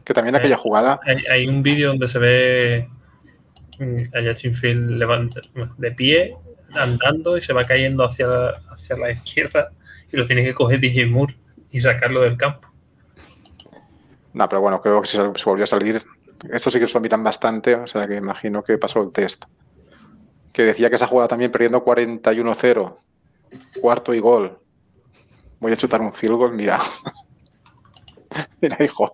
Que 0.03 0.13
también 0.13 0.35
aquella 0.35 0.57
jugada, 0.57 0.99
Hay, 1.05 1.17
hay 1.31 1.47
un 1.47 1.61
vídeo 1.61 1.89
donde 1.89 2.07
se 2.07 2.19
ve 2.19 2.89
mm, 3.79 4.15
a 4.15 4.27
Justin 4.27 4.55
Field 4.55 4.91
levanta- 4.91 5.41
de 5.77 5.91
pie, 5.91 6.35
andando 6.73 7.37
y 7.37 7.41
se 7.41 7.53
va 7.53 7.63
cayendo 7.63 8.03
hacia 8.03 8.27
la, 8.27 8.61
hacia 8.69 8.97
la 8.97 9.11
izquierda 9.11 9.69
y 10.11 10.17
lo 10.17 10.25
tiene 10.25 10.43
que 10.43 10.53
coger 10.53 10.79
DJ 10.79 11.05
Moore 11.07 11.35
y 11.71 11.79
sacarlo 11.79 12.21
del 12.21 12.37
campo. 12.37 12.67
No, 14.35 14.49
pero 14.49 14.61
bueno, 14.61 14.81
creo 14.81 15.01
que 15.01 15.07
si 15.07 15.17
se 15.17 15.43
volvió 15.45 15.63
a 15.63 15.67
salir, 15.67 16.01
esto 16.51 16.69
sí 16.69 16.79
que 16.79 16.87
se 16.87 16.93
lo 16.93 16.99
miran 17.01 17.23
bastante, 17.23 17.73
o 17.75 17.87
sea 17.87 18.05
que 18.05 18.15
imagino 18.15 18.63
que 18.63 18.77
pasó 18.77 19.01
el 19.01 19.11
test. 19.11 19.45
Que 20.53 20.63
decía 20.63 20.89
que 20.89 20.95
esa 20.95 21.07
jugada 21.07 21.27
también 21.29 21.51
perdiendo 21.51 21.83
41-0, 21.83 22.97
cuarto 23.81 24.13
y 24.13 24.19
gol. 24.19 24.59
Voy 25.59 25.71
a 25.71 25.77
chutar 25.77 26.01
un 26.01 26.13
field 26.13 26.35
goal, 26.35 26.53
mira. 26.53 26.79
mira, 28.61 28.77
hijo. 28.83 29.11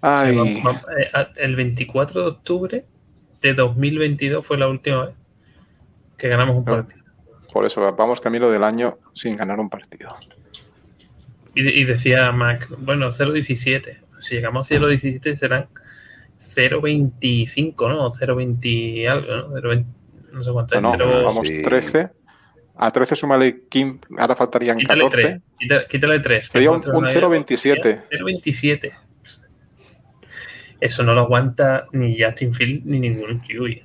Ay, 0.00 0.38
eh, 0.38 1.10
el 1.36 1.56
24 1.56 2.22
de 2.22 2.28
octubre 2.28 2.84
de 3.42 3.54
2022 3.54 4.46
fue 4.46 4.56
la 4.58 4.68
última 4.68 5.06
vez 5.06 5.14
que 6.16 6.28
ganamos 6.28 6.56
un 6.56 6.62
Ah. 6.62 6.76
partido. 6.76 7.00
por 7.52 7.66
eso 7.66 7.80
vamos 7.96 8.20
camino 8.20 8.48
del 8.48 8.62
año 8.62 8.98
sin 9.12 9.36
ganar 9.36 9.58
un 9.58 9.68
partido. 9.68 10.08
Y, 11.54 11.68
y 11.68 11.84
decía 11.84 12.30
Mac, 12.32 12.68
bueno, 12.78 13.08
0.17. 13.08 13.98
Si 14.20 14.34
llegamos 14.34 14.70
a 14.70 14.74
0.17 14.74 15.34
serán 15.36 15.66
0.25, 16.40 17.88
¿no? 17.88 18.08
0.20 18.10 19.08
algo, 19.08 19.26
¿no? 19.36 19.48
0.20 19.56 19.84
no 20.32 20.42
sé 20.42 20.52
cuánto 20.52 20.74
es. 20.76 20.82
No, 20.82 20.92
no, 20.92 21.04
cero- 21.04 21.22
vamos 21.24 21.48
sí. 21.48 21.62
13. 21.62 22.08
A 22.76 22.90
13 22.90 23.16
súmale 23.16 23.62
15, 23.68 24.00
ahora 24.18 24.36
faltarían 24.36 24.78
Quítale 24.78 25.02
14. 25.04 25.22
3. 25.28 25.42
Quítale, 25.58 25.86
quítale 25.88 26.20
3. 26.20 26.46
Sería 26.46 26.70
un, 26.70 26.76
un 26.78 27.04
0.27. 27.04 28.02
0.27. 28.10 28.92
Eso 30.80 31.02
no 31.02 31.12
lo 31.14 31.22
aguanta 31.22 31.86
ni 31.92 32.16
Justin 32.22 32.54
Field 32.54 32.86
ni 32.86 33.00
ningún 33.00 33.40
QB. 33.40 33.82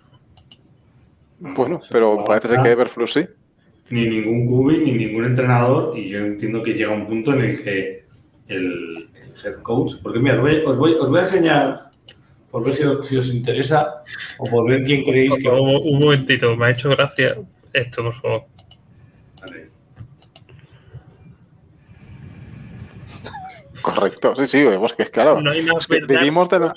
Bueno, 1.39 1.81
pero 1.91 2.23
parece 2.23 2.47
ser 2.47 2.59
que 2.61 2.71
Everflux 2.71 3.11
sí. 3.13 3.27
Ni 3.89 4.07
ningún 4.07 4.45
cubi 4.47 4.77
ni 4.79 4.91
ningún 4.93 5.25
entrenador 5.25 5.97
y 5.97 6.09
yo 6.09 6.19
entiendo 6.19 6.63
que 6.63 6.73
llega 6.73 6.91
un 6.91 7.05
punto 7.07 7.33
en 7.33 7.41
el 7.41 7.63
que 7.63 8.05
el, 8.47 9.09
el 9.15 9.33
head 9.43 9.55
coach, 9.61 9.93
porque 10.01 10.19
mira, 10.19 10.35
os 10.35 10.41
voy, 10.41 10.55
os 10.65 10.77
voy, 10.77 10.93
os 10.99 11.09
voy 11.09 11.19
a 11.19 11.23
enseñar 11.23 11.89
por 12.51 12.63
ver 12.63 12.73
si, 12.73 12.83
os- 12.83 13.07
si 13.07 13.17
os 13.17 13.33
interesa 13.33 14.01
o 14.39 14.45
por 14.49 14.67
ver 14.69 14.83
quién 14.85 15.03
creéis 15.03 15.35
que... 15.35 15.49
Un, 15.49 15.75
un 15.83 15.99
momentito, 15.99 16.55
me 16.55 16.65
ha 16.67 16.71
hecho 16.71 16.89
gracia 16.89 17.35
esto, 17.73 18.03
por 18.03 18.13
favor. 18.13 18.43
Vale. 19.41 19.69
Correcto, 23.81 24.35
sí, 24.35 24.47
sí, 24.47 24.63
vemos 24.63 24.93
que 24.95 25.03
es 25.03 25.09
claro. 25.11 25.39
No 25.41 25.51
hay 25.51 25.61
más 25.61 25.81
Es 25.81 25.87
que 25.87 25.99
verdad, 25.99 26.19
vivimos 26.19 26.49
de 26.49 26.59
la, 26.59 26.73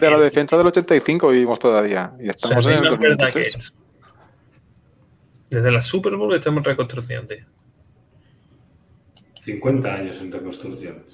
de 0.00 0.10
la 0.10 0.18
defensa 0.18 0.56
del 0.56 0.68
85, 0.68 1.28
vivimos 1.28 1.58
todavía. 1.58 2.12
Y 2.18 2.30
O 2.30 2.32
sea, 2.32 2.58
estamos 2.58 2.64
no 2.66 2.70
en 2.72 2.76
el 2.78 2.82
más 2.90 2.98
verdad 2.98 3.16
que 3.32 3.40
2023. 3.40 3.74
Desde 5.50 5.70
la 5.70 5.82
Super 5.82 6.16
Bowl 6.16 6.34
estamos 6.34 6.58
en 6.58 6.64
reconstrucción, 6.64 7.26
tío. 7.26 7.44
50 9.34 9.94
años 9.94 10.20
en 10.20 10.32
reconstrucción. 10.32 11.04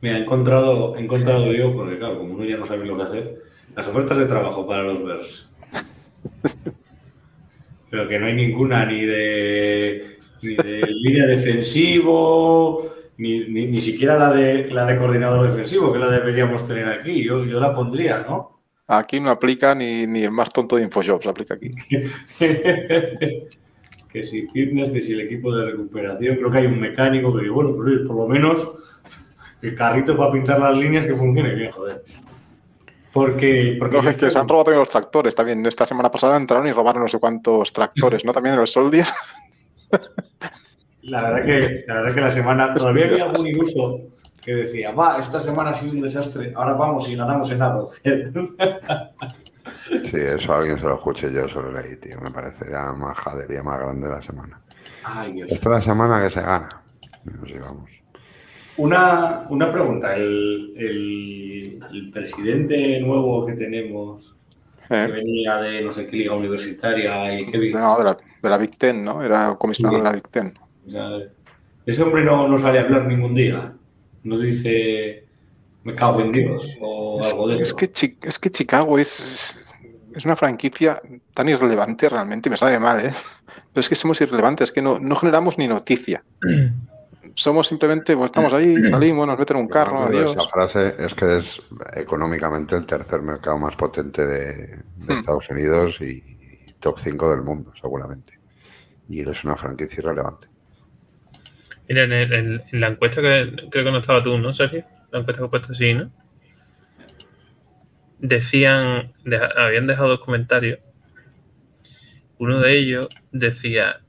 Mira, 0.00 0.18
he 0.18 0.20
encontrado, 0.20 0.96
he 0.96 1.00
encontrado 1.00 1.52
yo, 1.52 1.74
porque 1.74 1.98
claro, 1.98 2.18
como 2.18 2.34
uno 2.34 2.44
ya 2.44 2.56
no 2.56 2.64
sabe 2.64 2.84
lo 2.86 2.96
que 2.96 3.02
hacer, 3.02 3.42
las 3.74 3.88
ofertas 3.88 4.18
de 4.18 4.26
trabajo 4.26 4.66
para 4.66 4.82
los 4.82 5.02
Bears. 5.04 5.48
Pero 7.90 8.08
que 8.08 8.18
no 8.18 8.26
hay 8.26 8.34
ninguna 8.34 8.86
ni 8.86 9.04
de, 9.04 10.18
ni 10.42 10.54
de 10.54 10.86
línea 10.86 11.26
defensivo, 11.26 12.94
ni, 13.18 13.40
ni, 13.40 13.66
ni 13.66 13.80
siquiera 13.80 14.18
la 14.18 14.32
de, 14.32 14.70
la 14.70 14.86
de 14.86 14.96
coordinador 14.98 15.50
defensivo, 15.50 15.92
que 15.92 15.98
la 15.98 16.10
deberíamos 16.10 16.66
tener 16.66 16.88
aquí. 16.88 17.24
Yo, 17.24 17.44
yo 17.44 17.60
la 17.60 17.74
pondría, 17.74 18.20
¿no? 18.20 18.61
Aquí 18.88 19.20
no 19.20 19.30
aplica 19.30 19.74
ni, 19.74 20.06
ni 20.06 20.24
el 20.24 20.32
más 20.32 20.52
tonto 20.52 20.76
de 20.76 20.82
InfoJobs, 20.82 21.26
aplica 21.26 21.54
aquí. 21.54 21.70
que 24.12 24.26
si 24.26 24.46
fitness, 24.48 24.90
que 24.90 25.00
si 25.00 25.12
el 25.12 25.22
equipo 25.22 25.54
de 25.54 25.70
recuperación, 25.70 26.36
creo 26.36 26.50
que 26.50 26.58
hay 26.58 26.66
un 26.66 26.80
mecánico 26.80 27.34
que, 27.36 27.48
bueno, 27.48 27.74
pues 27.74 28.00
por 28.06 28.16
lo 28.16 28.28
menos 28.28 28.72
el 29.62 29.74
carrito 29.74 30.16
para 30.16 30.32
pintar 30.32 30.60
las 30.60 30.76
líneas 30.76 31.06
que 31.06 31.14
funcione 31.14 31.54
bien, 31.54 31.70
joder. 31.70 32.02
Porque, 33.12 33.76
porque 33.78 34.00
No, 34.00 34.08
es 34.08 34.16
que 34.16 34.30
se 34.30 34.38
han 34.38 34.48
robado 34.48 34.64
también 34.64 34.80
los 34.80 34.90
tractores. 34.90 35.34
También 35.34 35.64
esta 35.66 35.86
semana 35.86 36.10
pasada 36.10 36.36
entraron 36.36 36.66
y 36.66 36.72
robaron 36.72 37.02
no 37.02 37.08
sé 37.08 37.18
cuántos 37.18 37.72
tractores, 37.72 38.24
¿no? 38.24 38.32
También 38.32 38.54
en 38.54 38.62
el 38.62 38.66
Sol 38.66 38.90
10. 38.90 39.12
la 41.02 41.22
verdad 41.22 41.44
que 41.44 41.84
la 41.86 41.94
verdad 41.94 42.14
que 42.14 42.20
la 42.20 42.32
semana 42.32 42.74
todavía 42.74 43.06
había 43.06 43.24
algún 43.24 43.46
iluso 43.48 44.00
que 44.44 44.54
decía, 44.54 44.90
va, 44.92 45.18
esta 45.18 45.40
semana 45.40 45.70
ha 45.70 45.74
sido 45.74 45.92
un 45.92 46.00
desastre, 46.02 46.52
ahora 46.56 46.72
vamos 46.74 47.08
y 47.08 47.14
ganamos 47.16 47.50
en 47.50 47.62
arroz. 47.62 48.00
Sí, 50.04 50.16
eso 50.16 50.54
alguien 50.54 50.76
se 50.76 50.84
lo 50.86 50.94
escuché 50.94 51.32
yo, 51.32 51.48
solo 51.48 51.70
leí, 51.72 51.96
tío. 51.96 52.18
Me 52.20 52.30
parece 52.30 52.68
la 52.70 52.92
majadería 52.92 53.62
más 53.62 53.78
grande 53.78 54.06
de 54.08 54.12
la 54.12 54.20
semana. 54.20 54.60
Ay, 55.04 55.32
Dios. 55.32 55.50
Esta 55.50 55.68
es 55.70 55.74
la 55.76 55.80
semana 55.80 56.22
que 56.22 56.30
se 56.30 56.42
gana. 56.42 56.82
Nos 57.24 57.44
digamos. 57.44 57.90
Una, 58.76 59.46
una 59.48 59.72
pregunta, 59.72 60.14
el, 60.16 60.74
el- 60.76 61.78
el 61.92 62.10
presidente 62.10 63.00
nuevo 63.00 63.46
que 63.46 63.52
tenemos, 63.54 64.34
que 64.88 65.04
Eh, 65.04 65.06
venía 65.06 65.56
de 65.56 65.82
no 65.82 65.92
sé 65.92 66.06
qué 66.06 66.16
liga 66.16 66.34
universitaria 66.34 67.32
y 67.40 67.46
vi- 67.46 67.72
no, 67.72 67.96
de 67.98 68.04
la, 68.04 68.16
de 68.42 68.50
la 68.50 68.58
Big 68.58 68.76
Ten, 68.76 69.04
¿no? 69.04 69.22
Era 69.22 69.54
comisionado 69.58 69.98
de 69.98 70.02
la 70.04 70.12
Big 70.12 70.28
Ten. 70.28 70.52
o 70.86 70.90
sea, 70.90 71.08
ese 71.86 72.02
hombre 72.02 72.24
no, 72.24 72.46
no 72.48 72.58
sale 72.58 72.78
a 72.78 72.82
hablar 72.82 73.06
ningún 73.06 73.34
día. 73.34 73.72
Nos 74.24 74.40
dice, 74.40 75.24
me 75.84 75.94
cago 75.94 76.20
en 76.20 76.32
Dios 76.32 76.76
o 76.80 77.20
Es, 77.20 77.26
algo 77.32 77.48
de 77.48 77.56
es 77.56 77.62
eso. 77.62 77.76
que, 77.76 77.90
Chi- 77.90 78.18
es 78.22 78.38
que 78.38 78.50
Chicago 78.50 78.98
es, 78.98 79.20
es, 79.20 79.72
es 80.14 80.24
una 80.24 80.36
franquicia 80.36 81.00
tan 81.34 81.48
irrelevante 81.48 82.08
realmente, 82.08 82.48
me 82.50 82.56
sabe 82.56 82.78
mal, 82.78 83.04
¿eh? 83.04 83.12
Pero 83.72 83.80
es 83.80 83.88
que 83.88 83.94
somos 83.94 84.20
irrelevantes, 84.20 84.68
es 84.68 84.72
que 84.72 84.82
no, 84.82 84.98
no 84.98 85.16
generamos 85.16 85.58
ni 85.58 85.66
noticia. 85.68 86.22
Somos 87.34 87.66
simplemente, 87.68 88.14
pues 88.14 88.26
estamos 88.28 88.52
ahí, 88.52 88.74
salimos, 88.90 89.26
nos 89.26 89.38
meten 89.38 89.56
en 89.56 89.62
un 89.62 89.68
carro, 89.68 90.02
adiós. 90.02 90.32
Esa 90.32 90.46
frase 90.48 90.94
es 90.98 91.14
que 91.14 91.38
es 91.38 91.62
económicamente 91.96 92.76
el 92.76 92.84
tercer 92.84 93.22
mercado 93.22 93.58
más 93.58 93.74
potente 93.76 94.26
de, 94.26 94.54
de 94.66 94.82
Hmm. 95.06 95.12
Estados 95.12 95.48
Unidos 95.48 95.98
y, 96.02 96.22
y 96.68 96.72
top 96.78 96.98
5 96.98 97.30
del 97.30 97.40
mundo, 97.42 97.72
seguramente. 97.80 98.38
Y 99.08 99.20
eres 99.20 99.44
una 99.44 99.56
franquicia 99.56 100.00
irrelevante. 100.00 100.48
Mira, 101.88 102.04
en, 102.04 102.12
el- 102.12 102.32
en- 102.32 102.62
la 102.80 102.88
encuesta 102.88 103.20
que 103.20 103.68
creo 103.70 103.84
que 103.84 103.92
no 103.92 103.98
estaba 103.98 104.22
tú, 104.22 104.38
¿no, 104.38 104.52
Sergio? 104.54 104.84
La 105.10 105.20
encuesta 105.20 105.42
que 105.42 105.46
he 105.46 105.50
puesto 105.50 105.74
sí, 105.74 105.94
¿no? 105.94 106.10
Decían, 108.20 109.12
habían 109.56 109.86
dejado 109.86 110.08
dos 110.10 110.20
comentarios. 110.20 110.78
Uno 112.38 112.60
de 112.60 112.76
ellos 112.78 113.08
decía, 113.30 114.02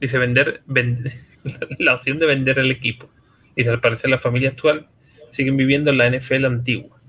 dice 0.00 0.18
vender, 0.18 0.62
vender 0.66 1.14
la 1.78 1.94
opción 1.94 2.18
de 2.18 2.26
vender 2.26 2.58
el 2.58 2.70
equipo. 2.70 3.10
Dice, 3.56 3.70
al 3.70 3.80
parecer 3.80 4.10
la 4.10 4.18
familia 4.18 4.50
actual 4.50 4.88
siguen 5.30 5.56
viviendo 5.56 5.90
en 5.90 5.98
la 5.98 6.06
NFL 6.06 6.44
antigua. 6.46 7.00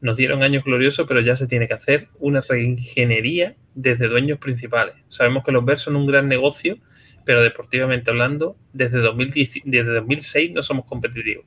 Nos 0.00 0.16
dieron 0.16 0.42
años 0.42 0.64
gloriosos, 0.64 1.06
pero 1.08 1.20
ya 1.20 1.36
se 1.36 1.46
tiene 1.46 1.68
que 1.68 1.74
hacer 1.74 2.08
una 2.18 2.40
reingeniería 2.42 3.56
desde 3.74 4.08
dueños 4.08 4.38
principales. 4.38 4.94
Sabemos 5.08 5.44
que 5.44 5.52
los 5.52 5.64
Bears 5.64 5.82
son 5.82 5.96
un 5.96 6.06
gran 6.06 6.28
negocio, 6.28 6.78
pero 7.24 7.42
deportivamente 7.42 8.10
hablando, 8.10 8.56
desde, 8.72 8.98
2010 8.98 9.62
desde 9.64 9.92
2006 9.94 10.52
no 10.52 10.62
somos 10.62 10.86
competitivos. 10.86 11.44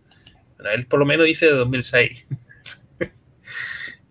Bueno, 0.58 0.72
él 0.72 0.86
por 0.88 1.00
lo 1.00 1.06
menos 1.06 1.26
dice 1.26 1.46
de 1.46 1.54
2006. 1.54 2.28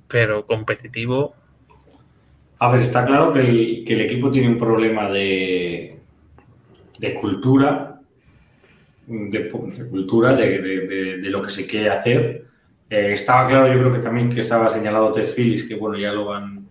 pero 0.08 0.46
competitivo, 0.46 1.34
A 2.58 2.72
ver, 2.72 2.82
está 2.82 3.04
claro 3.04 3.32
que 3.32 3.40
el, 3.40 4.00
equipo 4.00 4.30
tiene 4.30 4.48
un 4.48 4.58
problema 4.58 5.10
de, 5.10 5.98
de 6.98 7.14
cultura, 7.14 8.00
de, 9.06 9.50
cultura, 9.90 10.34
de, 10.34 10.58
de- 11.18 11.30
lo 11.30 11.42
que 11.42 11.50
se 11.50 11.66
quiere 11.66 11.90
hacer. 11.90 12.46
Eh, 12.88 13.12
estaba 13.12 13.48
claro, 13.48 13.66
yo 13.72 13.78
creo 13.80 13.92
que 13.92 13.98
también 13.98 14.30
que 14.30 14.40
estaba 14.40 14.70
señalado 14.70 15.12
Ted 15.12 15.28
Phillips, 15.34 15.64
que 15.64 15.74
bueno, 15.74 15.98
ya 15.98 16.12
lo 16.12 16.26
van, 16.26 16.65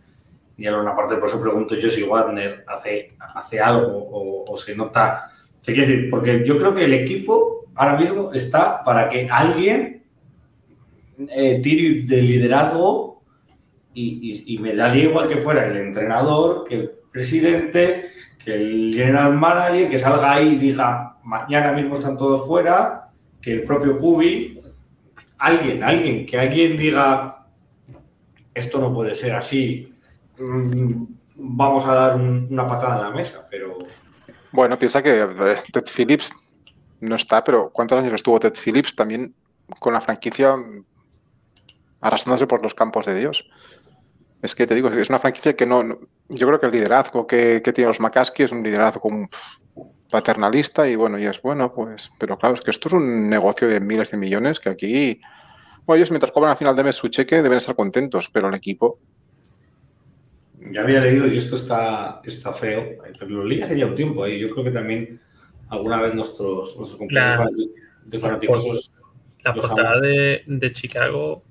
ya 0.57 0.71
lo 0.71 0.77
van 0.77 0.87
aparte, 0.87 1.15
por 1.17 1.27
eso 1.29 1.41
pregunto 1.41 1.75
yo 1.75 1.89
si 1.89 2.03
Wagner 2.03 2.63
hace, 2.67 3.09
hace 3.19 3.59
algo 3.59 4.07
o, 4.47 4.55
se 4.57 4.75
nota. 4.75 5.31
¿Qué 5.61 5.73
quiere 5.73 5.87
decir? 5.91 6.09
Porque 6.09 6.43
yo 6.45 6.57
creo 6.57 6.73
que 6.73 6.85
el 6.85 6.93
equipo 6.93 7.65
ahora 7.75 7.97
mismo 7.97 8.31
está 8.33 8.83
para 8.83 9.09
que 9.09 9.27
alguien 9.29 10.03
eh, 11.29 11.59
tire 11.61 12.05
de 12.05 12.21
liderazgo 12.21 13.21
y, 13.93 14.43
y- 14.47 14.55
y 14.55 14.57
me 14.59 14.75
daría 14.75 15.05
igual 15.05 15.27
que 15.27 15.37
fuera 15.37 15.65
el 15.65 15.77
entrenador, 15.77 16.65
que 16.67 16.75
el 16.75 16.91
presidente, 17.11 18.11
que 18.43 18.53
el 18.53 18.93
general 18.93 19.33
manager, 19.35 19.89
que 19.89 19.97
salga 19.97 20.33
ahí 20.33 20.49
y 20.49 20.55
diga, 20.57 21.17
mañana 21.23 21.71
mismo 21.71 21.95
están 21.95 22.17
todos 22.17 22.45
fuera, 22.45 23.09
que 23.41 23.53
el 23.53 23.63
propio 23.63 23.97
Kubi, 23.97 24.59
alguien, 25.37 25.83
alguien, 25.83 26.25
que 26.25 26.37
alguien 26.37 26.77
diga, 26.77 27.45
esto 28.53 28.79
no 28.79 28.93
puede 28.93 29.15
ser 29.15 29.33
así, 29.33 29.93
vamos 31.35 31.85
a 31.85 31.93
dar 31.93 32.15
un- 32.15 32.47
una 32.49 32.67
patada 32.67 32.95
en 32.97 33.01
la 33.03 33.11
mesa, 33.11 33.47
pero 33.49 33.77
Bueno, 34.51 34.77
piensa 34.79 35.03
que 35.03 35.21
eh, 35.21 35.57
Ted 35.71 35.85
Phillips 35.95 36.31
no 37.01 37.15
está, 37.15 37.43
pero 37.43 37.69
¿cuántos 37.71 37.99
años 37.99 38.13
estuvo 38.13 38.39
Ted 38.39 38.53
Phillips 38.53 38.95
también 38.95 39.35
con 39.79 39.93
la 39.93 40.01
franquicia 40.01 40.55
mm, 40.55 40.85
arrastrándose 42.01 42.47
por 42.47 42.63
los 42.63 42.73
campos 42.73 43.05
de 43.05 43.15
Dios? 43.19 43.43
Es 44.41 44.53
que 44.55 44.67
te 44.67 44.75
digo, 44.75 44.89
es 44.89 45.09
una 45.09 45.19
franquicia 45.19 45.55
que 45.55 45.65
no. 45.65 45.83
yo 46.29 46.47
creo 46.47 46.59
que 46.59 46.67
el 46.67 46.71
liderazgo 46.71 47.25
que, 47.25 47.61
que 47.63 47.73
tiene 47.73 47.87
los 47.89 47.99
McCaskey 47.99 48.45
es 48.45 48.51
un 48.51 48.61
liderazgo 48.63 49.09
paternalista 50.11 50.87
y 50.87 50.95
bueno, 50.95 51.17
y 51.17 51.25
es 51.25 51.41
bueno, 51.41 51.73
pues. 51.73 52.11
Pero 52.19 52.37
claro, 52.37 52.55
es 52.55 52.61
que 52.61 52.71
esto 52.71 52.87
es 52.89 52.93
un 52.93 53.27
negocio 53.27 53.67
de 53.67 53.79
miles 53.79 54.11
de 54.11 54.17
millones 54.17 54.59
que 54.59 54.69
aquí. 54.69 55.19
Bueno, 55.85 55.97
ellos 55.97 56.11
mientras 56.11 56.31
cobran 56.31 56.51
a 56.51 56.55
final 56.55 56.75
de 56.75 56.83
mes 56.83 56.95
su 56.95 57.07
cheque 57.07 57.41
deben 57.41 57.57
estar 57.57 57.75
contentos, 57.75 58.29
pero 58.31 58.47
el 58.47 58.53
equipo. 58.53 58.99
Ya 60.71 60.81
había 60.81 61.01
leído 61.01 61.27
y 61.27 61.37
esto 61.37 61.55
está, 61.55 62.21
está 62.23 62.51
feo, 62.51 62.83
pero 63.19 63.31
lo 63.31 63.45
leí 63.45 63.61
hace 63.61 63.77
ya 63.77 63.85
un 63.85 63.95
tiempo 63.95 64.27
y 64.27 64.39
yo 64.39 64.49
creo 64.49 64.63
que 64.65 64.71
también 64.71 65.19
alguna 65.69 66.01
vez 66.01 66.13
nuestros, 66.15 66.75
nuestros 66.77 66.95
compañeros 66.99 67.51
de 68.05 68.19
fanáticos 68.19 68.91
la 69.43 69.53
Los 69.53 69.65
portada 69.67 69.99
de, 70.01 70.43
de 70.47 70.73
Chicago 70.73 71.43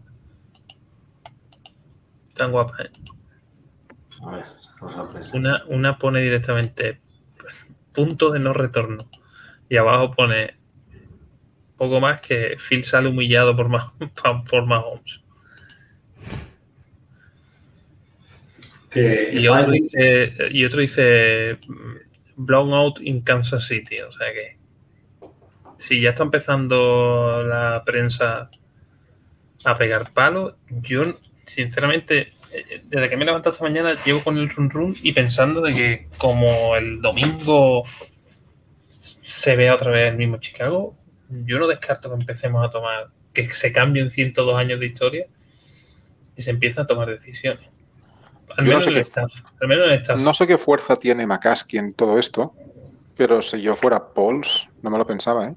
tan 2.34 2.50
guapa, 2.50 2.82
¿eh? 2.84 2.90
A 4.22 4.30
ver, 4.36 4.44
vamos 4.80 4.96
a 4.96 5.10
pensar. 5.10 5.36
Una, 5.36 5.64
una 5.68 5.98
pone 5.98 6.20
directamente 6.20 7.00
punto 7.92 8.30
de 8.30 8.40
no 8.40 8.52
retorno. 8.52 8.98
Y 9.68 9.76
abajo 9.76 10.12
pone 10.12 10.56
poco 11.76 12.00
más 12.00 12.20
que 12.20 12.56
Phil 12.58 12.84
sale 12.84 13.08
humillado 13.08 13.56
por, 13.56 13.68
Mah- 13.68 13.92
por 14.50 14.66
Mahomes. 14.66 15.20
Que 18.94 19.30
Y 19.32 19.48
otro 19.48 19.72
dice, 19.72 20.32
y 20.50 20.64
otro 20.64 20.80
dice 20.80 21.58
blown 22.36 22.72
out 22.72 23.00
in 23.00 23.20
Kansas 23.20 23.66
City. 23.66 23.96
O 24.00 24.12
sea 24.12 24.32
que 24.32 24.56
si 25.76 26.00
ya 26.00 26.10
está 26.10 26.22
empezando 26.22 27.42
la 27.44 27.82
prensa 27.84 28.48
a 29.64 29.74
pegar 29.76 30.12
palos, 30.12 30.54
yo 30.68 31.14
sinceramente, 31.44 32.32
eh, 32.52 32.82
desde 32.84 33.08
que 33.08 33.16
me 33.16 33.24
he 33.24 33.26
levantado 33.26 33.52
esta 33.52 33.64
mañana, 33.64 33.96
llevo 34.04 34.22
con 34.22 34.38
el 34.38 34.48
run 34.48 34.70
run 34.70 34.96
y 35.02 35.12
pensando 35.12 35.60
de 35.60 35.74
que 35.74 36.08
como 36.18 36.76
el 36.76 37.02
domingo 37.02 37.82
se 38.88 39.56
vea 39.56 39.74
otra 39.74 39.90
vez 39.90 40.10
el 40.10 40.16
mismo 40.16 40.38
Chicago, 40.38 40.96
yo 41.28 41.58
no 41.58 41.66
descarto 41.66 42.08
que 42.08 42.20
empecemos 42.20 42.64
a 42.64 42.70
tomar, 42.70 43.08
que 43.32 43.50
se 43.50 43.72
cambien 43.72 44.10
102 44.10 44.56
años 44.56 44.80
de 44.80 44.86
historia 44.86 45.26
y 46.36 46.42
se 46.42 46.50
empiezan 46.50 46.84
a 46.84 46.86
tomar 46.86 47.08
decisiones. 47.08 47.73
Al 48.56 48.64
Yo 48.66 48.72
no 48.72 48.78
menos 48.78 48.84
sé 48.84 48.90
en 48.90 48.96
el 48.96 49.02
qué- 49.02 49.08
staff. 49.08 49.32
Al 49.60 49.68
menos 49.68 49.86
en 49.86 49.92
el 49.92 50.00
staff. 50.00 50.20
No 50.20 50.34
sé 50.34 50.46
qué 50.46 50.58
fuerza 50.58 50.96
tiene 50.96 51.26
McCaskey 51.26 51.78
en 51.78 51.92
todo 51.92 52.18
esto, 52.18 52.54
pero 53.16 53.42
si 53.42 53.60
yo 53.62 53.76
fuera 53.76 54.08
Pauls, 54.14 54.68
no 54.82 54.90
me 54.90 54.98
lo 54.98 55.06
pensaba, 55.06 55.46
¿eh? 55.46 55.54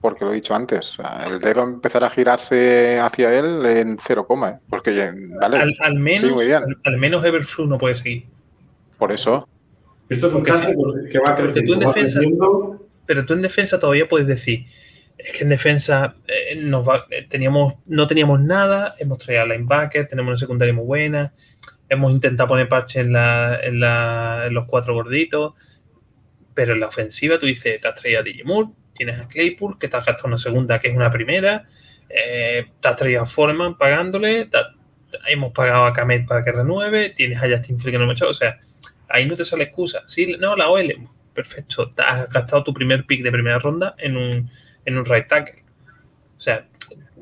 Porque 0.00 0.24
lo 0.24 0.30
he 0.30 0.36
dicho 0.36 0.54
antes, 0.54 0.96
el 1.28 1.40
dedo 1.40 1.64
empezará 1.64 2.06
a 2.06 2.10
girarse 2.10 3.00
hacia 3.00 3.36
él 3.36 3.66
en 3.66 3.98
cero 3.98 4.26
coma, 4.28 4.50
¿eh? 4.50 4.58
Porque, 4.70 4.94
ya- 4.94 5.12
vale, 5.40 5.56
al, 5.56 5.76
al 5.80 5.92
Sí, 5.94 5.98
menos, 5.98 6.32
muy 6.32 6.46
bien. 6.46 6.62
al, 6.62 6.76
al 6.84 6.96
menos 6.98 7.24
Everflu 7.24 7.66
no 7.66 7.78
puede 7.78 7.94
seguir. 7.96 8.24
por 8.96 9.10
eso. 9.12 9.48
Esto 10.08 10.26
es 10.28 10.32
un 10.32 10.44
sí. 10.44 10.52
que 11.10 11.18
va 11.18 11.24
Porque 11.36 11.42
tú 11.42 11.52
creciendo, 11.52 11.74
en 11.74 11.80
defensa- 11.80 12.18
creciendo 12.20 12.86
pero 13.06 13.24
tú 13.26 13.32
en 13.34 13.42
defensa 13.42 13.78
todavía 13.80 14.08
puedes 14.08 14.26
decir, 14.26 14.66
es 15.18 15.32
que 15.32 15.42
en 15.44 15.50
defensa 15.50 16.14
eh, 16.28 16.56
nos 16.56 16.88
va- 16.88 17.06
eh, 17.10 17.26
teníamos, 17.28 17.74
no 17.86 18.06
teníamos 18.06 18.40
nada, 18.40 18.94
hemos 18.98 19.18
traído 19.18 19.42
a 19.42 19.46
linebacker, 19.46 20.06
tenemos 20.06 20.30
una 20.30 20.36
secundaria 20.36 20.72
muy 20.74 20.84
buena, 20.84 21.32
hemos 21.88 22.12
intentado 22.12 22.48
poner 22.48 22.68
parche 22.68 23.00
en, 23.00 23.12
los 23.12 24.64
cuatro 24.66 24.94
gorditos, 24.94 25.54
pero 26.54 26.74
en 26.74 26.80
la 26.80 26.88
ofensiva 26.88 27.38
tú 27.38 27.46
dices, 27.46 27.80
te 27.80 27.88
has 27.88 27.94
traído 27.94 28.20
a 28.20 28.24
Moore, 28.44 28.70
tienes 28.94 29.20
a 29.20 29.28
Claypool, 29.28 29.78
que 29.78 29.88
te 29.88 29.96
has 29.96 30.04
gastado 30.04 30.28
una 30.28 30.38
segunda 30.38 30.78
que 30.78 30.88
es 30.88 30.96
una 30.96 31.10
primera, 31.10 31.64
eh, 32.08 32.66
te 32.80 32.88
has 32.88 32.96
traído 32.96 33.22
a 33.22 33.26
Foreman 33.26 33.76
pagándole, 33.78 34.48
ha- 34.52 34.74
hemos 35.28 35.52
pagado 35.52 35.84
a 35.84 35.92
Kamet 35.92 36.26
para 36.26 36.42
que 36.42 36.52
renueve, 36.52 37.10
tienes 37.10 37.38
a 37.42 37.48
Justin 37.48 37.78
Field 37.78 37.92
que 37.92 37.98
no 37.98 38.04
hemos 38.04 38.16
echado, 38.16 38.30
o 38.30 38.34
sea, 38.34 38.58
ahí 39.08 39.26
no 39.26 39.36
te 39.36 39.44
sale 39.44 39.64
excusa. 39.64 40.02
Sí, 40.06 40.36
no, 40.38 40.56
la 40.56 40.68
OL, 40.68 40.94
perfecto, 41.32 41.90
te 41.90 42.02
has 42.02 42.28
gastado 42.28 42.64
tu 42.64 42.74
primer 42.74 43.04
pick 43.06 43.22
de 43.22 43.32
primera 43.32 43.58
ronda 43.58 43.94
en 43.98 44.16
un, 44.16 44.50
en 44.84 44.98
un 44.98 45.04
right 45.04 45.26
tackle. 45.26 45.62
O 46.36 46.40
sea, 46.40 46.66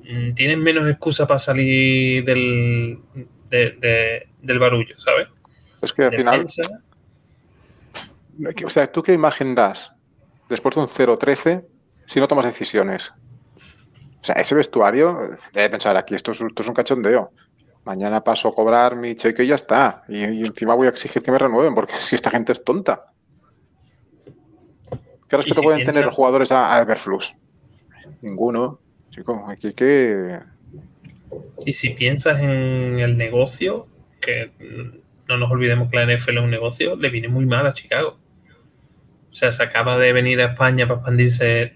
mm, 0.03 0.33
tienes 0.35 0.59
menos 0.59 0.89
excusa 0.89 1.27
para 1.27 1.39
salir 1.39 2.25
del, 2.25 2.99
de- 3.51 3.73
de- 3.73 4.29
del 4.43 4.59
barullo, 4.59 4.99
¿sabes? 4.99 5.29
Es 5.83 5.93
que 5.93 6.05
al 6.05 6.15
final, 6.15 6.47
o 8.65 8.71
sea, 8.71 8.91
¿tú 8.91 9.03
qué 9.03 9.13
imagen 9.13 9.55
das 9.55 9.93
después 10.49 10.75
de 10.75 10.81
un 10.83 10.89
0-13 10.89 11.65
si 12.07 12.21
no 12.21 12.29
tomas 12.29 12.47
decisiones? 12.47 13.13
O 14.21 14.25
sea, 14.27 14.35
ese 14.37 14.55
vestuario, 14.55 15.19
debe 15.53 15.71
pensar 15.71 15.97
aquí, 15.97 16.15
esto 16.15 16.33
es, 16.33 16.41
esto 16.41 16.63
es 16.63 16.69
un 16.69 16.75
cachondeo. 16.75 17.31
Mañana 17.85 18.25
paso 18.25 18.49
a 18.49 18.55
cobrar 18.55 18.97
mi 18.97 19.15
cheque 19.15 19.45
y 19.45 19.47
ya 19.49 19.55
está. 19.55 20.03
Y, 20.09 20.25
y 20.25 20.45
encima 20.45 20.75
voy 20.75 20.89
a 20.89 20.91
exigir 20.91 21.23
que 21.23 21.31
me 21.31 21.39
renueven, 21.39 21.75
porque 21.75 21.95
si 21.99 22.17
esta 22.17 22.31
gente 22.31 22.53
es 22.53 22.65
tonta. 22.65 23.13
¿Qué 25.29 25.37
respeto 25.37 25.61
si 25.61 25.65
pueden 25.65 25.79
piensa- 25.81 25.93
tener 25.93 26.07
los 26.07 26.15
jugadores 26.17 26.51
a, 26.53 26.77
a 26.77 26.81
Everflux? 26.83 27.35
Ninguno. 28.23 28.81
Chico, 29.11 29.45
aquí 29.49 29.69
hay 29.69 29.75
que. 29.75 30.41
Y 31.65 31.73
si 31.73 31.91
piensas 31.91 32.41
en 32.41 32.99
el 33.01 33.17
negocio, 33.17 33.87
que 34.21 34.51
no 35.29 35.37
nos 35.39 35.51
olvidemos 35.51 35.91
que 35.91 35.97
la 35.97 36.05
NFL 36.17 36.39
es 36.39 36.43
un 36.45 36.51
negocio, 36.51 36.97
le 36.97 37.11
viene 37.11 37.29
muy 37.29 37.47
mal 37.47 37.67
a 37.67 37.73
Chicago. 37.73 38.19
O 39.31 39.35
sea, 39.35 39.53
se 39.53 39.63
acaba 39.63 39.99
de 39.99 40.13
venir 40.13 40.41
a 40.41 40.47
España 40.53 40.87
para 40.87 41.01
expandirse 41.01 41.75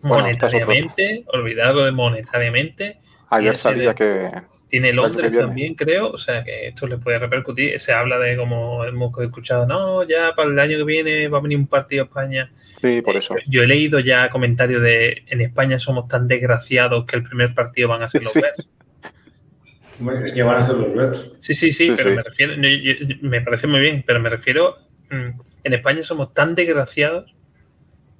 Bueno, 0.00 0.24
monetariamente, 0.24 1.24
olvidarlo 1.28 1.84
de 1.84 1.92
monetariamente. 1.92 2.98
Ayer 3.28 3.56
salía 3.56 3.90
de- 3.90 3.94
que. 3.94 4.30
Tiene 4.72 4.90
Londres 4.94 5.30
también, 5.38 5.74
creo. 5.74 6.12
O 6.12 6.16
sea, 6.16 6.42
que 6.42 6.68
esto 6.68 6.86
le 6.86 6.96
puede 6.96 7.18
repercutir. 7.18 7.78
Se 7.78 7.92
habla 7.92 8.18
de, 8.18 8.38
como 8.38 8.82
hemos 8.86 9.12
escuchado, 9.20 9.66
no, 9.66 10.02
ya 10.02 10.32
para 10.34 10.48
el 10.48 10.58
año 10.58 10.78
que 10.78 10.84
viene 10.84 11.28
va 11.28 11.36
a 11.36 11.40
venir 11.42 11.58
un 11.58 11.66
partido 11.66 12.04
a 12.04 12.06
España. 12.06 12.50
Sí, 12.80 13.02
por 13.02 13.14
Eh, 13.14 13.18
eso. 13.18 13.34
yo, 13.34 13.40
yo 13.48 13.62
he 13.62 13.66
leído 13.66 14.00
ya 14.00 14.30
comentarios 14.30 14.80
de 14.80 15.24
en 15.26 15.42
España 15.42 15.78
somos 15.78 16.08
tan 16.08 16.26
desgraciados 16.26 17.04
que 17.04 17.16
el 17.16 17.22
primer 17.22 17.52
partido 17.54 17.88
van 17.88 18.02
a 18.02 18.08
ser 18.08 18.22
los 18.22 18.32
Bears. 18.32 18.66
Es 20.24 20.32
que 20.32 20.42
van 20.42 20.62
a 20.62 20.66
ser 20.66 20.76
los 20.76 20.94
Bears. 20.94 21.30
Sí, 21.38 21.54
sí, 21.54 21.70
sí, 21.70 21.88
Sí, 21.88 21.92
pero 21.94 22.10
sí. 22.10 22.16
me 22.16 22.22
refiero, 22.22 22.56
no, 22.56 22.66
yo- 22.66 22.92
yo- 22.94 23.16
me 23.20 23.42
parece 23.42 23.66
muy 23.66 23.80
bien, 23.80 24.02
pero 24.06 24.20
me 24.20 24.30
refiero, 24.30 24.78
mm, 25.10 25.40
en 25.64 25.72
España 25.74 26.02
somos 26.02 26.32
tan 26.32 26.54
desgraciados 26.54 27.34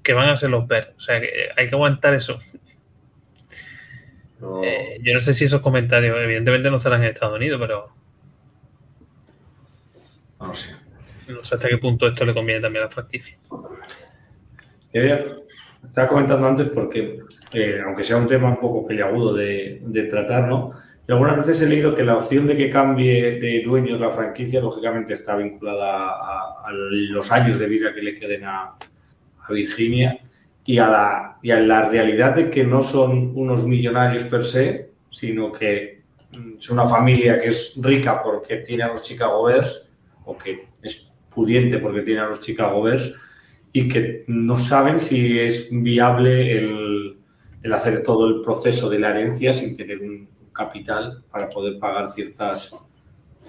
que 0.02 0.12
van 0.12 0.28
a 0.28 0.36
ser 0.36 0.50
los 0.50 0.68
Bears. 0.68 0.90
O 0.98 1.00
sea, 1.00 1.18
que 1.18 1.48
hay 1.56 1.68
que 1.68 1.74
aguantar 1.74 2.12
eso. 2.14 2.40
No, 4.42 4.62
Eh, 4.64 4.98
yo 5.02 5.14
no 5.14 5.20
sé 5.20 5.32
si 5.34 5.44
esos 5.44 5.60
comentarios, 5.62 6.16
evidentemente 6.20 6.70
no 6.70 6.76
estarán 6.76 7.02
en 7.02 7.10
Estados 7.10 7.36
Unidos, 7.36 7.58
pero 7.60 7.88
no 10.40 10.54
sé. 10.54 10.70
no 11.28 11.44
sé 11.44 11.54
hasta 11.54 11.68
qué 11.68 11.78
punto 11.78 12.06
esto 12.08 12.24
le 12.24 12.34
conviene 12.34 12.60
también 12.60 12.82
a 12.84 12.86
la 12.86 12.92
franquicia. 12.92 13.38
Yo 14.92 15.02
ya 15.02 15.24
estaba 15.86 16.08
comentando 16.08 16.46
antes 16.46 16.68
porque, 16.68 17.20
eh, 17.54 17.80
aunque 17.84 18.04
sea 18.04 18.16
un 18.16 18.26
tema 18.26 18.48
un 18.48 18.60
poco 18.60 18.86
peliagudo 18.86 19.34
de, 19.34 19.80
de 19.84 20.02
tratar, 20.04 20.48
¿no? 20.48 20.72
Yo 21.08 21.14
algunas 21.14 21.36
veces 21.38 21.60
he 21.62 21.66
leído 21.68 21.94
que 21.94 22.04
la 22.04 22.16
opción 22.16 22.46
de 22.46 22.56
que 22.56 22.70
cambie 22.70 23.40
de 23.40 23.62
dueños 23.64 24.00
la 24.00 24.10
franquicia, 24.10 24.60
lógicamente, 24.60 25.14
está 25.14 25.34
vinculada 25.36 26.10
a, 26.10 26.62
a 26.66 26.72
los 26.72 27.32
años 27.32 27.58
de 27.58 27.66
vida 27.66 27.94
que 27.94 28.02
le 28.02 28.14
queden 28.18 28.44
a, 28.44 28.76
a 29.40 29.52
Virginia 29.52 30.18
y 30.64 30.78
a, 30.78 30.88
la, 30.88 31.38
y 31.42 31.50
a 31.50 31.60
la 31.60 31.88
realidad 31.88 32.34
de 32.34 32.50
que 32.50 32.64
no 32.64 32.82
son 32.82 33.32
unos 33.34 33.64
millonarios 33.64 34.24
per 34.24 34.44
se, 34.44 34.90
sino 35.10 35.52
que 35.52 36.02
mm, 36.38 36.58
es 36.58 36.70
una 36.70 36.88
familia 36.88 37.40
que 37.40 37.48
es 37.48 37.74
rica 37.76 38.22
porque 38.22 38.58
tiene 38.58 38.84
a 38.84 38.88
los 38.88 39.02
Chicago 39.02 39.44
Bears 39.44 39.88
o 40.24 40.36
que 40.36 40.66
es 40.82 41.08
pudiente 41.34 41.78
porque 41.78 42.02
tiene 42.02 42.20
a 42.20 42.26
los 42.26 42.40
Chicago 42.40 42.82
Bears 42.82 43.12
y 43.72 43.88
que 43.88 44.24
no 44.28 44.58
saben 44.58 44.98
si 44.98 45.38
es 45.38 45.68
viable 45.70 46.58
el, 46.58 47.16
el 47.62 47.72
hacer 47.72 48.02
todo 48.02 48.26
el 48.28 48.40
proceso 48.40 48.88
de 48.88 48.98
la 48.98 49.10
herencia 49.10 49.52
sin 49.52 49.76
tener 49.76 50.00
un 50.00 50.28
capital 50.52 51.22
para 51.30 51.48
poder 51.48 51.78
pagar 51.78 52.08
ciertas, 52.08 52.78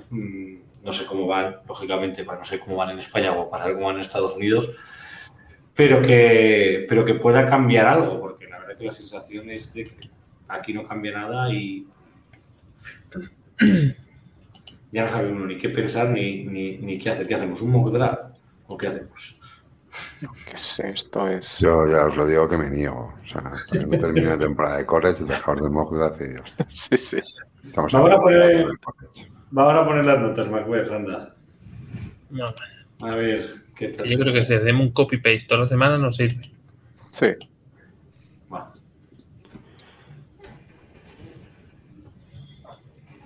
mm, 0.10 0.56
no 0.84 0.92
sé 0.92 1.06
cómo 1.06 1.28
van, 1.28 1.58
lógicamente, 1.68 2.24
para 2.24 2.40
no 2.40 2.46
sé 2.46 2.60
cómo 2.60 2.78
van 2.78 2.92
en 2.92 3.00
España 3.00 3.34
o 3.34 3.50
para 3.50 3.72
cómo 3.74 3.88
van 3.88 3.96
en 3.96 4.02
Estados 4.02 4.36
Unidos, 4.36 4.72
pero 5.76 6.02
que, 6.02 6.86
pero 6.88 7.04
que 7.06 7.16
pueda 7.16 7.48
cambiar 7.48 7.88
algo, 7.88 8.20
porque 8.20 8.48
la 8.48 8.60
verdad 8.60 8.78
que 8.78 8.86
la 8.86 8.92
sensación 8.92 9.50
es 9.50 9.74
de 9.74 9.86
que 9.86 10.10
aquí 10.48 10.74
no 10.74 10.88
cambia 10.88 11.14
nada 11.14 11.52
y 11.52 11.88
ya 14.92 15.04
no 15.04 15.08
sabe 15.08 15.32
uno 15.32 15.46
ni 15.46 15.58
qué 15.58 15.70
pensar 15.70 16.10
ni, 16.10 16.44
ni, 16.46 16.78
ni 16.78 17.00
qué 17.00 17.10
hacer. 17.10 17.28
¿Qué 17.28 17.36
hacemos? 17.36 17.62
¿Un 17.62 17.72
mock 17.72 17.92
draft? 17.92 18.36
¿O 18.68 18.78
qué 18.78 18.88
hacemos? 18.88 19.40
¿Qué 20.22 20.56
es 20.56 20.80
esto? 20.80 21.28
Es. 21.28 21.60
Yo 21.60 21.88
ya 21.88 22.06
os 22.06 22.16
lo 22.16 22.28
digo 22.28 22.48
que 22.48 22.58
me 22.58 22.70
niego. 22.70 23.14
O 23.24 23.28
sea, 23.28 23.42
hasta 23.42 23.80
que 23.80 23.86
no 23.86 23.98
termine 23.98 24.28
la 24.28 24.38
temporada 24.38 24.78
de 24.78 24.86
college, 24.86 25.24
dejaos 25.24 25.64
de 25.64 25.70
mock 25.70 25.94
draft 25.94 26.22
y 26.22 26.30
Dios. 26.30 26.56
Sí, 26.76 26.98
sí. 26.98 27.18
Estamos 27.66 27.92
Vamos 27.94 28.12
a 28.12 28.20
poner-. 28.20 28.66
Vamos 29.52 29.74
a 29.74 29.86
poner 29.86 30.06
las 30.06 30.20
notas, 30.20 30.50
Macbeth, 30.50 30.92
anda. 30.92 31.36
No, 32.30 32.46
A 33.02 33.16
ver, 33.16 33.64
¿qué 33.76 33.90
tal? 33.90 34.08
yo 34.08 34.18
creo 34.20 34.34
que 34.34 34.42
si 34.42 34.54
hacemos 34.54 34.86
un 34.88 34.92
copy-paste 34.94 35.46
todas 35.48 35.62
las 35.62 35.70
semanas 35.70 36.00
no 36.00 36.12
sirve. 36.12 36.42
Sí. 37.12 37.28
Va. 38.54 38.72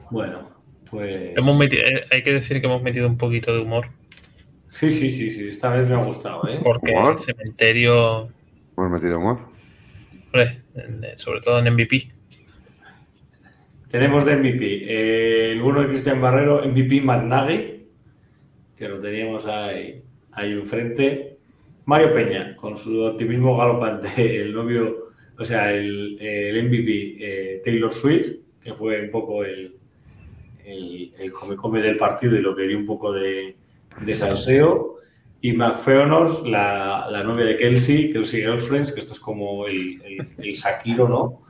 Bueno, 0.09 0.49
pues... 0.89 1.37
Hemos 1.37 1.57
metido- 1.57 1.83
eh, 1.83 2.05
hay 2.11 2.23
que 2.23 2.33
decir 2.33 2.59
que 2.61 2.67
hemos 2.67 2.81
metido 2.81 3.07
un 3.07 3.17
poquito 3.17 3.53
de 3.53 3.61
humor, 3.61 3.87
Sí, 4.69 4.91
sí, 4.91 5.09
sí, 5.11 5.31
sí, 5.31 5.47
esta 5.47 5.69
vez 5.73 5.87
me 5.87 5.95
ha 5.95 6.03
gustado, 6.03 6.45
¿eh? 6.49 6.59
porque 6.61 6.91
¿Humor? 6.91 7.13
el 7.13 7.19
cementerio, 7.19 8.27
¿Hemos 8.77 8.91
metido 8.91 9.17
humor? 9.19 9.39
eh, 10.33 10.61
sobre 11.15 11.39
todo 11.41 11.59
en 11.59 11.73
MVP, 11.73 12.11
Tenemos 13.89 14.25
de 14.25 14.35
MVP 14.35 14.65
eh, 14.65 15.51
el 15.53 15.61
bueno 15.61 15.79
de 15.81 15.87
Cristian 15.87 16.19
Barrero, 16.21 16.61
MVP 16.67 16.99
Matt 17.01 17.23
Nagy, 17.23 17.85
que 18.75 18.87
lo 18.89 18.99
teníamos 18.99 19.45
ahí, 19.45 20.03
ahí 20.37 20.53
enfrente. 20.53 21.37
Mario 21.85 22.13
Peña, 22.13 22.55
con 22.55 22.77
su 22.77 23.01
optimismo 23.01 23.57
galopante, 23.57 24.41
el 24.41 24.53
novio, 24.53 25.11
o 25.37 25.45
sea, 25.45 25.73
el, 25.73 26.17
el 26.19 26.63
MVP 26.65 27.17
eh, 27.19 27.61
Taylor 27.63 27.91
Swift, 27.91 28.31
que 28.61 28.73
fue 28.73 29.01
un 29.01 29.11
poco 29.11 29.43
el, 29.43 29.75
el, 30.65 31.31
come-come 31.31 31.81
del 31.81 31.97
partido 31.97 32.35
y 32.35 32.41
lo 32.41 32.55
que 32.55 32.67
dio 32.67 32.77
un 32.77 32.85
poco 32.85 33.11
de, 33.11 33.55
de 34.01 34.15
salseo. 34.15 34.95
Y 35.39 35.53
McFeonors, 35.53 36.43
la, 36.47 37.07
la 37.11 37.23
novia 37.23 37.45
de 37.45 37.57
Kelsey, 37.57 38.11
Kelsey 38.11 38.41
Girlfriends, 38.41 38.91
que 38.91 38.99
esto 38.99 39.13
es 39.13 39.19
como 39.19 39.67
el, 39.67 40.01
el, 40.03 40.27
el 40.39 40.97
¿no? 40.97 41.43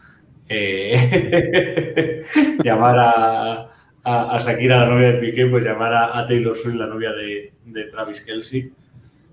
Eh, 0.49 2.23
llamar 2.63 2.99
a, 2.99 3.71
a, 4.08 4.36
a 4.36 4.39
Shakira, 4.39 4.78
la 4.82 4.86
novia 4.88 5.14
de 5.14 5.20
Piqué, 5.20 5.45
pues 5.47 5.64
llamar 5.64 5.93
a, 5.93 6.18
a 6.20 6.28
Taylor 6.28 6.55
Swift, 6.58 6.76
la 6.76 6.88
novia 6.88 7.12
de, 7.12 7.53
de 7.66 7.84
Travis 7.86 8.22
Kelsey. 8.22 8.72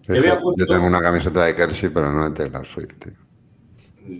Yo, 0.06 0.66
tengo 0.66 0.86
una 0.86 1.00
camiseta 1.00 1.44
de 1.44 1.54
Kersey, 1.54 1.88
pero 1.88 2.10
no 2.12 2.28
de 2.28 2.34
Taylor 2.36 2.66
Swift, 2.66 2.94
tío. 2.98 3.12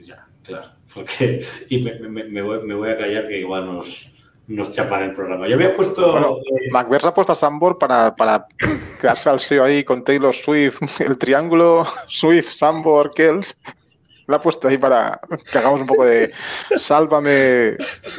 Ya, 0.02 0.26
claro. 0.42 0.68
Porque, 0.94 1.44
y 1.68 1.82
me, 1.82 1.98
me- 2.08 2.24
me 2.24 2.40
voy, 2.42 2.62
me 2.66 2.74
voy 2.74 2.90
a 2.90 2.96
callar 2.96 3.26
que 3.28 3.40
igual 3.40 3.66
nos, 3.66 4.10
nos 4.46 4.70
chapan 4.72 5.02
el 5.02 5.12
programa. 5.12 5.48
Yo 5.48 5.56
había 5.56 5.74
puesto. 5.76 6.12
Bueno, 6.12 6.36
eh, 6.38 6.70
McBears 6.70 7.04
ha 7.04 7.12
puesto 7.12 7.32
a 7.32 7.36
Sambor 7.36 7.76
para, 7.78 8.14
para 8.14 8.46
quedarse 9.00 9.28
al 9.28 9.40
SEO 9.40 9.64
ahí 9.64 9.82
con 9.84 10.04
Taylor 10.04 10.34
Swift, 10.34 10.80
el 11.00 11.18
triángulo 11.18 11.84
Swift, 12.08 12.52
Sambor, 12.52 13.10
Kells. 13.14 13.60
Lo 14.26 14.36
ha 14.36 14.42
puesto 14.42 14.68
ahí 14.68 14.78
para 14.78 15.20
que 15.50 15.58
hagamos 15.58 15.80
un 15.80 15.86
poco 15.86 16.04
de 16.04 16.32
sálvame, 16.76 17.76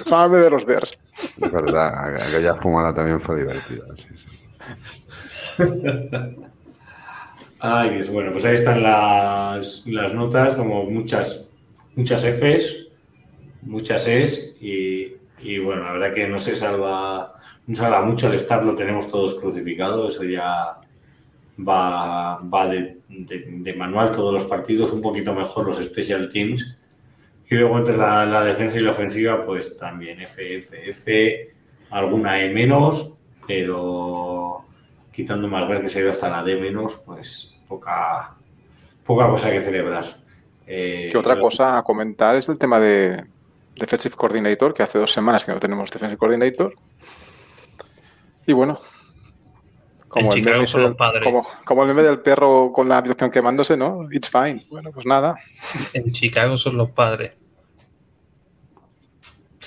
sálvame 0.08 0.39
de 0.39 0.49
los 0.49 0.66
Bears. 0.66 0.97
Es 1.41 1.51
verdad, 1.51 2.16
aquella 2.22 2.56
fumada 2.56 2.93
también 2.93 3.20
fue 3.20 3.38
divertida. 3.39 3.86
sí, 3.95 4.08
sí. 4.18 4.28
Ay, 7.60 7.95
Dios, 7.95 8.10
bueno, 8.12 8.32
pues 8.32 8.45
ahí 8.45 8.56
están 8.56 8.84
las, 8.84 9.84
las 9.88 10.14
notas, 10.14 10.56
como 10.56 10.84
muchas, 10.84 11.47
muchas 11.95 12.24
Fs, 12.24 12.89
muchas 13.64 14.08
Es, 14.08 14.56
y, 14.62 15.16
y 15.39 15.60
bueno, 15.60 15.84
la 15.84 15.93
verdad 15.93 16.14
que 16.14 16.28
no 16.28 16.38
se 16.38 16.56
salva, 16.56 17.34
no 17.66 17.76
salva 17.76 18.01
mucho 18.01 18.28
al 18.28 18.36
estar, 18.36 18.64
lo 18.64 18.76
tenemos 18.76 19.08
todos 19.08 19.36
crucificado, 19.36 20.10
eso 20.10 20.24
ya, 20.24 20.78
va, 21.58 22.38
va 22.38 22.68
de, 22.68 22.97
de, 23.08 23.74
manual 23.74 24.12
todos 24.12 24.34
los 24.34 24.45
partidos, 24.45 24.91
un 24.91 25.01
poquito 25.01 25.34
mejor 25.34 25.68
los 25.68 25.84
special 25.84 26.30
teams. 26.30 26.76
Y 27.49 27.56
luego 27.56 27.78
entre 27.78 27.95
la, 27.95 28.26
la, 28.26 28.43
defensa 28.43 28.78
y 28.78 28.82
la 28.82 28.91
ofensiva, 28.91 29.45
pues 29.45 29.78
también 29.78 30.20
F, 30.22 30.58
F, 30.58 30.89
F, 30.89 31.53
alguna 31.91 32.41
E 32.41 32.49
menos, 32.51 33.16
pero 33.47 34.66
quitando 35.12 35.47
más 35.47 35.80
que 35.80 35.89
se 35.89 35.99
ha 35.99 36.01
ido 36.01 36.12
hasta 36.12 36.30
la 36.30 36.43
D 36.43 36.56
menos, 36.56 36.95
pues 37.06 37.56
poca, 37.68 38.36
poca 39.06 39.30
cosa 39.30 39.51
que 39.51 39.62
celebrar. 39.62 40.18
Eh, 40.68 41.10
¿Qué 41.12 41.18
otra 41.18 41.39
cosa 41.39 41.78
a 41.78 41.84
comentar 41.84 42.36
es 42.36 42.49
el 42.49 42.58
tema 42.58 42.80
de 42.80 43.24
Defensive 43.76 44.16
Coordinator, 44.16 44.74
que 44.74 44.84
hace 44.84 44.99
dos 44.99 45.12
semanas 45.12 45.45
que 45.45 45.51
no 45.51 45.60
tenemos 45.60 45.91
Defensive 45.91 46.18
Coordinator. 46.18 46.74
Y 48.47 48.53
bueno, 48.53 48.80
como 50.16 50.34
el, 50.34 50.43
meme 50.43 50.66
del, 50.66 50.95
como, 51.24 51.47
como 51.66 51.84
el, 51.84 51.89
meme 51.89 52.03
del, 52.03 52.20
perro 52.20 52.72
con 52.74 52.89
la 52.89 52.97
habitación 52.97 53.30
quemándose, 53.30 53.78
¿no? 53.78 54.07
It's 54.11 54.30
fine. 54.30 54.63
Bueno, 54.70 54.91
pues 54.91 55.05
nada. 55.05 55.36
En 55.93 56.11
Chicago 56.11 56.57
son 56.57 56.78
los 56.78 56.91
padres. 56.91 57.34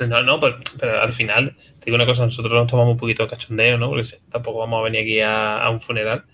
No, 0.01 0.23
no, 0.23 0.41
pero, 0.41 1.03
al 1.03 1.13
final, 1.13 1.57
te 1.81 1.87
digo 1.87 1.97
una 1.97 2.07
cosa, 2.07 2.25
nosotros 2.25 2.53
nos 2.53 2.69
tomamos 2.69 2.93
un 2.93 2.99
poquito 2.99 3.25
de 3.25 3.31
cachondeo, 3.31 3.79
¿no? 3.79 3.89
Porque 3.91 4.09
tampoco 4.31 4.61
vamos 4.61 4.81
a 4.81 4.85
venir 4.85 5.01
aquí 5.01 5.21
a, 5.21 5.59
a 5.59 5.71
un 5.71 5.81
funeral 5.81 6.25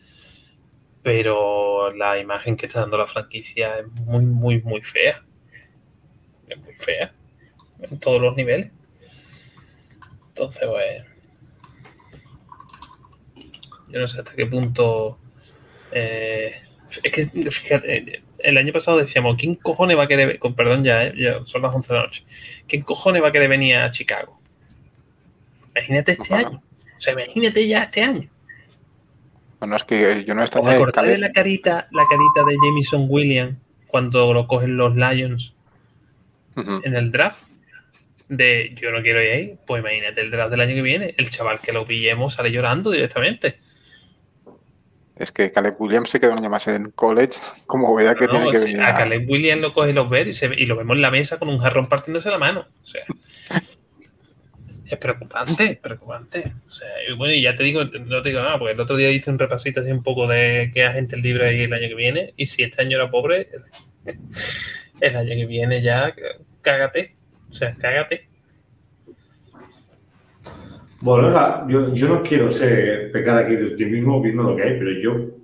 pero 1.05 1.93
la 1.93 2.19
imagen 2.19 2.57
que 2.57 2.65
está 2.65 2.81
dando 2.81 2.97
la 2.97 3.07
franquicia 3.07 3.79
es 3.79 3.87
muy, 3.89 4.25
muy, 4.25 4.63
muy 4.63 4.81
fea. 4.81 5.21
Es 6.49 6.59
muy 6.59 6.73
fea. 6.77 7.13
En 7.79 8.01
todos 8.01 8.23
los 8.23 8.35
niveles. 8.35 8.73
Entonces, 10.29 10.67
pues. 10.67 11.14
Yo 13.95 14.01
no 14.01 14.09
sé 14.09 14.19
hasta 14.19 14.35
qué 14.35 14.47
punto. 14.47 15.19
Eh, 15.93 16.53
es 17.03 17.13
que, 17.13 17.51
fíjate, 17.51 18.23
el 18.39 18.59
año 18.59 18.73
pasado 18.73 18.99
decíamos, 18.99 19.37
¿quién 19.39 19.55
cojones 19.55 19.97
va 19.97 20.03
a 20.03 20.09
querer, 20.09 20.39
con 20.41 20.55
perdón 20.55 20.83
ya, 20.83 21.05
eh, 21.05 21.41
son 21.45 21.63
las 21.63 21.73
11 21.73 21.89
de 21.89 21.99
la 21.99 22.05
noche, 22.05 22.25
¿quién 22.67 22.83
cojones 22.83 23.23
va 23.23 23.29
a 23.29 23.33
querer 23.33 23.49
venir 23.49 23.77
a 23.77 23.91
Chicago? 23.93 24.41
Imagínate 25.77 26.13
este 26.13 26.35
año. 26.35 26.61
O 26.97 27.01
sea, 27.01 27.13
imagínate 27.13 27.67
ya 27.69 27.85
este 27.85 28.03
año. 28.03 28.29
No, 29.61 29.77
es 29.77 29.85
que 29.85 30.25
yo 30.27 30.35
no 30.35 30.43
estoy. 30.43 30.61
¿Os 30.63 30.69
acordáis 30.69 31.13
de 31.13 31.19
la 31.19 31.33
carita, 31.33 31.89
la 31.93 32.05
carita 32.09 32.45
de 32.47 32.57
Jamison 32.61 33.07
Williams 33.09 33.57
cuando 33.87 34.35
lo 34.35 34.47
cogen 34.47 34.77
los 34.77 34.95
Lions 34.97 35.55
en 36.57 36.97
el 36.97 37.11
draft? 37.11 37.43
De 38.29 38.75
yo 38.81 38.91
no 38.91 39.03
quiero 39.03 39.23
ir 39.23 39.31
ahí, 39.31 39.59
pues 39.67 39.81
imagínate 39.81 40.21
el 40.21 40.31
draft 40.31 40.51
del 40.51 40.61
año 40.61 40.75
que 40.75 40.83
viene, 40.83 41.15
el 41.17 41.31
chaval 41.31 41.61
que 41.61 41.73
lo 41.73 41.85
pillemos 41.85 42.35
sale 42.35 42.51
llorando 42.51 42.91
directamente. 42.91 43.59
Es 45.17 45.31
que 45.31 45.53
Caleb 45.53 45.77
Williams 45.79 46.11
se 46.11 46.19
queda 46.19 46.33
un 46.33 46.39
año 46.39 46.51
más 46.51 46.67
en 46.67 46.91
college, 46.91 47.35
como 47.67 47.95
vea 47.95 48.15
que 48.15 48.27
tiene 48.27 48.51
que 48.51 48.59
venir. 48.59 48.83
A 48.83 48.95
Caleb 48.95 49.29
Williams 49.29 49.63
lo 49.63 49.73
coge 49.73 49.93
los 49.93 50.11
ver 50.11 50.29
y, 50.29 50.33
y 50.57 50.67
lo 50.67 50.77
vemos 50.77 50.97
en 50.97 51.03
la 51.03 51.11
mesa 51.11 51.39
con 51.39 51.49
un 51.49 51.59
jarrón 51.59 51.89
partiéndose 51.89 52.31
la 52.31 52.39
mano. 52.39 52.67
O 52.83 52.87
sea, 52.87 53.05
es 54.87 54.99
preocupante, 54.99 55.79
preocupante. 55.81 56.53
O 56.67 56.71
sea, 56.71 56.89
bueno, 57.17 57.33
y 57.33 57.43
ya 57.43 57.55
te 57.55 57.63
digo, 57.63 57.85
no 57.85 58.23
te 58.23 58.31
digo 58.31 58.43
nada, 58.43 58.59
porque 58.59 58.73
el 58.73 58.81
otro 58.81 58.97
día 58.97 59.11
hice 59.11 59.31
un 59.31 59.39
repasito 59.39 59.81
así 59.81 59.91
un 59.91 60.03
poco 60.03 60.27
de 60.27 60.71
qué 60.75 60.85
agente 60.85 61.17
libre 61.17 61.49
hay 61.49 61.63
el 61.63 61.73
año 61.73 61.89
que 61.89 61.95
viene, 61.95 62.35
y 62.37 62.47
si 62.47 62.65
este 62.65 62.83
año 62.83 62.97
era 62.97 63.11
pobre, 63.11 63.49
el 65.01 65.17
año 65.17 65.35
que 65.35 65.47
viene 65.47 65.81
ya 65.81 66.15
cágate. 66.63 67.17
O 67.51 67.55
sea, 67.55 67.75
cágate. 67.75 68.29
Bueno, 71.05 71.69
yo, 71.69 72.09
no 72.09 72.23
quiero 72.23 72.51
ser 72.51 73.13
pecar 73.13 73.37
aquí 73.37 73.57
de 73.57 73.73
ti 73.73 73.85
mismo 73.85 74.23
viendo 74.23 74.43
lo 74.43 74.57
que 74.57 74.63
hay, 74.63 74.79
pero 74.79 74.91
yo 74.93 75.37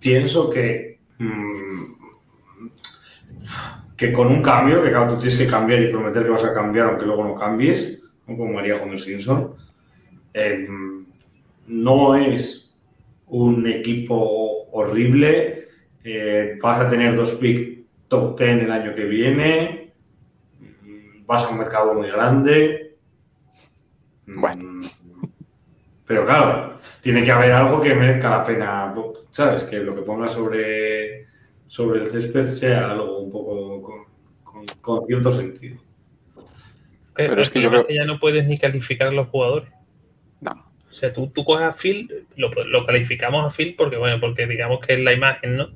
pienso 0.00 0.48
que 0.48 0.98
mmm, 1.18 1.92
que 3.94 4.10
con 4.14 4.28
un 4.28 4.40
cambio, 4.40 4.82
que 4.82 4.88
claro, 4.88 5.12
tú 5.12 5.18
tienes 5.18 5.36
que 5.36 5.46
cambiar 5.46 5.82
y 5.82 5.88
prometer 5.88 6.24
que 6.24 6.30
vas 6.30 6.44
a 6.44 6.54
cambiar 6.54 6.88
aunque 6.88 7.04
luego 7.04 7.22
no 7.22 7.34
cambies, 7.34 8.02
como 8.24 8.50
María 8.50 8.82
Homer 8.82 8.98
Simpson, 8.98 9.56
eh, 10.32 10.66
no 11.66 12.14
es 12.16 12.74
un 13.26 13.66
equipo 13.66 14.70
horrible. 14.70 15.68
Eh, 16.02 16.58
vas 16.62 16.80
a 16.80 16.88
tener 16.88 17.14
dos 17.14 17.34
picks 17.34 17.78
top 18.08 18.38
10 18.38 18.62
el 18.62 18.72
año 18.72 18.94
que 18.94 19.04
viene. 19.04 19.92
Vas 21.26 21.44
a 21.44 21.50
un 21.50 21.58
mercado 21.58 21.92
muy 21.92 22.08
grande. 22.08 22.91
Bueno. 24.26 24.80
Pero 26.06 26.24
claro, 26.24 26.78
tiene 27.00 27.24
que 27.24 27.30
haber 27.30 27.52
algo 27.52 27.80
que 27.80 27.94
merezca 27.94 28.30
la 28.30 28.44
pena, 28.44 28.94
¿sabes? 29.30 29.64
Que 29.64 29.78
lo 29.78 29.94
que 29.94 30.02
ponga 30.02 30.28
sobre, 30.28 31.26
sobre 31.66 32.00
el 32.00 32.06
césped 32.06 32.42
sea 32.42 32.90
algo 32.90 33.18
un 33.20 33.30
poco 33.30 34.08
con 34.80 35.06
cierto 35.06 35.32
sentido. 35.32 35.78
Pero, 37.14 37.42
es 37.42 37.50
que 37.50 37.60
yo 37.60 37.70
creo 37.70 37.86
que 37.86 37.94
ya 37.94 38.04
no 38.04 38.18
puedes 38.18 38.46
ni 38.46 38.58
calificar 38.58 39.08
a 39.08 39.12
los 39.12 39.28
jugadores. 39.28 39.70
No. 40.40 40.52
O 40.90 40.94
sea, 40.94 41.12
tú, 41.12 41.28
tú 41.28 41.44
coges 41.44 41.66
a 41.66 41.72
Phil, 41.72 42.26
lo, 42.36 42.86
calificamos 42.86 43.44
a 43.44 43.54
Phil 43.54 43.74
porque, 43.76 43.96
bueno, 43.96 44.18
porque 44.20 44.46
digamos 44.46 44.80
que 44.80 44.94
es 44.94 45.00
la 45.00 45.12
imagen, 45.12 45.56
¿no? 45.56 45.68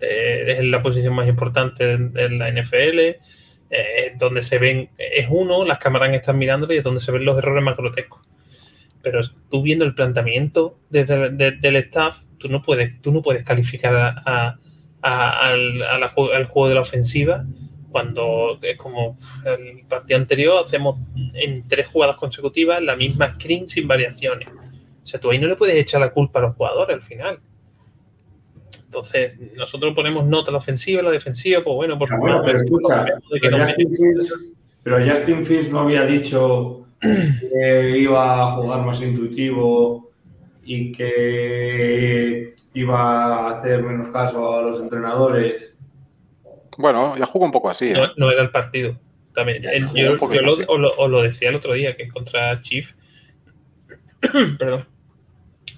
Eh, 0.00 0.56
es 0.58 0.64
la 0.64 0.82
posición 0.82 1.14
más 1.14 1.28
importante 1.28 1.98
de, 1.98 2.30
la 2.30 2.50
NFL, 2.50 3.22
eh, 3.70 4.14
donde 4.18 4.42
se 4.42 4.58
ven, 4.58 4.90
es 4.98 5.26
uno, 5.30 5.64
las 5.64 5.78
cámaras 5.78 6.12
están 6.12 6.38
mirándolo 6.38 6.74
y 6.74 6.78
es 6.78 6.84
donde 6.84 7.00
se 7.00 7.12
ven 7.12 7.24
los 7.24 7.38
errores 7.38 7.62
más 7.62 7.76
grotescos. 7.76 8.20
Pero 9.02 9.20
tú 9.48 9.62
viendo 9.62 9.84
el 9.84 9.94
planteamiento 9.94 10.78
desde 10.90 11.30
del 11.30 11.76
staff, 11.76 12.22
tú 12.38 12.48
no 12.48 12.60
puedes, 12.62 13.00
tú 13.00 13.12
no 13.12 13.22
puedes 13.22 13.44
calificar 13.44 13.94
a, 14.26 14.58
al, 15.00 15.82
al 15.82 16.46
juego 16.46 16.68
de 16.68 16.74
la 16.74 16.82
ofensiva 16.82 17.44
cuando 17.90 18.58
es 18.62 18.76
como 18.76 19.16
el 19.44 19.84
partido 19.86 20.18
anterior, 20.18 20.60
hacemos 20.60 20.98
en 21.34 21.66
tres 21.66 21.88
jugadas 21.88 22.16
consecutivas 22.16 22.82
la 22.82 22.96
misma 22.96 23.34
screen 23.34 23.68
sin 23.68 23.88
variaciones. 23.88 24.48
O 25.02 25.06
sea, 25.06 25.20
tú 25.20 25.30
ahí 25.30 25.38
no 25.38 25.48
le 25.48 25.56
puedes 25.56 25.74
echar 25.74 26.00
la 26.00 26.10
culpa 26.10 26.38
a 26.38 26.42
los 26.42 26.56
jugadores 26.56 26.94
al 26.94 27.02
final. 27.02 27.40
Entonces, 28.90 29.36
nosotros 29.54 29.94
ponemos 29.94 30.26
nota 30.26 30.50
a 30.50 30.52
la 30.52 30.58
ofensiva, 30.58 31.00
a 31.00 31.04
la 31.04 31.10
defensiva, 31.12 31.62
pues 31.62 31.76
bueno, 31.76 31.96
por 31.96 32.08
favor. 32.08 32.42
pero 32.44 32.58
escucha, 32.58 33.04
pero, 34.82 34.98
Justin 34.98 35.44
Fields, 35.46 35.70
no 35.70 35.80
había 35.80 36.04
dicho 36.06 36.86
que 37.00 37.98
iba 37.98 38.42
a 38.42 38.46
jugar 38.48 38.84
más 38.84 39.00
intuitivo 39.00 40.10
y 40.64 40.90
que 40.90 42.54
iba 42.74 43.46
a 43.46 43.50
hacer 43.50 43.82
menos 43.82 44.08
caso 44.08 44.58
a 44.58 44.62
los 44.62 44.80
entrenadores 44.80 45.76
bueno, 46.80 47.16
ya 47.16 47.26
jugó 47.26 47.44
un 47.44 47.52
poco 47.52 47.70
así. 47.70 47.90
¿eh? 47.90 48.08
No, 48.16 48.30
era 48.30 48.42
el 48.42 48.50
partido. 48.50 48.96
También. 49.34 49.62
yo, 49.94 50.16
lo, 50.16 50.94
os 50.96 51.10
lo, 51.10 51.22
decía 51.22 51.50
el 51.50 51.56
otro 51.56 51.74
día, 51.74 51.96
que 51.96 52.08
contra 52.08 52.60
Chief, 52.60 52.90
perdón, 54.58 54.86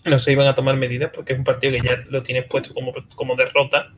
no 0.05 0.18
se 0.18 0.32
iban 0.32 0.46
a 0.46 0.55
tomar 0.55 0.76
medidas 0.76 1.11
porque 1.14 1.32
es 1.32 1.38
un 1.38 1.44
partido 1.44 1.72
que 1.72 1.88
ya 1.88 1.96
lo 2.11 2.22
tienes 2.22 2.46
puesto 2.46 2.74
como, 2.74 2.92
como 3.14 3.36
derrota. 3.36 3.92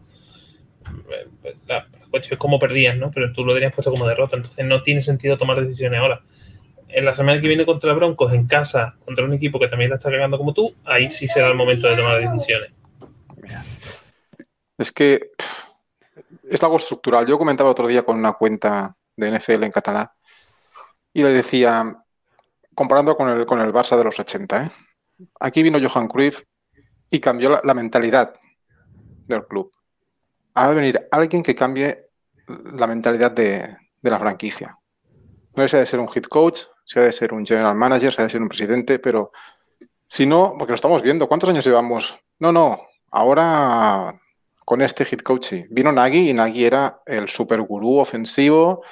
La, 1.66 1.86
cuestión 2.10 2.34
es 2.34 2.38
cómo 2.38 2.58
perdías, 2.58 2.96
¿no? 2.96 3.10
Pero 3.10 3.32
tú 3.32 3.44
lo 3.44 3.54
tenías 3.54 3.74
puesto 3.74 3.90
como 3.90 4.06
derrota, 4.06 4.36
entonces 4.36 4.64
no 4.64 4.82
tiene 4.82 5.02
sentido 5.02 5.36
tomar 5.36 5.60
decisiones 5.60 5.98
ahora. 5.98 6.22
En 6.88 7.04
la 7.04 7.14
semana 7.14 7.40
que 7.40 7.48
viene 7.48 7.66
contra 7.66 7.92
Broncos, 7.92 8.32
en 8.32 8.46
casa, 8.46 8.94
contra 9.04 9.24
un 9.24 9.32
equipo 9.32 9.58
que 9.58 9.66
también 9.66 9.90
la 9.90 9.96
está 9.96 10.10
cagando 10.10 10.38
como 10.38 10.54
tú, 10.54 10.74
ahí 10.84 11.10
sí 11.10 11.26
será 11.26 11.48
el 11.48 11.54
momento 11.54 11.88
de 11.88 11.96
tomar 11.96 12.20
decisiones. 12.20 12.70
Es 14.78 14.92
que 14.92 15.30
es 16.48 16.62
algo 16.62 16.76
estructural. 16.76 17.26
Yo 17.26 17.38
comentaba 17.38 17.70
otro 17.70 17.88
día 17.88 18.04
con 18.04 18.16
una 18.16 18.34
cuenta 18.34 18.96
de 19.16 19.38
NFL 19.38 19.64
en 19.64 19.72
catalán 19.72 20.08
y 21.12 21.22
le 21.22 21.32
decía, 21.32 21.96
comparando 22.74 23.16
con 23.16 23.28
el, 23.28 23.46
con 23.46 23.60
el 23.60 23.72
Barça 23.72 23.96
de 23.96 24.04
los 24.04 24.18
80, 24.18 24.64
¿eh? 24.64 24.70
Aquí 25.40 25.62
vino 25.62 25.78
Johan 25.80 26.08
Cruyff 26.08 26.42
y 27.10 27.20
cambió 27.20 27.60
la, 27.62 27.74
mentalidad 27.74 28.34
del 29.26 29.46
club. 29.46 29.72
Ha 30.54 30.68
de 30.68 30.74
venir 30.74 31.08
alguien 31.10 31.42
que 31.42 31.54
cambie 31.54 32.08
la 32.46 32.86
mentalidad 32.86 33.32
de, 33.32 33.76
la 34.02 34.18
franquicia. 34.18 34.78
No 35.56 35.66
sea 35.68 35.80
de 35.80 35.86
ser 35.86 36.00
un 36.00 36.08
head 36.14 36.24
coach, 36.24 36.62
sea 36.84 37.02
de 37.02 37.12
ser 37.12 37.32
un 37.32 37.46
general 37.46 37.74
manager, 37.74 38.12
sea 38.12 38.24
de 38.24 38.30
ser 38.30 38.42
un 38.42 38.48
presidente, 38.48 38.98
pero 38.98 39.32
si 40.08 40.26
no, 40.26 40.54
porque 40.58 40.72
lo 40.72 40.76
estamos 40.76 41.02
viendo, 41.02 41.28
¿cuántos 41.28 41.50
años 41.50 41.64
llevamos? 41.64 42.18
No, 42.38 42.52
no, 42.52 42.80
ahora 43.10 44.20
con 44.64 44.82
este 44.82 45.04
hit 45.04 45.22
coaching. 45.22 45.64
Vino 45.70 45.92
Nagy 45.92 46.30
y 46.30 46.34
Nagy 46.34 46.64
era 46.64 47.00
el 47.06 47.28
super 47.28 47.60
gurú 47.62 47.98
ofensivo 47.98 48.82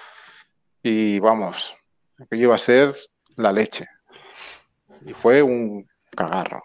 y 0.82 1.18
vamos, 1.18 1.74
aquello 2.18 2.44
iba 2.44 2.54
a 2.54 2.58
ser 2.58 2.94
la 3.36 3.52
leche. 3.52 3.86
Y 5.04 5.12
fue 5.12 5.42
un 5.42 5.86
cagarro. 6.14 6.62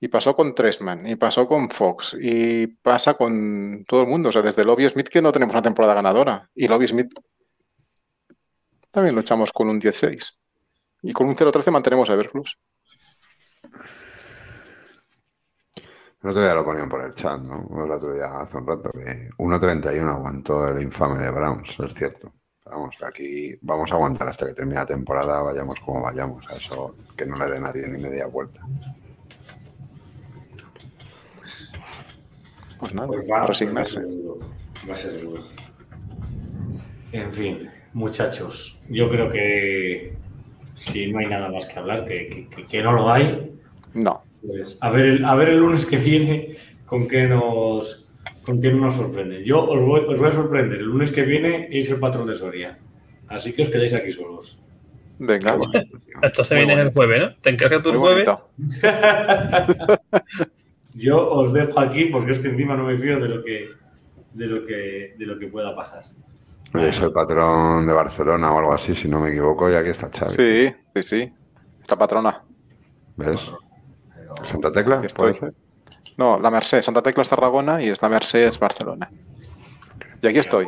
Y 0.00 0.08
pasó 0.08 0.34
con 0.34 0.54
Tresman, 0.54 1.06
y 1.06 1.16
pasó 1.16 1.46
con 1.46 1.68
Fox, 1.70 2.16
y 2.18 2.66
pasa 2.66 3.14
con 3.14 3.84
todo 3.86 4.02
el 4.02 4.08
mundo. 4.08 4.30
O 4.30 4.32
sea, 4.32 4.42
desde 4.42 4.64
Lobby 4.64 4.88
Smith 4.88 5.08
que 5.08 5.20
no 5.20 5.32
tenemos 5.32 5.54
una 5.54 5.62
temporada 5.62 5.94
ganadora. 5.94 6.48
Y 6.54 6.68
Lobby 6.68 6.88
Smith 6.88 7.12
también 8.90 9.14
luchamos 9.14 9.52
con 9.52 9.68
un 9.68 9.78
16. 9.78 10.38
Y 11.02 11.12
con 11.12 11.28
un 11.28 11.36
0-13 11.36 11.70
mantenemos 11.70 12.08
a 12.08 12.14
Everflux. 12.14 12.56
El 16.22 16.30
otro 16.30 16.42
día 16.42 16.54
lo 16.54 16.64
ponían 16.64 16.88
por 16.88 17.02
el 17.02 17.14
chat, 17.14 17.40
¿no? 17.40 17.84
El 17.84 17.90
otro 17.90 18.12
día, 18.12 18.40
hace 18.40 18.58
un 18.58 18.66
rato, 18.66 18.90
que 18.92 19.30
1.31 19.38 20.06
aguantó 20.06 20.68
el 20.68 20.82
infame 20.82 21.18
de 21.18 21.30
Browns, 21.30 21.78
es 21.80 21.94
cierto. 21.94 22.34
Vamos, 22.64 22.94
que 22.98 23.04
aquí 23.06 23.58
vamos 23.62 23.90
a 23.90 23.94
aguantar 23.94 24.28
hasta 24.28 24.46
que 24.46 24.54
termine 24.54 24.76
la 24.76 24.86
temporada, 24.86 25.42
vayamos 25.42 25.80
como 25.80 26.02
vayamos. 26.02 26.46
A 26.50 26.56
eso 26.56 26.94
que 27.16 27.24
no 27.26 27.36
le 27.36 27.46
dé 27.50 27.60
nadie 27.60 27.88
ni 27.88 27.98
media 27.98 28.26
vuelta. 28.26 28.60
Pues 32.78 32.94
nada, 32.94 33.08
Pues 33.08 33.26
va, 33.30 33.42
a 33.42 33.46
resignarse. 33.46 33.98
va 34.00 34.02
a 34.04 34.06
ser 34.06 34.12
duro, 34.22 34.38
va 34.88 34.94
a 34.94 34.96
ser 34.96 35.20
duro. 35.22 35.42
En 37.12 37.32
fin, 37.34 37.70
muchachos, 37.92 38.80
yo 38.88 39.10
creo 39.10 39.30
que 39.30 40.16
si 40.78 41.10
no 41.12 41.18
hay 41.18 41.26
nada 41.26 41.48
más 41.50 41.66
que 41.66 41.78
hablar, 41.78 42.04
que, 42.06 42.28
que- 42.28 42.48
que- 42.48 42.66
que 42.66 42.82
no 42.82 42.92
lo 42.92 43.10
hay, 43.10 43.58
No. 43.94 44.22
pues 44.46 44.78
a 44.80 44.90
ver, 44.90 45.06
el, 45.06 45.24
a 45.24 45.34
ver 45.34 45.48
el 45.48 45.58
lunes 45.58 45.84
que 45.86 45.96
viene 45.96 46.56
con 46.86 47.08
qué 47.08 47.24
nos, 47.24 48.06
con 48.44 48.60
qué 48.60 48.72
nos 48.72 48.94
sorprende. 48.94 49.44
Yo 49.44 49.64
os 49.64 49.80
voy, 49.80 50.00
os 50.06 50.18
voy 50.18 50.28
a 50.28 50.32
sorprender. 50.32 50.80
El 50.80 50.86
lunes 50.86 51.10
que 51.10 51.22
viene 51.22 51.68
es 51.70 51.90
el 51.90 51.98
patrón 51.98 52.26
de 52.26 52.34
Soria. 52.34 52.78
Así 53.28 53.52
que 53.52 53.62
os 53.62 53.68
quedáis 53.68 53.94
aquí 53.94 54.10
solos. 54.10 54.58
Venga. 55.18 55.58
Entonces 56.22 56.56
Muy 56.56 56.66
vienes 56.66 56.86
el 56.86 56.92
jueves, 56.92 57.22
¿no? 57.22 57.36
Te 57.36 57.50
encargas 57.50 57.82
tú 57.82 57.90
el 57.90 57.98
jueves. 57.98 58.26
Yo 60.96 61.16
os 61.16 61.52
dejo 61.52 61.78
aquí 61.78 62.06
porque 62.06 62.32
es 62.32 62.40
que 62.40 62.48
encima 62.48 62.74
no 62.74 62.84
me 62.84 62.98
fío 62.98 63.20
de 63.20 63.28
lo 63.28 63.44
que, 63.44 63.68
de 64.32 64.46
lo 64.46 64.66
que, 64.66 65.14
de 65.16 65.26
lo 65.26 65.38
que 65.38 65.46
pueda 65.46 65.76
pasar. 65.76 66.04
Oye, 66.74 66.92
soy 66.92 67.12
patrón 67.12 67.86
de 67.86 67.92
Barcelona 67.92 68.52
o 68.52 68.58
algo 68.58 68.72
así, 68.72 68.94
si 68.94 69.08
no 69.08 69.20
me 69.20 69.30
equivoco, 69.30 69.70
y 69.70 69.74
aquí 69.74 69.90
está 69.90 70.08
Xavi. 70.08 70.36
Sí, 70.36 70.74
sí, 70.94 71.02
sí. 71.02 71.32
La 71.88 71.98
patrona. 71.98 72.42
¿Ves? 73.16 73.52
¿Santa 74.42 74.72
Tecla? 74.72 75.02
¿Puede 75.14 75.34
ser? 75.34 75.52
No, 76.16 76.38
la 76.38 76.50
Merced. 76.50 76.82
Santa 76.82 77.02
Tecla 77.02 77.22
es 77.22 77.28
Tarragona 77.28 77.82
y 77.82 77.88
es 77.88 78.00
la 78.02 78.08
Merced 78.08 78.40
es 78.44 78.58
Barcelona. 78.58 79.10
Y 80.22 80.26
aquí 80.26 80.38
estoy. 80.38 80.66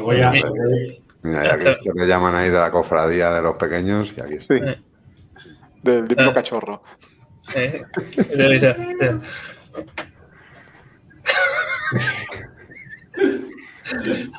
Voy 0.00 0.20
a, 0.20 0.30
os 0.30 0.50
voy- 0.50 1.02
Mira, 1.24 1.44
ya 1.44 1.58
que 1.58 1.70
esto 1.70 1.92
que 1.96 2.06
llaman 2.06 2.34
ahí 2.34 2.50
de 2.50 2.58
la 2.58 2.70
cofradía 2.70 3.32
de 3.32 3.42
los 3.42 3.56
pequeños, 3.58 4.12
y 4.16 4.20
aquí 4.20 4.34
está. 4.34 4.54
Sí. 4.56 4.60
Del 5.82 6.08
típico 6.08 6.30
Ah. 6.30 6.34
cachorro. 6.34 6.82
Eh, 7.54 7.80
mira. 8.36 8.76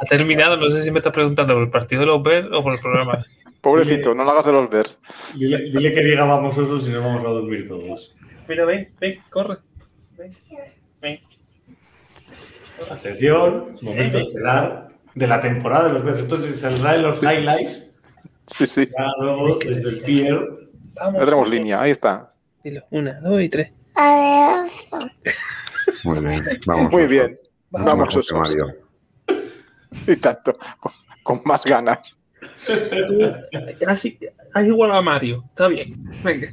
Ha 0.02 0.06
terminado, 0.06 0.58
no 0.58 0.70
sé 0.70 0.84
si 0.84 0.92
me 0.92 1.00
estás 1.00 1.14
preguntando 1.14 1.54
por 1.54 1.64
el 1.64 1.70
partido 1.70 2.02
de 2.02 2.06
los 2.08 2.24
Bears 2.24 2.48
o 2.52 2.64
por 2.64 2.74
el 2.74 2.80
programa. 2.80 3.24
Pobrecito, 3.62 4.14
no 4.14 4.24
lo 4.24 4.32
hagas 4.32 4.46
de 4.46 4.52
los 4.52 4.70
ver. 4.70 4.88
dile, 5.36 5.58
dile 5.64 5.94
que 5.94 6.02
diga 6.02 6.26
vamos 6.26 6.58
osos 6.58 6.88
y 6.88 6.92
nos 6.92 7.04
vamos 7.04 7.24
a 7.24 7.28
dormir 7.30 7.68
todos. 7.68 8.14
Mira, 8.54 8.66
ven, 8.66 8.94
ven, 9.00 9.20
corre. 9.32 9.58
Ven, 10.16 10.32
ven. 11.02 11.20
Atención, 12.92 13.76
momento 13.82 14.20
estelar 14.20 14.90
de 15.16 15.26
la 15.26 15.42
temporada 15.42 15.88
de 15.88 15.94
los 15.94 16.04
Bears. 16.04 16.20
Esto 16.20 16.38
se 16.38 16.54
saldrá 16.54 16.94
en 16.94 17.02
los 17.02 17.18
highlights. 17.24 17.96
Sí, 18.46 18.68
sí. 18.68 18.88
Ya 18.96 19.08
luego, 19.20 19.58
desde 19.58 19.90
el 19.90 20.02
pier. 20.04 20.70
Vamos. 20.94 21.20
Ya 21.20 21.26
tenemos 21.26 21.50
línea, 21.50 21.82
ahí 21.82 21.90
está. 21.90 22.32
Dilo, 22.64 22.84
una, 22.92 23.20
dos 23.22 23.42
y 23.42 23.50
tres. 23.50 23.72
Muy 26.04 26.20
bien. 26.20 26.44
Vamos. 26.68 26.92
Muy 26.92 27.08
bien. 27.08 27.40
Vamos, 27.72 28.16
osos. 28.16 28.38
Mario. 28.38 28.68
Y 30.06 30.16
tanto. 30.18 30.56
Con, 30.80 30.92
con 31.24 31.42
más 31.46 31.64
ganas. 31.64 32.16
Casi, 33.84 34.20
has 34.54 34.68
igual 34.68 34.92
a 34.92 35.02
Mario. 35.02 35.44
Está 35.50 35.68
bien. 35.70 35.92
Venga. 36.24 36.50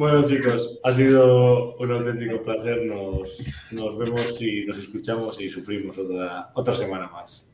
Bueno, 0.00 0.24
chicos, 0.24 0.80
ha 0.82 0.92
sido 0.94 1.76
un 1.76 1.92
auténtico 1.92 2.42
placer. 2.42 2.86
Nos, 2.86 3.36
nos 3.70 3.98
vemos 3.98 4.40
y 4.40 4.64
nos 4.64 4.78
escuchamos 4.78 5.38
y 5.38 5.50
sufrimos 5.50 5.98
otra, 5.98 6.50
otra 6.54 6.74
semana 6.74 7.06
más. 7.08 7.52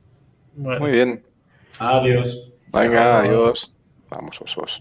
Bueno. 0.55 0.79
Muy 0.79 0.93
bien. 0.93 1.25
Adiós. 1.81 2.53
Venga, 2.73 3.19
adiós. 3.23 3.75
Vamos, 4.11 4.41
osos. 4.41 4.81